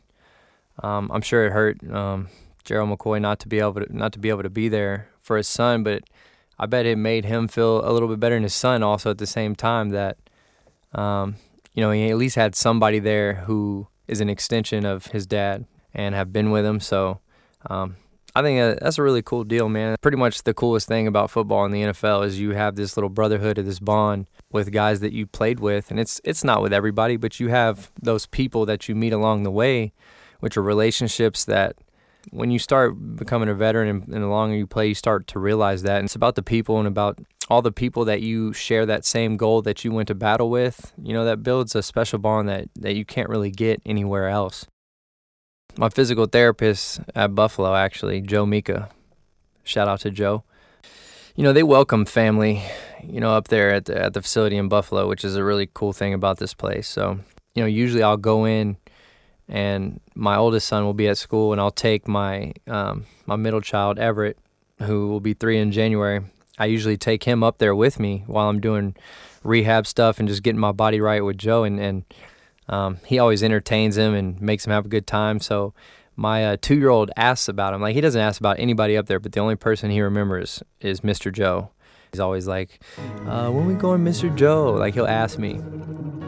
um, 0.81 1.09
I'm 1.13 1.21
sure 1.21 1.45
it 1.45 1.51
hurt 1.51 1.83
um, 1.91 2.29
Gerald 2.63 2.97
McCoy 2.97 3.21
not 3.21 3.39
to 3.41 3.47
be 3.47 3.59
able 3.59 3.75
to 3.75 3.95
not 3.95 4.13
to 4.13 4.19
be 4.19 4.29
able 4.29 4.43
to 4.43 4.49
be 4.49 4.69
there 4.69 5.09
for 5.19 5.37
his 5.37 5.47
son, 5.47 5.83
but 5.83 6.03
I 6.57 6.65
bet 6.65 6.85
it 6.85 6.97
made 6.97 7.25
him 7.25 7.47
feel 7.47 7.87
a 7.87 7.91
little 7.91 8.07
bit 8.07 8.19
better 8.19 8.35
in 8.35 8.43
his 8.43 8.53
son 8.53 8.83
also 8.83 9.11
at 9.11 9.17
the 9.17 9.27
same 9.27 9.55
time 9.55 9.89
that 9.89 10.17
um, 10.93 11.35
you 11.73 11.81
know 11.81 11.91
he 11.91 12.09
at 12.09 12.17
least 12.17 12.35
had 12.35 12.55
somebody 12.55 12.99
there 12.99 13.35
who 13.35 13.87
is 14.07 14.21
an 14.21 14.29
extension 14.29 14.85
of 14.85 15.07
his 15.07 15.25
dad 15.25 15.65
and 15.93 16.15
have 16.15 16.33
been 16.33 16.51
with 16.51 16.65
him. 16.65 16.79
So 16.79 17.19
um, 17.69 17.95
I 18.35 18.41
think 18.41 18.79
that's 18.79 18.97
a 18.97 19.03
really 19.03 19.21
cool 19.21 19.43
deal, 19.43 19.69
man. 19.69 19.95
Pretty 20.01 20.17
much 20.17 20.43
the 20.43 20.53
coolest 20.53 20.87
thing 20.87 21.07
about 21.07 21.31
football 21.31 21.65
in 21.65 21.71
the 21.71 21.83
NFL 21.83 22.25
is 22.25 22.39
you 22.39 22.51
have 22.51 22.75
this 22.75 22.97
little 22.97 23.09
brotherhood 23.09 23.57
of 23.57 23.65
this 23.65 23.79
bond 23.79 24.27
with 24.53 24.71
guys 24.71 24.99
that 25.01 25.11
you 25.11 25.25
played 25.25 25.59
with, 25.59 25.91
and 25.91 25.99
it's 25.99 26.21
it's 26.23 26.43
not 26.43 26.61
with 26.61 26.71
everybody, 26.71 27.17
but 27.17 27.39
you 27.39 27.49
have 27.49 27.91
those 28.01 28.25
people 28.25 28.65
that 28.65 28.87
you 28.87 28.95
meet 28.95 29.13
along 29.13 29.43
the 29.43 29.51
way, 29.51 29.91
which 30.39 30.55
are 30.55 30.61
relationships 30.61 31.43
that 31.45 31.75
when 32.31 32.51
you 32.51 32.59
start 32.59 33.17
becoming 33.17 33.49
a 33.49 33.53
veteran 33.53 33.89
and, 33.89 34.07
and 34.07 34.23
the 34.23 34.27
longer 34.27 34.55
you 34.55 34.65
play, 34.65 34.87
you 34.87 34.95
start 34.95 35.27
to 35.27 35.39
realize 35.39 35.83
that. 35.83 35.97
And 35.97 36.05
it's 36.05 36.15
about 36.15 36.35
the 36.35 36.43
people 36.43 36.77
and 36.77 36.87
about 36.87 37.19
all 37.49 37.61
the 37.61 37.73
people 37.73 38.05
that 38.05 38.21
you 38.21 38.53
share 38.53 38.85
that 38.85 39.03
same 39.03 39.35
goal 39.35 39.61
that 39.63 39.83
you 39.83 39.91
went 39.91 40.07
to 40.07 40.15
battle 40.15 40.49
with. 40.49 40.93
You 41.01 41.11
know, 41.11 41.25
that 41.25 41.43
builds 41.43 41.75
a 41.75 41.83
special 41.83 42.19
bond 42.19 42.47
that, 42.47 42.69
that 42.79 42.95
you 42.95 43.03
can't 43.03 43.27
really 43.27 43.51
get 43.51 43.81
anywhere 43.85 44.29
else 44.29 44.67
my 45.77 45.89
physical 45.89 46.25
therapist 46.25 46.99
at 47.15 47.35
Buffalo, 47.35 47.75
actually, 47.75 48.21
Joe 48.21 48.45
Mika. 48.45 48.89
Shout 49.63 49.87
out 49.87 50.01
to 50.01 50.11
Joe. 50.11 50.43
You 51.35 51.43
know, 51.43 51.53
they 51.53 51.63
welcome 51.63 52.05
family, 52.05 52.61
you 53.07 53.19
know, 53.19 53.33
up 53.35 53.47
there 53.47 53.71
at 53.71 53.85
the, 53.85 54.01
at 54.01 54.13
the 54.13 54.21
facility 54.21 54.57
in 54.57 54.69
Buffalo, 54.69 55.07
which 55.07 55.23
is 55.23 55.35
a 55.35 55.43
really 55.43 55.69
cool 55.73 55.93
thing 55.93 56.13
about 56.13 56.37
this 56.37 56.53
place. 56.53 56.87
So, 56.87 57.19
you 57.55 57.63
know, 57.63 57.67
usually 57.67 58.03
I'll 58.03 58.17
go 58.17 58.45
in 58.45 58.77
and 59.47 59.99
my 60.15 60.35
oldest 60.35 60.67
son 60.67 60.85
will 60.85 60.93
be 60.93 61.07
at 61.07 61.17
school 61.17 61.51
and 61.51 61.61
I'll 61.61 61.71
take 61.71 62.07
my 62.07 62.53
um, 62.67 63.05
my 63.25 63.35
middle 63.35 63.61
child, 63.61 63.99
Everett, 63.99 64.37
who 64.79 65.07
will 65.07 65.19
be 65.19 65.33
three 65.33 65.59
in 65.59 65.71
January. 65.71 66.21
I 66.57 66.65
usually 66.65 66.97
take 66.97 67.23
him 67.23 67.43
up 67.43 67.57
there 67.57 67.75
with 67.75 67.99
me 67.99 68.23
while 68.27 68.49
I'm 68.49 68.59
doing 68.59 68.95
rehab 69.43 69.87
stuff 69.87 70.19
and 70.19 70.27
just 70.27 70.43
getting 70.43 70.59
my 70.59 70.71
body 70.71 71.01
right 71.01 71.23
with 71.23 71.37
Joe 71.37 71.63
and, 71.63 71.79
and 71.79 72.03
um, 72.69 72.99
he 73.05 73.19
always 73.19 73.43
entertains 73.43 73.97
him 73.97 74.13
and 74.13 74.39
makes 74.41 74.65
him 74.65 74.71
have 74.71 74.85
a 74.85 74.89
good 74.89 75.07
time. 75.07 75.39
So 75.39 75.73
my 76.15 76.45
uh, 76.45 76.57
two 76.61 76.75
year 76.75 76.89
old 76.89 77.11
asks 77.17 77.47
about 77.47 77.73
him. 77.73 77.81
Like 77.81 77.95
he 77.95 78.01
doesn't 78.01 78.21
ask 78.21 78.39
about 78.39 78.59
anybody 78.59 78.95
up 78.95 79.07
there, 79.07 79.19
but 79.19 79.31
the 79.31 79.39
only 79.39 79.55
person 79.55 79.91
he 79.91 80.01
remembers 80.01 80.63
is 80.79 81.01
Mr. 81.01 81.31
Joe. 81.31 81.71
He's 82.13 82.19
always 82.19 82.47
like, 82.47 82.79
uh, 83.25 83.49
"When 83.49 83.65
we 83.65 83.73
going, 83.73 84.05
Mr. 84.05 84.33
Joe?" 84.35 84.73
Like 84.73 84.93
he'll 84.93 85.07
ask 85.07 85.39
me. 85.39 85.55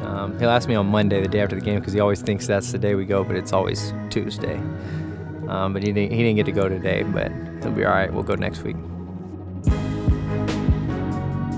Um, 0.01 0.35
he'll 0.39 0.49
ask 0.49 0.67
me 0.67 0.73
on 0.73 0.87
Monday, 0.87 1.21
the 1.21 1.27
day 1.27 1.41
after 1.41 1.55
the 1.55 1.61
game, 1.61 1.79
because 1.79 1.93
he 1.93 1.99
always 1.99 2.23
thinks 2.23 2.47
that's 2.47 2.71
the 2.71 2.79
day 2.79 2.95
we 2.95 3.05
go, 3.05 3.23
but 3.23 3.35
it's 3.35 3.53
always 3.53 3.93
Tuesday. 4.09 4.55
Um, 5.47 5.73
but 5.73 5.83
he 5.83 5.91
didn't, 5.91 6.11
he 6.11 6.23
didn't 6.23 6.37
get 6.37 6.47
to 6.47 6.51
go 6.51 6.67
today, 6.67 7.03
but 7.03 7.31
he'll 7.61 7.71
be 7.71 7.85
all 7.85 7.91
right. 7.91 8.11
We'll 8.11 8.23
go 8.23 8.33
next 8.33 8.63
week. 8.63 8.77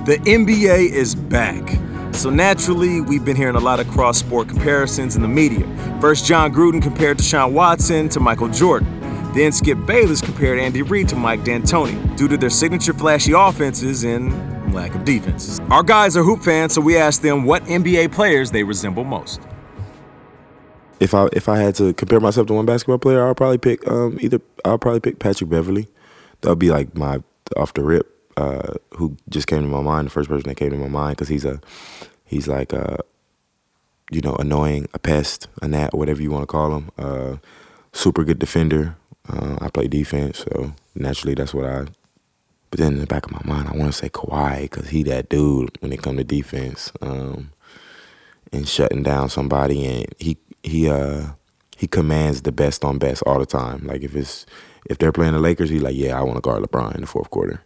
The 0.05 0.17
NBA 0.25 0.91
is 0.91 1.15
back. 1.15 1.79
So 2.13 2.29
naturally, 2.29 2.99
we've 2.99 3.23
been 3.23 3.37
hearing 3.37 3.55
a 3.55 3.61
lot 3.61 3.79
of 3.79 3.87
cross 3.87 4.17
sport 4.17 4.49
comparisons 4.49 5.15
in 5.15 5.21
the 5.21 5.27
media. 5.29 5.65
First, 6.01 6.25
Jon 6.25 6.53
Gruden 6.53 6.81
compared 6.81 7.17
Deshaun 7.19 7.53
Watson 7.53 8.09
to 8.09 8.19
Michael 8.19 8.49
Jordan. 8.49 9.06
Then 9.33 9.51
Skip 9.51 9.77
Bayless 9.85 10.21
compared 10.21 10.59
Andy 10.59 10.81
Reid 10.81 11.09
to 11.09 11.15
Mike 11.15 11.43
D'Antoni 11.43 12.15
due 12.17 12.27
to 12.27 12.37
their 12.37 12.49
signature 12.49 12.93
flashy 12.93 13.33
offenses 13.35 14.03
and 14.03 14.33
lack 14.73 14.95
of 14.95 15.05
defenses. 15.05 15.59
Our 15.69 15.83
guys 15.83 16.15
are 16.17 16.23
hoop 16.23 16.43
fans, 16.43 16.73
so 16.73 16.81
we 16.81 16.97
asked 16.97 17.21
them 17.21 17.43
what 17.43 17.63
NBA 17.63 18.11
players 18.11 18.51
they 18.51 18.63
resemble 18.63 19.03
most. 19.03 19.41
If 20.99 21.13
I 21.13 21.27
if 21.33 21.47
I 21.47 21.57
had 21.57 21.75
to 21.75 21.93
compare 21.93 22.19
myself 22.19 22.47
to 22.47 22.53
one 22.53 22.65
basketball 22.65 22.97
player, 22.97 23.25
I'll 23.25 23.35
probably 23.35 23.59
pick 23.59 23.87
um, 23.87 24.17
either 24.19 24.41
I'll 24.65 24.79
probably 24.79 24.99
pick 24.99 25.19
Patrick 25.19 25.49
Beverley. 25.49 25.87
That'll 26.41 26.55
be 26.55 26.71
like 26.71 26.95
my 26.95 27.21
off 27.55 27.73
the 27.73 27.83
rip 27.83 28.13
uh, 28.35 28.73
who 28.95 29.15
just 29.29 29.47
came 29.47 29.61
to 29.61 29.67
my 29.67 29.81
mind. 29.81 30.07
The 30.07 30.11
first 30.11 30.29
person 30.29 30.47
that 30.49 30.55
came 30.55 30.71
to 30.71 30.77
my 30.77 30.87
mind 30.87 31.17
because 31.17 31.27
he's 31.27 31.45
a 31.45 31.59
he's 32.25 32.47
like 32.47 32.73
a 32.73 32.99
you 34.11 34.21
know 34.21 34.35
annoying, 34.35 34.87
a 34.93 34.99
pest, 34.99 35.47
a 35.61 35.67
gnat, 35.67 35.93
whatever 35.93 36.21
you 36.21 36.31
want 36.31 36.43
to 36.43 36.47
call 36.47 36.75
him. 36.75 36.91
Uh, 36.97 37.35
super 37.93 38.23
good 38.23 38.39
defender. 38.39 38.95
Uh, 39.29 39.57
I 39.61 39.69
play 39.69 39.87
defense, 39.87 40.39
so 40.39 40.73
naturally 40.95 41.35
that's 41.35 41.53
what 41.53 41.65
I. 41.65 41.85
But 42.69 42.79
then 42.79 42.93
in 42.93 42.99
the 42.99 43.07
back 43.07 43.25
of 43.25 43.31
my 43.31 43.41
mind, 43.45 43.69
I 43.69 43.77
want 43.77 43.91
to 43.91 43.97
say 43.97 44.09
Kawhi 44.09 44.63
because 44.63 44.89
he 44.89 45.03
that 45.03 45.29
dude 45.29 45.77
when 45.81 45.93
it 45.93 46.01
come 46.01 46.17
to 46.17 46.23
defense 46.23 46.91
um, 47.01 47.51
and 48.51 48.67
shutting 48.67 49.03
down 49.03 49.29
somebody, 49.29 49.85
and 49.85 50.05
he 50.19 50.37
he 50.63 50.89
uh 50.89 51.27
he 51.77 51.87
commands 51.87 52.41
the 52.41 52.51
best 52.51 52.83
on 52.83 52.97
best 52.97 53.23
all 53.23 53.39
the 53.39 53.45
time. 53.45 53.85
Like 53.85 54.01
if 54.01 54.15
it's 54.15 54.45
if 54.89 54.97
they're 54.97 55.11
playing 55.11 55.33
the 55.33 55.39
Lakers, 55.39 55.69
he's 55.69 55.81
like, 55.81 55.95
yeah, 55.95 56.17
I 56.19 56.23
want 56.23 56.37
to 56.37 56.41
guard 56.41 56.63
LeBron 56.63 56.95
in 56.95 57.01
the 57.01 57.07
fourth 57.07 57.29
quarter. 57.29 57.61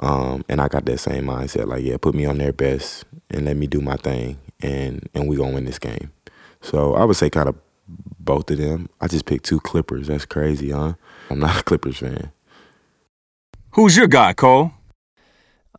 Um, 0.00 0.44
and 0.48 0.60
I 0.60 0.68
got 0.68 0.84
that 0.86 0.98
same 0.98 1.24
mindset, 1.24 1.66
like, 1.68 1.82
yeah, 1.82 1.96
put 1.96 2.14
me 2.14 2.26
on 2.26 2.38
their 2.38 2.52
best 2.52 3.04
and 3.30 3.46
let 3.46 3.56
me 3.56 3.66
do 3.66 3.80
my 3.80 3.96
thing, 3.96 4.38
and 4.60 5.08
and 5.14 5.28
we 5.28 5.36
gonna 5.36 5.54
win 5.54 5.64
this 5.64 5.78
game. 5.78 6.12
So 6.60 6.94
I 6.94 7.04
would 7.04 7.16
say 7.16 7.30
kind 7.30 7.48
of 7.48 7.56
both 7.88 8.50
of 8.50 8.58
them. 8.58 8.88
I 9.00 9.08
just 9.08 9.26
picked 9.26 9.44
two 9.44 9.60
Clippers. 9.60 10.08
That's 10.08 10.24
crazy, 10.24 10.70
huh? 10.70 10.94
I'm 11.30 11.38
not 11.38 11.60
a 11.60 11.62
Clippers 11.62 11.98
fan. 11.98 12.32
Who's 13.72 13.96
your 13.96 14.06
guy, 14.06 14.32
Cole? 14.32 14.72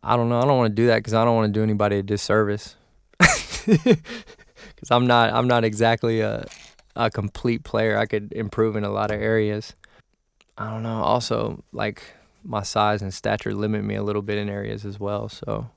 I 0.02 0.16
don't 0.16 0.28
know. 0.28 0.38
I 0.38 0.44
don't 0.44 0.56
want 0.56 0.70
to 0.70 0.82
do 0.82 0.86
that 0.86 0.98
because 0.98 1.14
I 1.14 1.24
don't 1.24 1.34
want 1.34 1.52
to 1.52 1.58
do 1.58 1.62
anybody 1.62 1.98
a 1.98 2.02
disservice. 2.02 2.76
Because 4.78 4.92
I'm 4.92 5.08
not. 5.08 5.32
I'm 5.32 5.48
not 5.48 5.64
exactly 5.64 6.20
a 6.20 6.46
a 6.94 7.10
complete 7.10 7.64
player. 7.64 7.98
I 7.98 8.06
could 8.06 8.32
improve 8.32 8.76
in 8.76 8.84
a 8.84 8.90
lot 8.90 9.10
of 9.10 9.20
areas. 9.20 9.74
I 10.56 10.70
don't 10.70 10.84
know. 10.84 11.02
Also, 11.02 11.64
like 11.72 12.14
my 12.44 12.62
size 12.62 13.02
and 13.02 13.12
stature 13.12 13.54
limit 13.54 13.84
me 13.84 13.96
a 13.96 14.02
little 14.02 14.22
bit 14.22 14.38
in 14.38 14.48
areas 14.48 14.84
as 14.84 15.00
well. 15.00 15.28
So 15.28 15.68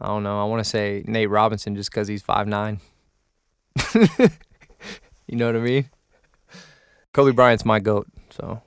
I 0.00 0.08
don't 0.08 0.22
know. 0.22 0.40
I 0.40 0.44
want 0.44 0.62
to 0.62 0.68
say 0.68 1.04
Nate 1.06 1.30
Robinson 1.30 1.74
just 1.74 1.90
because 1.90 2.06
he's 2.06 2.22
five 2.22 2.46
nine. 2.46 2.80
you 5.26 5.36
know 5.36 5.46
what 5.46 5.56
I 5.56 5.60
mean? 5.60 5.90
Kobe 7.12 7.32
Bryant's 7.32 7.64
my 7.64 7.80
goat. 7.80 8.06
So 8.30 8.62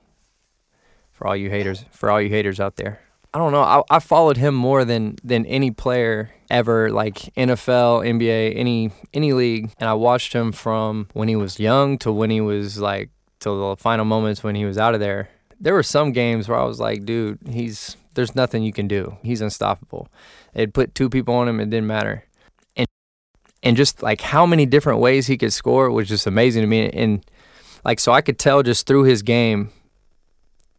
for 1.12 1.28
all 1.28 1.36
you 1.36 1.50
haters, 1.50 1.86
for 1.92 2.10
all 2.10 2.22
you 2.22 2.30
haters 2.30 2.60
out 2.60 2.78
there, 2.78 3.02
I 3.34 3.40
don't 3.40 3.52
know. 3.52 3.62
I, 3.62 3.84
I 3.90 4.00
followed 4.00 4.38
him 4.38 4.56
more 4.56 4.86
than 4.86 5.18
than 5.24 5.46
any 5.46 5.72
player 5.72 6.32
ever, 6.50 6.90
like 6.90 7.16
NFL, 7.36 8.06
NBA, 8.08 8.54
any 8.56 8.92
any 9.14 9.34
league, 9.34 9.72
and 9.80 9.90
I 9.90 9.94
watched 9.94 10.34
him 10.34 10.52
from 10.52 11.08
when 11.14 11.28
he 11.28 11.36
was 11.36 11.60
young 11.60 11.98
to 12.00 12.12
when 12.12 12.30
he 12.30 12.42
was 12.42 12.80
like 12.80 13.10
till 13.40 13.70
the 13.70 13.76
final 13.76 14.06
moments 14.06 14.44
when 14.44 14.56
he 14.56 14.66
was 14.66 14.78
out 14.78 14.94
of 14.94 15.00
there. 15.00 15.30
There 15.60 15.74
were 15.74 15.84
some 15.84 16.12
games 16.12 16.48
where 16.48 16.58
I 16.58 16.64
was 16.64 16.80
like, 16.80 17.06
dude, 17.06 17.40
he's 17.50 17.98
there's 18.14 18.36
nothing 18.36 18.64
you 18.64 18.74
can 18.74 18.88
do. 18.88 19.18
He's 19.24 19.42
unstoppable. 19.42 20.08
They'd 20.54 20.74
put 20.74 20.96
two 20.96 21.10
people 21.10 21.36
on 21.36 21.48
him, 21.48 21.60
it 21.60 21.70
didn't 21.70 21.88
matter. 21.88 22.24
And 23.68 23.76
just 23.76 24.02
like 24.02 24.22
how 24.22 24.46
many 24.46 24.66
different 24.66 25.00
ways 25.00 25.28
he 25.28 25.38
could 25.38 25.52
score 25.52 25.92
was 25.92 26.08
just 26.08 26.26
amazing 26.26 26.62
to 26.62 26.68
me. 26.68 26.90
And 26.90 27.26
like 27.84 28.00
so 28.00 28.12
I 28.12 28.22
could 28.22 28.40
tell 28.40 28.64
just 28.64 28.88
through 28.88 29.04
his 29.04 29.22
game 29.22 29.72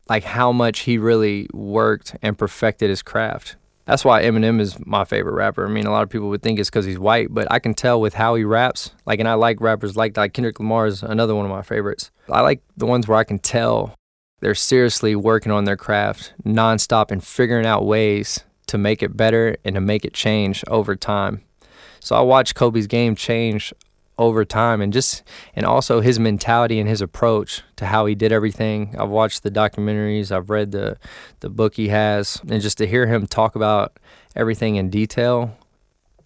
like 0.08 0.24
how 0.24 0.52
much 0.52 0.80
he 0.80 0.96
really 0.96 1.48
worked 1.52 2.16
and 2.22 2.36
perfected 2.36 2.88
his 2.88 3.02
craft. 3.02 3.56
That's 3.84 4.04
why 4.04 4.22
Eminem 4.22 4.60
is 4.60 4.76
my 4.84 5.04
favorite 5.04 5.32
rapper. 5.32 5.66
I 5.66 5.70
mean, 5.70 5.86
a 5.86 5.90
lot 5.90 6.02
of 6.02 6.10
people 6.10 6.28
would 6.28 6.42
think 6.42 6.58
it's 6.58 6.68
because 6.68 6.84
he's 6.84 6.98
white, 6.98 7.28
but 7.30 7.50
I 7.50 7.58
can 7.58 7.72
tell 7.72 8.00
with 8.00 8.14
how 8.14 8.34
he 8.34 8.44
raps. 8.44 8.92
Like, 9.06 9.18
and 9.18 9.28
I 9.28 9.34
like 9.34 9.60
rappers 9.60 9.96
like 9.96 10.16
like 10.16 10.34
Kendrick 10.34 10.58
Lamar 10.58 10.86
is 10.86 11.02
another 11.02 11.34
one 11.34 11.44
of 11.44 11.50
my 11.50 11.62
favorites. 11.62 12.10
I 12.30 12.42
like 12.42 12.62
the 12.76 12.86
ones 12.86 13.08
where 13.08 13.18
I 13.18 13.24
can 13.24 13.38
tell 13.38 13.94
they're 14.40 14.54
seriously 14.54 15.16
working 15.16 15.52
on 15.52 15.64
their 15.64 15.76
craft 15.76 16.34
nonstop 16.44 17.10
and 17.10 17.24
figuring 17.24 17.66
out 17.66 17.84
ways 17.84 18.44
to 18.66 18.78
make 18.78 19.02
it 19.02 19.16
better 19.16 19.56
and 19.64 19.74
to 19.74 19.80
make 19.80 20.04
it 20.04 20.12
change 20.12 20.62
over 20.68 20.94
time. 20.94 21.42
So 22.00 22.16
I 22.16 22.20
watched 22.20 22.54
Kobe's 22.54 22.86
game 22.86 23.14
change 23.14 23.72
over 24.18 24.44
time 24.44 24.80
and 24.80 24.92
just 24.92 25.22
and 25.54 25.64
also 25.64 26.00
his 26.00 26.18
mentality 26.18 26.80
and 26.80 26.88
his 26.88 27.00
approach 27.00 27.62
to 27.76 27.86
how 27.86 28.06
he 28.06 28.14
did 28.14 28.32
everything. 28.32 28.94
I've 28.98 29.08
watched 29.08 29.42
the 29.42 29.50
documentaries, 29.50 30.32
I've 30.32 30.50
read 30.50 30.72
the 30.72 30.98
the 31.40 31.48
book 31.48 31.74
he 31.74 31.88
has, 31.88 32.40
and 32.48 32.60
just 32.60 32.78
to 32.78 32.86
hear 32.86 33.06
him 33.06 33.26
talk 33.26 33.54
about 33.54 33.98
everything 34.34 34.76
in 34.76 34.90
detail 34.90 35.56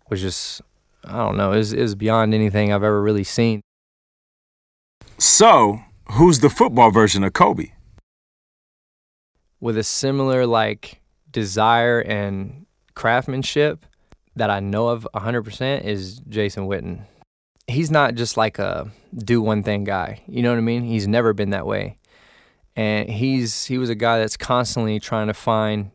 was 0.08 0.20
just 0.20 0.62
I 1.04 1.18
don't 1.18 1.36
know, 1.36 1.52
is 1.52 1.72
is 1.72 1.94
beyond 1.94 2.34
anything 2.34 2.72
I've 2.72 2.82
ever 2.82 3.02
really 3.02 3.24
seen. 3.24 3.60
So, 5.18 5.80
who's 6.12 6.40
the 6.40 6.50
football 6.50 6.90
version 6.90 7.22
of 7.24 7.32
Kobe? 7.32 7.72
With 9.60 9.76
a 9.76 9.84
similar 9.84 10.46
like 10.46 11.00
desire 11.30 12.00
and 12.00 12.66
craftsmanship 12.94 13.86
that 14.36 14.50
I 14.50 14.60
know 14.60 14.88
of 14.88 15.06
100% 15.14 15.84
is 15.84 16.20
Jason 16.28 16.66
Witten 16.66 17.04
he's 17.66 17.90
not 17.90 18.14
just 18.14 18.36
like 18.36 18.58
a 18.58 18.90
do 19.16 19.40
one 19.40 19.62
thing 19.62 19.84
guy. 19.84 20.22
You 20.26 20.42
know 20.42 20.50
what 20.50 20.58
I 20.58 20.62
mean? 20.62 20.82
He's 20.82 21.06
never 21.06 21.32
been 21.32 21.50
that 21.50 21.66
way. 21.66 21.98
And 22.74 23.08
he's 23.08 23.66
he 23.66 23.78
was 23.78 23.90
a 23.90 23.94
guy 23.94 24.18
that's 24.18 24.36
constantly 24.36 24.98
trying 24.98 25.26
to 25.26 25.34
find 25.34 25.90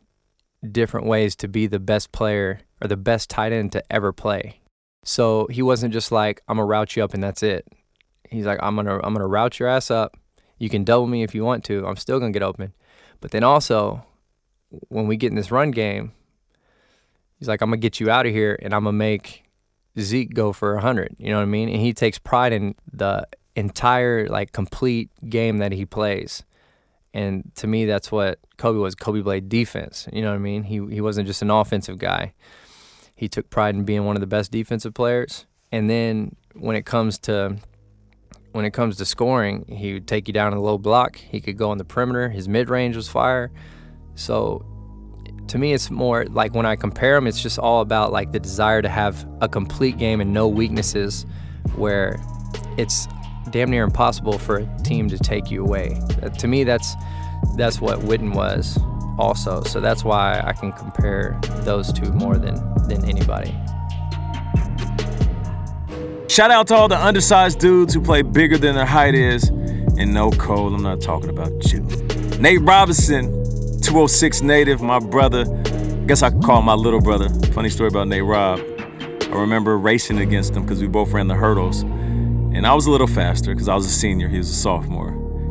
different 0.70 1.06
ways 1.06 1.36
to 1.36 1.48
be 1.48 1.66
the 1.66 1.78
best 1.78 2.12
player 2.12 2.60
or 2.80 2.88
the 2.88 2.96
best 2.96 3.30
tight 3.30 3.52
end 3.52 3.72
to 3.72 3.92
ever 3.92 4.12
play. 4.12 4.60
So 5.04 5.46
he 5.50 5.62
wasn't 5.62 5.92
just 5.92 6.12
like 6.12 6.42
I'm 6.48 6.56
gonna 6.56 6.66
route 6.66 6.96
you 6.96 7.02
up 7.02 7.14
and 7.14 7.22
that's 7.22 7.42
it. 7.42 7.66
He's 8.28 8.46
like 8.46 8.58
I'm 8.62 8.76
gonna 8.76 9.00
I'm 9.02 9.14
gonna 9.14 9.26
route 9.26 9.58
your 9.58 9.68
ass 9.68 9.90
up. 9.90 10.16
You 10.58 10.68
can 10.68 10.84
double 10.84 11.06
me 11.06 11.22
if 11.22 11.34
you 11.34 11.44
want 11.44 11.64
to. 11.64 11.86
I'm 11.86 11.96
still 11.96 12.20
gonna 12.20 12.32
get 12.32 12.42
open. 12.42 12.72
But 13.20 13.32
then 13.32 13.42
also 13.42 14.04
when 14.88 15.06
we 15.06 15.16
get 15.16 15.30
in 15.30 15.36
this 15.36 15.50
run 15.50 15.70
game, 15.70 16.12
he's 17.38 17.48
like 17.48 17.62
I'm 17.62 17.70
gonna 17.70 17.78
get 17.78 18.00
you 18.00 18.10
out 18.10 18.26
of 18.26 18.32
here 18.32 18.58
and 18.62 18.74
I'm 18.74 18.84
gonna 18.84 18.96
make 18.96 19.44
Zeke 19.98 20.34
go 20.34 20.52
for 20.52 20.72
a 20.72 20.76
100. 20.76 21.16
You 21.18 21.30
know 21.30 21.36
what 21.36 21.42
I 21.42 21.46
mean? 21.46 21.68
And 21.68 21.80
he 21.80 21.92
takes 21.92 22.18
pride 22.18 22.52
in 22.52 22.74
the 22.92 23.26
entire, 23.56 24.28
like, 24.28 24.52
complete 24.52 25.10
game 25.28 25.58
that 25.58 25.72
he 25.72 25.84
plays. 25.84 26.44
And 27.12 27.50
to 27.56 27.66
me, 27.66 27.84
that's 27.84 28.12
what 28.12 28.38
Kobe 28.56 28.78
was. 28.78 28.94
Kobe 28.94 29.22
played 29.22 29.48
defense. 29.48 30.06
You 30.12 30.22
know 30.22 30.28
what 30.28 30.36
I 30.36 30.38
mean? 30.38 30.64
He, 30.64 30.74
he 30.86 31.00
wasn't 31.00 31.26
just 31.26 31.42
an 31.42 31.50
offensive 31.50 31.98
guy. 31.98 32.34
He 33.16 33.28
took 33.28 33.50
pride 33.50 33.74
in 33.74 33.84
being 33.84 34.04
one 34.04 34.16
of 34.16 34.20
the 34.20 34.26
best 34.26 34.52
defensive 34.52 34.94
players. 34.94 35.46
And 35.72 35.90
then 35.90 36.36
when 36.54 36.76
it 36.76 36.86
comes 36.86 37.18
to 37.20 37.56
when 38.52 38.64
it 38.64 38.70
comes 38.70 38.96
to 38.96 39.04
scoring, 39.04 39.66
he 39.68 39.92
would 39.92 40.08
take 40.08 40.26
you 40.26 40.32
down 40.32 40.52
in 40.52 40.58
the 40.58 40.64
low 40.64 40.78
block. 40.78 41.16
He 41.16 41.40
could 41.40 41.58
go 41.58 41.70
on 41.70 41.78
the 41.78 41.84
perimeter. 41.84 42.30
His 42.30 42.48
mid 42.48 42.70
range 42.70 42.96
was 42.96 43.08
fire. 43.08 43.50
So 44.14 44.64
to 45.48 45.58
me 45.58 45.72
it's 45.72 45.90
more 45.90 46.24
like 46.26 46.54
when 46.54 46.66
I 46.66 46.76
compare 46.76 47.14
them, 47.14 47.26
it's 47.26 47.42
just 47.42 47.58
all 47.58 47.80
about 47.80 48.12
like 48.12 48.32
the 48.32 48.40
desire 48.40 48.82
to 48.82 48.88
have 48.88 49.26
a 49.40 49.48
complete 49.48 49.98
game 49.98 50.20
and 50.20 50.32
no 50.32 50.46
weaknesses 50.46 51.26
where 51.76 52.20
it's 52.76 53.08
damn 53.50 53.70
near 53.70 53.84
impossible 53.84 54.38
for 54.38 54.58
a 54.58 54.78
team 54.84 55.08
to 55.08 55.18
take 55.18 55.50
you 55.50 55.64
away. 55.64 56.00
Uh, 56.22 56.28
to 56.28 56.46
me 56.46 56.64
that's 56.64 56.94
that's 57.56 57.80
what 57.80 57.98
Witten 58.00 58.34
was 58.34 58.78
also. 59.18 59.62
So 59.64 59.80
that's 59.80 60.04
why 60.04 60.40
I 60.44 60.52
can 60.52 60.72
compare 60.72 61.38
those 61.62 61.92
two 61.92 62.12
more 62.12 62.36
than 62.36 62.54
than 62.88 63.04
anybody. 63.04 63.54
Shout 66.28 66.50
out 66.50 66.68
to 66.68 66.74
all 66.74 66.88
the 66.88 66.98
undersized 66.98 67.58
dudes 67.58 67.94
who 67.94 68.00
play 68.00 68.22
bigger 68.22 68.58
than 68.58 68.74
their 68.74 68.86
height 68.86 69.14
is. 69.14 69.48
And 69.48 70.14
no, 70.14 70.30
Cole, 70.30 70.72
I'm 70.72 70.82
not 70.82 71.00
talking 71.00 71.30
about 71.30 71.72
you. 71.72 71.80
Nate 72.38 72.60
Robinson 72.60 73.38
206 73.88 74.42
native, 74.42 74.82
my 74.82 74.98
brother. 74.98 75.46
I 75.66 76.04
guess 76.04 76.22
I 76.22 76.28
call 76.28 76.60
my 76.60 76.74
little 76.74 77.00
brother. 77.00 77.30
Funny 77.52 77.70
story 77.70 77.88
about 77.88 78.06
Nate 78.06 78.22
Rob. 78.22 78.60
I 78.60 79.40
remember 79.40 79.78
racing 79.78 80.18
against 80.18 80.54
him 80.54 80.62
because 80.62 80.82
we 80.82 80.86
both 80.86 81.10
ran 81.10 81.26
the 81.26 81.34
hurdles. 81.34 81.80
And 81.80 82.66
I 82.66 82.74
was 82.74 82.84
a 82.84 82.90
little 82.90 83.06
faster 83.06 83.54
because 83.54 83.66
I 83.66 83.74
was 83.74 83.86
a 83.86 83.90
senior, 83.90 84.28
he 84.28 84.36
was 84.36 84.50
a 84.50 84.54
sophomore. 84.54 85.08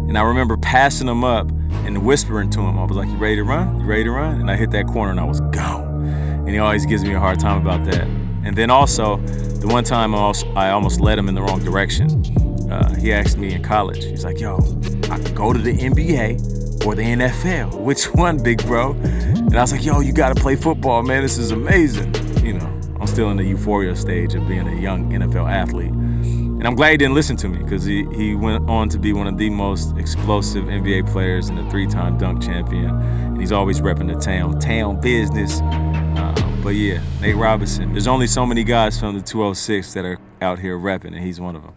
And 0.07 0.19
I 0.19 0.21
remember 0.21 0.55
passing 0.55 1.07
him 1.07 1.23
up 1.23 1.49
and 1.49 2.05
whispering 2.05 2.51
to 2.51 2.59
him. 2.59 2.77
I 2.77 2.83
was 2.83 2.95
like, 2.95 3.09
You 3.09 3.15
ready 3.15 3.37
to 3.37 3.43
run? 3.43 3.79
You 3.79 3.87
ready 3.87 4.03
to 4.03 4.11
run? 4.11 4.39
And 4.39 4.51
I 4.51 4.55
hit 4.55 4.69
that 4.69 4.85
corner 4.85 5.09
and 5.09 5.19
I 5.19 5.23
was 5.23 5.41
gone. 5.41 6.05
And 6.05 6.49
he 6.49 6.59
always 6.59 6.85
gives 6.85 7.03
me 7.03 7.15
a 7.15 7.19
hard 7.19 7.39
time 7.39 7.59
about 7.59 7.85
that. 7.85 8.05
And 8.43 8.55
then 8.55 8.69
also, 8.69 9.17
the 9.17 9.67
one 9.67 9.83
time 9.83 10.13
I 10.13 10.19
almost, 10.19 10.45
I 10.55 10.69
almost 10.69 10.99
led 10.99 11.17
him 11.17 11.27
in 11.27 11.33
the 11.33 11.41
wrong 11.41 11.65
direction. 11.65 12.23
Uh, 12.71 12.93
he 12.93 13.11
asked 13.11 13.39
me 13.39 13.55
in 13.55 13.63
college, 13.63 14.03
he's 14.05 14.23
like, 14.23 14.39
Yo, 14.39 14.57
I 15.09 15.17
could 15.17 15.33
go 15.33 15.53
to 15.53 15.59
the 15.59 15.75
NBA 15.75 16.56
or 16.85 16.95
the 16.95 17.03
NFL. 17.03 17.79
Which 17.79 18.13
one, 18.13 18.41
big 18.41 18.65
bro? 18.65 18.91
And 18.91 19.55
I 19.55 19.61
was 19.61 19.71
like, 19.71 19.83
yo, 19.83 19.99
you 19.99 20.13
gotta 20.13 20.35
play 20.35 20.55
football, 20.55 21.03
man. 21.03 21.23
This 21.23 21.37
is 21.37 21.51
amazing. 21.51 22.13
You 22.43 22.53
know, 22.53 22.81
I'm 22.99 23.07
still 23.07 23.29
in 23.31 23.37
the 23.37 23.43
euphoria 23.43 23.95
stage 23.95 24.35
of 24.35 24.47
being 24.47 24.67
a 24.67 24.79
young 24.79 25.11
NFL 25.11 25.49
athlete. 25.51 25.91
And 25.91 26.65
I'm 26.65 26.75
glad 26.75 26.91
he 26.91 26.97
didn't 26.97 27.13
listen 27.13 27.35
to 27.37 27.47
me 27.47 27.59
because 27.59 27.85
he, 27.85 28.05
he 28.15 28.33
went 28.33 28.67
on 28.67 28.89
to 28.89 28.97
be 28.97 29.13
one 29.13 29.27
of 29.27 29.37
the 29.37 29.49
most 29.49 29.95
explosive 29.97 30.65
NBA 30.65 31.07
players 31.11 31.49
and 31.49 31.59
a 31.59 31.69
three 31.69 31.85
time 31.85 32.17
dunk 32.17 32.41
champion. 32.41 32.89
And 32.89 33.39
he's 33.39 33.51
always 33.51 33.79
repping 33.79 34.11
the 34.11 34.19
town, 34.19 34.59
town 34.59 34.99
business. 34.99 35.61
Uh, 35.61 36.33
but 36.63 36.69
yeah, 36.69 36.99
Nate 37.21 37.35
Robinson. 37.35 37.91
There's 37.91 38.07
only 38.07 38.25
so 38.25 38.43
many 38.43 38.63
guys 38.63 38.99
from 38.99 39.15
the 39.15 39.21
206 39.21 39.93
that 39.93 40.03
are 40.03 40.17
out 40.41 40.57
here 40.57 40.77
repping, 40.77 41.15
and 41.15 41.19
he's 41.19 41.39
one 41.39 41.55
of 41.55 41.61
them. 41.61 41.73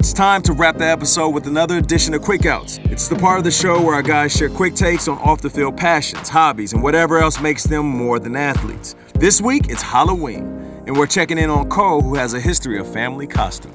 It's 0.00 0.14
time 0.14 0.40
to 0.44 0.54
wrap 0.54 0.78
the 0.78 0.86
episode 0.86 1.28
with 1.28 1.46
another 1.46 1.76
edition 1.76 2.14
of 2.14 2.22
Quick 2.22 2.46
Outs. 2.46 2.78
It's 2.84 3.06
the 3.06 3.16
part 3.16 3.36
of 3.36 3.44
the 3.44 3.50
show 3.50 3.82
where 3.82 3.94
our 3.94 4.02
guys 4.02 4.34
share 4.34 4.48
quick 4.48 4.74
takes 4.74 5.08
on 5.08 5.18
off 5.18 5.42
the 5.42 5.50
field 5.50 5.76
passions, 5.76 6.26
hobbies, 6.26 6.72
and 6.72 6.82
whatever 6.82 7.18
else 7.18 7.38
makes 7.38 7.64
them 7.64 7.84
more 7.84 8.18
than 8.18 8.34
athletes. 8.34 8.96
This 9.16 9.42
week, 9.42 9.68
it's 9.68 9.82
Halloween, 9.82 10.82
and 10.86 10.96
we're 10.96 11.06
checking 11.06 11.36
in 11.36 11.50
on 11.50 11.68
Cole, 11.68 12.00
who 12.00 12.14
has 12.14 12.32
a 12.32 12.40
history 12.40 12.78
of 12.78 12.90
family 12.90 13.26
costume. 13.26 13.74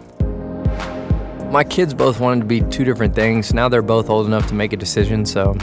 My 1.51 1.63
kids 1.63 1.93
both 1.93 2.19
wanted 2.19 2.39
to 2.39 2.47
be 2.47 2.61
two 2.61 2.83
different 2.83 3.13
things. 3.13 3.53
Now 3.53 3.69
they're 3.69 3.83
both 3.83 4.09
old 4.09 4.25
enough 4.25 4.47
to 4.47 4.55
make 4.55 4.73
a 4.73 4.77
decision, 4.77 5.27
so 5.27 5.55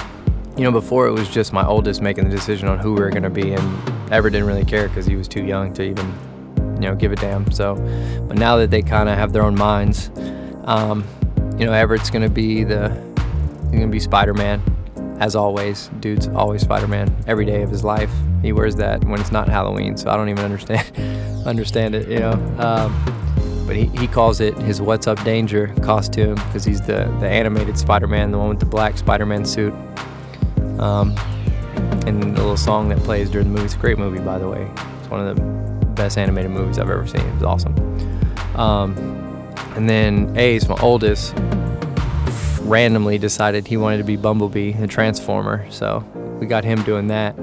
you 0.57 0.63
know, 0.63 0.71
before 0.71 1.09
it 1.09 1.11
was 1.13 1.29
just 1.29 1.53
my 1.53 1.67
oldest 1.67 2.01
making 2.01 2.29
the 2.29 2.31
decision 2.31 2.69
on 2.69 2.79
who 2.79 2.93
we 2.93 3.01
were 3.01 3.11
going 3.11 3.25
to 3.25 3.31
be, 3.31 3.53
and 3.53 4.13
Ever 4.13 4.31
didn't 4.31 4.47
really 4.47 4.65
care 4.65 4.87
because 4.87 5.07
he 5.07 5.17
was 5.17 5.27
too 5.27 5.43
young 5.43 5.75
to 5.75 5.83
even, 5.83 6.07
you 6.75 6.83
know, 6.83 6.95
give 6.95 7.11
a 7.11 7.17
damn. 7.17 7.51
So, 7.51 7.75
but 8.29 8.39
now 8.39 8.59
that 8.59 8.71
they 8.71 8.83
kind 8.83 9.09
of 9.09 9.19
have 9.19 9.33
their 9.33 9.43
own 9.43 9.57
minds, 9.57 10.13
um, 10.65 11.05
you 11.59 11.67
know, 11.67 11.73
Everett's 11.73 12.11
gonna 12.11 12.31
be 12.31 12.65
the 12.65 12.91
he's 13.71 13.81
gonna 13.81 13.89
be 13.89 14.01
Spider-Man, 14.01 14.63
as 15.21 15.37
always. 15.37 15.89
Dude's 16.01 16.29
always 16.29 16.63
Spider-Man 16.63 17.15
every 17.27 17.45
day 17.45 17.63
of 17.63 17.71
his 17.71 17.85
life. 17.85 18.13
He 18.43 18.53
wears 18.53 18.77
that 18.77 19.05
when 19.05 19.21
it's 19.21 19.33
not 19.33 19.49
Halloween, 19.49 19.97
so 19.97 20.11
I 20.11 20.17
don't 20.17 20.29
even 20.29 20.45
understand 20.45 20.91
understand 21.47 21.95
it, 21.95 22.09
you 22.09 22.21
know. 22.21 22.33
Um, 22.59 23.65
but 23.67 23.77
he, 23.77 23.87
he 23.99 24.07
calls 24.07 24.41
it 24.41 24.57
his 24.59 24.81
"What's 24.81 25.07
Up 25.07 25.23
Danger" 25.25 25.75
costume 25.83 26.35
because 26.35 26.65
he's 26.65 26.81
the 26.81 27.15
the 27.21 27.29
animated 27.29 27.79
Spider-Man, 27.79 28.31
the 28.31 28.39
one 28.39 28.49
with 28.49 28.61
the 28.61 28.67
black 28.67 28.99
Spider-Man 28.99 29.45
suit. 29.45 29.75
Um, 30.79 31.15
and 32.07 32.23
the 32.23 32.41
little 32.41 32.57
song 32.57 32.89
that 32.89 32.99
plays 32.99 33.31
during 33.31 33.47
the 33.47 33.53
movie. 33.53 33.65
It's 33.65 33.75
a 33.75 33.79
great 33.79 33.99
movie, 33.99 34.19
by 34.19 34.39
the 34.39 34.49
way. 34.49 34.69
It's 35.01 35.09
one 35.09 35.27
of 35.27 35.37
the 35.37 35.43
best 35.95 36.19
animated 36.19 36.51
movies 36.51 36.79
I've 36.79 36.91
ever 36.91 37.07
seen. 37.07 37.21
It 37.21 37.35
was 37.35 37.43
awesome. 37.45 37.75
Um, 38.57 39.32
and 39.77 39.89
then 39.89 40.37
Ace, 40.37 40.69
my 40.69 40.77
oldest, 40.81 41.35
randomly 42.61 43.19
decided 43.19 43.67
he 43.67 43.77
wanted 43.77 43.99
to 43.99 44.05
be 44.05 44.17
Bumblebee, 44.17 44.73
the 44.73 44.87
Transformer. 44.87 45.67
So 45.71 46.05
we 46.41 46.47
got 46.47 46.65
him 46.65 46.83
doing 46.83 47.09
that. 47.09 47.37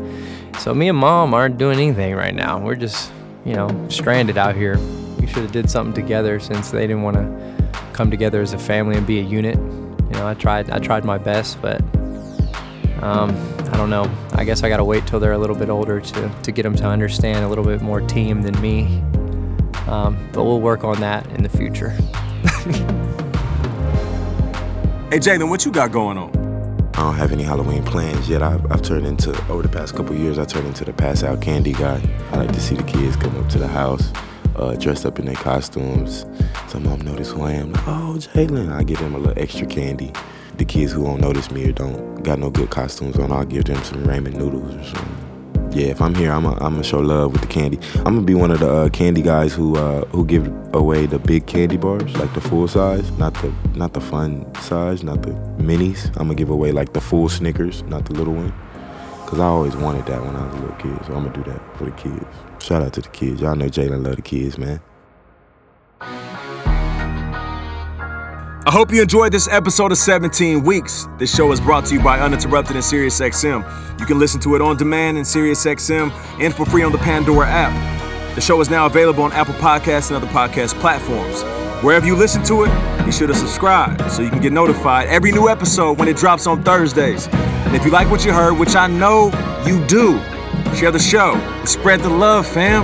So 0.60 0.74
me 0.74 0.90
and 0.90 0.98
mom 0.98 1.34
aren't 1.34 1.58
doing 1.58 1.78
anything 1.80 2.16
right 2.16 2.36
now. 2.36 2.60
We're 2.60 2.76
just, 2.76 3.12
you 3.46 3.54
know, 3.54 3.88
stranded 3.90 4.38
out 4.38 4.56
here. 4.56 4.78
We 5.20 5.28
should 5.28 5.44
have 5.44 5.52
did 5.52 5.70
something 5.70 5.94
together 5.94 6.40
since 6.40 6.72
they 6.72 6.88
didn't 6.88 7.04
want 7.04 7.18
to 7.18 7.72
come 7.94 8.10
together 8.10 8.42
as 8.42 8.54
a 8.54 8.60
family 8.60 8.96
and 8.96 9.06
be 9.06 9.20
a 9.20 9.24
unit. 9.24 9.56
You 9.56 10.16
know, 10.16 10.28
I 10.28 10.34
tried 10.34 10.70
I 10.72 10.80
tried 10.80 11.06
my 11.06 11.18
best, 11.18 11.62
but 11.62 11.82
um, 13.02 13.30
I 13.72 13.78
don't 13.78 13.90
know. 13.90 14.10
I 14.34 14.44
guess 14.44 14.64
I 14.64 14.70
gotta 14.70 14.84
wait 14.84 15.06
till 15.06 15.20
they're 15.20 15.34
a 15.34 15.38
little 15.38 15.56
bit 15.56 15.70
older 15.70 16.02
to, 16.02 16.32
to 16.44 16.52
get 16.52 16.64
them 16.64 16.76
to 16.78 16.86
understand 16.86 17.46
a 17.46 17.48
little 17.48 17.64
bit 17.64 17.82
more 17.82 18.02
team 18.02 18.42
than 18.42 18.60
me. 18.62 19.02
Um, 19.90 20.30
but 20.34 20.44
we'll 20.44 20.62
work 20.62 20.84
on 20.84 21.00
that 21.00 21.26
in 21.32 21.42
the 21.42 21.50
future. 21.50 21.90
hey, 25.10 25.18
Jalen, 25.18 25.50
what 25.50 25.66
you 25.66 25.72
got 25.72 25.92
going 25.92 26.16
on? 26.16 26.30
I 26.94 27.02
don't 27.02 27.16
have 27.16 27.32
any 27.32 27.42
Halloween 27.42 27.84
plans 27.84 28.30
yet. 28.30 28.44
I've, 28.44 28.72
I've 28.72 28.84
turned 28.84 29.08
into, 29.08 29.32
over 29.48 29.64
the 29.64 29.70
past 29.70 29.96
couple 29.96 30.16
years, 30.16 30.38
I 30.38 30.46
turned 30.46 30.68
into 30.68 30.86
the 30.86 30.94
pass 30.94 31.24
out 31.24 31.42
candy 31.42 31.74
guy. 31.74 32.00
I 32.32 32.38
like 32.38 32.52
to 32.52 32.60
see 32.60 32.76
the 32.76 32.84
kids 32.84 33.16
come 33.16 33.36
up 33.38 33.50
to 33.50 33.58
the 33.58 33.68
house, 33.68 34.14
uh, 34.56 34.76
dressed 34.76 35.08
up 35.08 35.18
in 35.18 35.26
their 35.26 35.34
costumes. 35.34 36.28
Some 36.68 36.86
of 36.86 37.00
them 37.00 37.02
notice 37.02 37.32
who 37.32 37.42
I 37.42 37.54
am. 37.54 37.74
Like, 37.74 37.88
oh, 37.88 38.18
Jalen. 38.20 38.72
I 38.72 38.84
give 38.84 39.00
them 39.00 39.16
a 39.16 39.18
little 39.18 39.42
extra 39.42 39.66
candy. 39.66 40.14
The 40.58 40.66
kids 40.66 40.92
who 40.92 41.02
won't 41.02 41.22
notice 41.22 41.50
me 41.50 41.68
or 41.68 41.72
don't 41.72 42.22
got 42.22 42.38
no 42.38 42.52
good 42.52 42.70
costumes 42.70 43.18
on, 43.18 43.32
I'll 43.32 43.44
give 43.44 43.64
them 43.64 43.84
some 43.84 44.04
ramen 44.04 44.36
noodles 44.36 44.76
or 44.76 44.84
something 44.84 45.19
yeah, 45.72 45.88
if 45.88 46.02
I'm 46.02 46.16
here, 46.16 46.32
I'm 46.32 46.44
gonna 46.44 46.84
show 46.84 47.00
love 47.00 47.32
with 47.32 47.42
the 47.42 47.48
candy. 47.48 47.80
I'm 47.98 48.16
gonna 48.16 48.22
be 48.22 48.34
one 48.34 48.50
of 48.52 48.60
the 48.60 48.70
uh, 48.70 48.90
candy 48.90 49.22
guys 49.22 49.54
who 49.54 49.76
uh, 49.78 50.06
who 50.06 50.26
give 50.26 50.48
away 50.74 51.06
the 51.06 51.20
big 51.20 51.46
candy 51.46 51.78
bars, 51.78 52.16
like 52.18 52.34
the 52.34 52.42
full 52.42 52.68
size, 52.68 53.12
not 53.18 53.34
the 53.36 53.54
not 53.76 53.94
the 53.94 54.02
fun 54.02 54.52
size, 54.56 55.04
not 55.04 55.22
the 55.22 55.32
minis. 55.62 56.08
I'm 56.18 56.24
gonna 56.24 56.36
give 56.36 56.50
away 56.50 56.72
like 56.72 56.94
the 56.94 57.02
full 57.02 57.30
Snickers, 57.30 57.84
not 57.84 58.06
the 58.06 58.14
little 58.14 58.34
one, 58.34 58.54
cause 59.28 59.40
I 59.40 59.46
always 59.46 59.76
wanted 59.76 60.06
that 60.08 60.24
when 60.26 60.36
I 60.36 60.46
was 60.46 60.56
a 60.56 60.60
little 60.60 60.76
kid. 60.78 61.06
So 61.06 61.14
I'm 61.14 61.26
gonna 61.26 61.44
do 61.44 61.52
that 61.52 61.78
for 61.78 61.86
the 61.86 61.92
kids. 61.92 62.26
Shout 62.60 62.82
out 62.82 62.94
to 62.94 63.02
the 63.02 63.10
kids. 63.10 63.42
Y'all 63.42 63.56
know 63.56 63.68
Jalen 63.68 64.04
love 64.04 64.16
the 64.16 64.22
kids, 64.24 64.58
man. 64.58 64.82
I 68.66 68.72
hope 68.72 68.92
you 68.92 69.02
enjoyed 69.02 69.32
this 69.32 69.48
episode 69.48 69.94
of 69.94 69.98
17 69.98 70.64
Weeks. 70.64 71.08
This 71.18 71.34
show 71.34 71.50
is 71.54 71.62
brought 71.62 71.86
to 71.86 71.94
you 71.94 72.02
by 72.02 72.20
Uninterrupted 72.20 72.76
and 72.76 72.84
SiriusXM. 72.84 74.00
You 74.00 74.06
can 74.06 74.20
listen 74.20 74.42
to 74.42 74.54
it 74.56 74.62
on 74.62 74.76
demand 74.76 75.18
in 75.18 75.24
SiriusXM 75.24 76.12
and 76.42 76.54
for 76.54 76.66
free 76.66 76.84
on 76.84 76.92
the 76.92 76.98
Pandora 76.98 77.48
app. 77.48 78.36
The 78.36 78.42
show 78.42 78.60
is 78.60 78.70
now 78.70 78.86
available 78.86 79.24
on 79.24 79.32
Apple 79.32 79.54
Podcasts 79.56 80.14
and 80.14 80.18
other 80.18 80.28
podcast 80.28 80.78
platforms. 80.82 81.42
Wherever 81.84 82.06
you 82.06 82.18
listen 82.18 82.44
to 82.44 82.66
it, 82.66 83.06
be 83.06 83.14
sure 83.14 83.28
to 83.28 83.34
subscribe 83.34 84.02
so 84.12 84.22
you 84.22 84.30
can 84.30 84.42
get 84.42 84.52
notified 84.52 85.08
every 85.08 85.32
new 85.32 85.48
episode 85.48 85.98
when 85.98 86.10
it 86.10 86.18
drops 86.18 86.46
on 86.46 86.62
Thursdays. 86.62 87.30
And 87.32 87.74
if 87.78 87.86
you 87.86 87.92
like 87.92 88.12
what 88.12 88.26
you 88.26 88.34
heard, 88.34 88.60
which 88.60 88.76
I 88.76 88.88
know 88.88 89.28
you 89.66 89.84
do, 89.88 90.20
share 90.76 90.92
the 90.92 91.00
show 91.00 91.34
and 91.36 91.68
spread 91.68 92.02
the 92.02 92.10
love, 92.10 92.46
fam. 92.46 92.84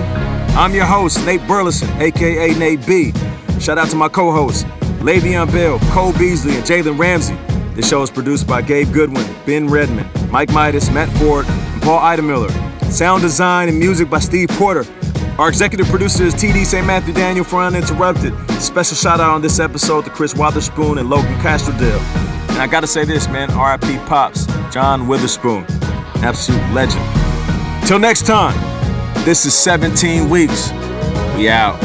I'm 0.57 0.73
your 0.73 0.85
host, 0.85 1.25
Nate 1.25 1.45
Burleson, 1.45 1.89
aka 2.01 2.57
Nate 2.57 2.87
B. 2.87 3.11
Shout 3.59 3.77
out 3.77 3.89
to 3.89 3.97
my 3.97 4.07
co 4.07 4.31
host, 4.31 4.65
Le'Veon 5.05 5.51
Bell, 5.51 5.77
Cole 5.91 6.13
Beasley, 6.13 6.55
and 6.55 6.63
Jalen 6.63 6.97
Ramsey. 6.97 7.35
This 7.75 7.87
show 7.87 8.01
is 8.01 8.09
produced 8.09 8.47
by 8.47 8.63
Gabe 8.63 8.91
Goodwin, 8.91 9.23
Ben 9.45 9.67
Redmond, 9.67 10.09
Mike 10.31 10.51
Midas, 10.51 10.89
Matt 10.89 11.09
Ford, 11.19 11.45
and 11.47 11.81
Paul 11.83 11.99
Idemiller. 11.99 12.51
Sound 12.91 13.21
design 13.21 13.69
and 13.69 13.77
music 13.77 14.09
by 14.09 14.17
Steve 14.17 14.49
Porter. 14.49 14.83
Our 15.37 15.47
executive 15.47 15.85
producer 15.89 16.23
is 16.23 16.33
TD 16.33 16.65
St. 16.65 16.87
Matthew 16.87 17.13
Daniel 17.13 17.45
for 17.45 17.61
Uninterrupted. 17.61 18.33
Special 18.59 18.97
shout 18.97 19.19
out 19.19 19.35
on 19.35 19.43
this 19.43 19.59
episode 19.59 20.05
to 20.05 20.09
Chris 20.09 20.33
Witherspoon 20.33 20.97
and 20.97 21.07
Logan 21.07 21.35
Castrodale. 21.35 22.01
And 22.49 22.57
I 22.57 22.65
gotta 22.65 22.87
say 22.87 23.05
this, 23.05 23.27
man, 23.27 23.49
RIP 23.49 24.03
Pops, 24.07 24.47
John 24.73 25.07
Witherspoon, 25.07 25.65
absolute 26.23 26.67
legend. 26.73 27.05
Till 27.87 27.99
next 27.99 28.25
time, 28.25 28.55
this 29.23 29.45
is 29.45 29.53
17 29.53 30.31
weeks. 30.31 30.71
We 31.37 31.47
out. 31.47 31.79